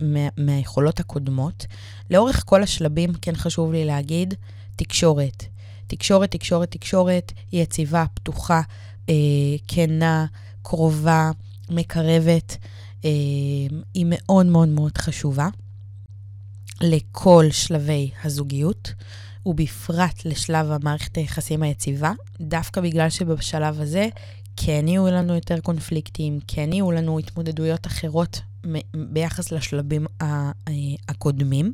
מה, 0.00 0.28
מהיכולות 0.36 1.00
הקודמות. 1.00 1.66
לאורך 2.10 2.42
כל 2.46 2.62
השלבים, 2.62 3.12
כן 3.22 3.36
חשוב 3.36 3.72
לי 3.72 3.84
להגיד, 3.84 4.34
תקשורת. 4.76 5.44
תקשורת, 5.86 6.30
תקשורת, 6.30 6.70
תקשורת, 6.70 7.32
יציבה, 7.52 8.04
פתוחה, 8.14 8.60
אה, 9.08 9.14
כנה, 9.68 10.26
קרובה, 10.62 11.30
מקרבת, 11.70 12.56
אה, 13.04 13.10
היא 13.94 14.06
מאוד 14.08 14.46
מאוד 14.46 14.68
מאוד 14.68 14.98
חשובה 14.98 15.48
לכל 16.80 17.44
שלבי 17.50 18.10
הזוגיות, 18.24 18.92
ובפרט 19.48 20.24
לשלב 20.24 20.70
המערכת 20.70 21.16
היחסים 21.16 21.62
היציבה, 21.62 22.12
דווקא 22.40 22.80
בגלל 22.80 23.10
שבשלב 23.10 23.80
הזה 23.80 24.08
כן 24.56 24.88
יהיו 24.88 25.06
לנו 25.06 25.34
יותר 25.34 25.60
קונפליקטים, 25.60 26.38
כן 26.46 26.72
יהיו 26.72 26.90
לנו 26.90 27.18
התמודדויות 27.18 27.86
אחרות 27.86 28.40
ביחס 28.94 29.52
לשלבים 29.52 30.06
הקודמים. 31.08 31.72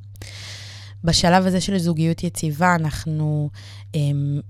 בשלב 1.04 1.46
הזה 1.46 1.60
של 1.60 1.78
זוגיות 1.78 2.24
יציבה, 2.24 2.74
אנחנו 2.74 3.50
הם, 3.94 4.40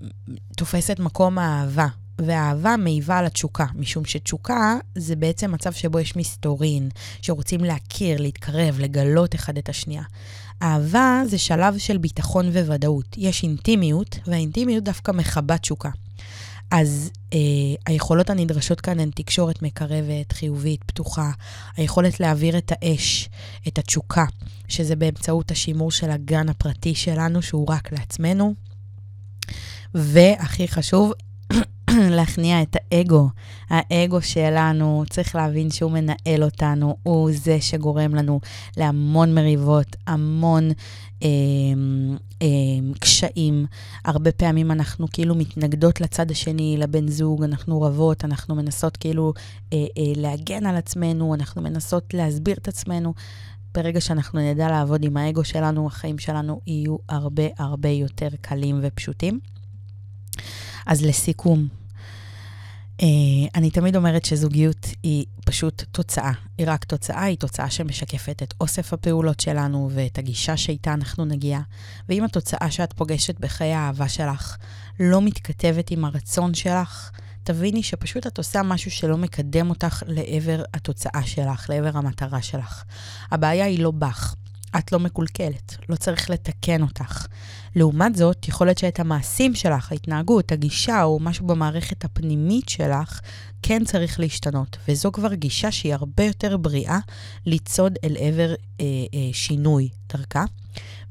תופסת 0.57 0.99
מקום 0.99 1.37
האהבה, 1.37 1.87
והאהבה 2.21 2.77
מעיבה 2.77 3.17
על 3.17 3.25
התשוקה, 3.25 3.65
משום 3.75 4.05
שתשוקה 4.05 4.77
זה 4.95 5.15
בעצם 5.15 5.51
מצב 5.51 5.71
שבו 5.73 5.99
יש 5.99 6.15
מסתורין, 6.15 6.89
שרוצים 7.21 7.63
להכיר, 7.63 8.21
להתקרב, 8.21 8.79
לגלות 8.79 9.35
אחד 9.35 9.57
את 9.57 9.69
השנייה. 9.69 10.03
אהבה 10.61 11.21
זה 11.25 11.37
שלב 11.37 11.77
של 11.77 11.97
ביטחון 11.97 12.49
וודאות. 12.49 13.15
יש 13.17 13.43
אינטימיות, 13.43 14.19
והאינטימיות 14.27 14.83
דווקא 14.83 15.11
מכבה 15.11 15.57
תשוקה. 15.57 15.89
אז 16.71 17.11
אה, 17.33 17.39
היכולות 17.85 18.29
הנדרשות 18.29 18.81
כאן 18.81 18.99
הן 18.99 19.09
תקשורת 19.15 19.61
מקרבת, 19.61 20.31
חיובית, 20.31 20.83
פתוחה, 20.83 21.31
היכולת 21.77 22.19
להעביר 22.19 22.57
את 22.57 22.71
האש, 22.71 23.29
את 23.67 23.77
התשוקה, 23.77 24.25
שזה 24.67 24.95
באמצעות 24.95 25.51
השימור 25.51 25.91
של 25.91 26.11
הגן 26.11 26.49
הפרטי 26.49 26.95
שלנו, 26.95 27.41
שהוא 27.41 27.65
רק 27.69 27.91
לעצמנו. 27.91 28.53
והכי 29.93 30.67
חשוב, 30.67 31.13
להכניע 32.17 32.61
את 32.61 32.75
האגו. 32.75 33.29
האגו 33.69 34.21
שלנו, 34.21 35.03
צריך 35.09 35.35
להבין 35.35 35.69
שהוא 35.69 35.91
מנהל 35.91 36.43
אותנו, 36.43 36.97
הוא 37.03 37.29
זה 37.33 37.61
שגורם 37.61 38.15
לנו 38.15 38.39
להמון 38.77 39.35
מריבות, 39.35 39.95
המון 40.07 40.71
אה, 41.23 41.27
אה, 42.41 42.47
קשיים. 42.99 43.65
הרבה 44.05 44.31
פעמים 44.31 44.71
אנחנו 44.71 45.07
כאילו 45.13 45.35
מתנגדות 45.35 46.01
לצד 46.01 46.31
השני, 46.31 46.75
לבן 46.79 47.07
זוג, 47.07 47.43
אנחנו 47.43 47.81
רבות, 47.81 48.25
אנחנו 48.25 48.55
מנסות 48.55 48.97
כאילו 48.97 49.33
אה, 49.73 49.77
אה, 49.77 50.13
להגן 50.15 50.65
על 50.65 50.75
עצמנו, 50.75 51.33
אנחנו 51.33 51.61
מנסות 51.61 52.13
להסביר 52.13 52.55
את 52.61 52.67
עצמנו. 52.67 53.13
ברגע 53.73 54.01
שאנחנו 54.01 54.39
נדע 54.39 54.67
לעבוד 54.67 55.03
עם 55.03 55.17
האגו 55.17 55.43
שלנו, 55.43 55.87
החיים 55.87 56.17
שלנו 56.17 56.61
יהיו 56.67 56.97
הרבה 57.09 57.43
הרבה 57.57 57.89
יותר 57.89 58.27
קלים 58.41 58.79
ופשוטים. 58.81 59.39
אז 60.85 61.05
לסיכום, 61.05 61.67
אני 63.55 63.71
תמיד 63.71 63.95
אומרת 63.95 64.25
שזוגיות 64.25 64.87
היא 65.03 65.25
פשוט 65.45 65.83
תוצאה, 65.91 66.31
היא 66.57 66.67
רק 66.69 66.83
תוצאה, 66.83 67.23
היא 67.23 67.37
תוצאה 67.37 67.69
שמשקפת 67.69 68.43
את 68.43 68.53
אוסף 68.61 68.93
הפעולות 68.93 69.39
שלנו 69.39 69.89
ואת 69.93 70.17
הגישה 70.17 70.57
שאיתה 70.57 70.93
אנחנו 70.93 71.25
נגיע. 71.25 71.59
ואם 72.09 72.23
התוצאה 72.23 72.71
שאת 72.71 72.93
פוגשת 72.93 73.39
בחיי 73.39 73.73
האהבה 73.73 74.09
שלך 74.09 74.57
לא 74.99 75.21
מתכתבת 75.21 75.91
עם 75.91 76.05
הרצון 76.05 76.53
שלך, 76.53 77.11
תביני 77.43 77.83
שפשוט 77.83 78.27
את 78.27 78.37
עושה 78.37 78.63
משהו 78.63 78.91
שלא 78.91 79.17
מקדם 79.17 79.69
אותך 79.69 80.03
לעבר 80.07 80.63
התוצאה 80.73 81.23
שלך, 81.25 81.69
לעבר 81.69 81.97
המטרה 81.97 82.41
שלך. 82.41 82.83
הבעיה 83.31 83.65
היא 83.65 83.79
לא 83.79 83.91
בך, 83.91 84.35
את 84.77 84.91
לא 84.91 84.99
מקולקלת, 84.99 85.77
לא 85.89 85.95
צריך 85.95 86.29
לתקן 86.29 86.81
אותך. 86.81 87.25
לעומת 87.75 88.15
זאת, 88.15 88.47
יכול 88.47 88.67
להיות 88.67 88.77
שאת 88.77 88.99
המעשים 88.99 89.55
שלך, 89.55 89.91
ההתנהגות, 89.91 90.51
הגישה 90.51 91.03
או 91.03 91.19
משהו 91.19 91.47
במערכת 91.47 92.05
הפנימית 92.05 92.69
שלך, 92.69 93.19
כן 93.61 93.85
צריך 93.85 94.19
להשתנות. 94.19 94.77
וזו 94.87 95.11
כבר 95.11 95.33
גישה 95.33 95.71
שהיא 95.71 95.93
הרבה 95.93 96.23
יותר 96.23 96.57
בריאה 96.57 96.99
לצעוד 97.45 97.97
אל 98.03 98.15
עבר 98.19 98.53
אה, 98.79 98.85
אה, 99.13 99.29
שינוי 99.33 99.89
דרכה, 100.13 100.45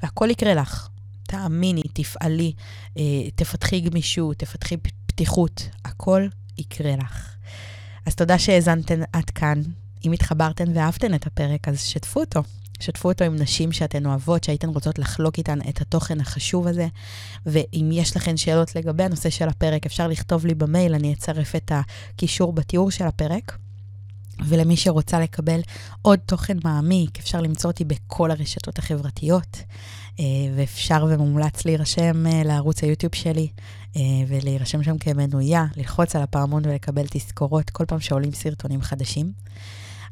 והכל 0.02 0.30
יקרה 0.30 0.54
לך. 0.54 0.88
תאמיני, 1.22 1.82
תפעלי, 1.92 2.52
אה, 2.98 3.02
תפתחי 3.34 3.80
גמישות, 3.80 4.36
תפתחי 4.36 4.76
פתיחות, 5.06 5.68
הכל 5.84 6.26
יקרה 6.58 6.96
לך. 6.96 7.34
אז 8.06 8.14
תודה 8.14 8.38
שהאזנתן 8.38 9.00
עד 9.12 9.30
כאן. 9.30 9.62
אם 10.04 10.12
התחברתן 10.12 10.76
ואהבתן 10.76 11.14
את 11.14 11.26
הפרק, 11.26 11.68
אז 11.68 11.80
שתפו 11.80 12.20
אותו. 12.20 12.42
שתפו 12.84 13.08
אותו 13.08 13.24
עם 13.24 13.36
נשים 13.36 13.72
שאתן 13.72 14.06
אוהבות, 14.06 14.44
שהייתן 14.44 14.68
רוצות 14.68 14.98
לחלוק 14.98 15.38
איתן 15.38 15.58
את 15.68 15.80
התוכן 15.80 16.20
החשוב 16.20 16.66
הזה. 16.66 16.86
ואם 17.46 17.90
יש 17.92 18.16
לכן 18.16 18.36
שאלות 18.36 18.76
לגבי 18.76 19.02
הנושא 19.02 19.30
של 19.30 19.48
הפרק, 19.48 19.86
אפשר 19.86 20.08
לכתוב 20.08 20.46
לי 20.46 20.54
במייל, 20.54 20.94
אני 20.94 21.12
אצרף 21.12 21.56
את 21.56 21.72
הקישור 21.74 22.52
בתיאור 22.52 22.90
של 22.90 23.04
הפרק. 23.04 23.58
ולמי 24.48 24.76
שרוצה 24.76 25.20
לקבל 25.20 25.60
עוד 26.02 26.18
תוכן 26.26 26.56
מעמיק, 26.64 27.18
אפשר 27.18 27.40
למצוא 27.40 27.70
אותי 27.70 27.84
בכל 27.84 28.30
הרשתות 28.30 28.78
החברתיות, 28.78 29.62
אה, 30.20 30.24
ואפשר 30.56 31.06
ומומלץ 31.10 31.64
להירשם 31.64 32.26
אה, 32.26 32.42
לערוץ 32.44 32.82
היוטיוב 32.82 33.14
שלי, 33.14 33.48
אה, 33.96 34.02
ולהירשם 34.28 34.82
שם 34.82 34.98
כמנויה, 34.98 35.66
ללחוץ 35.76 36.16
על 36.16 36.22
הפעמון 36.22 36.62
ולקבל 36.66 37.04
תזכורות 37.10 37.70
כל 37.70 37.84
פעם 37.84 38.00
שעולים 38.00 38.32
סרטונים 38.32 38.82
חדשים. 38.82 39.32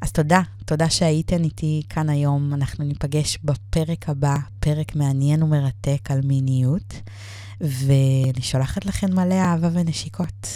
אז 0.03 0.12
תודה, 0.12 0.40
תודה 0.64 0.90
שהייתן 0.90 1.44
איתי 1.44 1.82
כאן 1.88 2.09
היום. 2.09 2.55
אנחנו 2.55 2.84
ניפגש 2.84 3.38
בפרק 3.44 4.09
הבא, 4.09 4.36
פרק 4.61 4.96
מעניין 4.96 5.42
ומרתק 5.42 6.11
על 6.11 6.20
מיניות, 6.24 6.94
ואני 7.61 8.42
שולחת 8.42 8.86
לכם 8.86 9.14
מלא 9.14 9.34
אהבה 9.34 9.68
ונשיקות. 9.72 10.48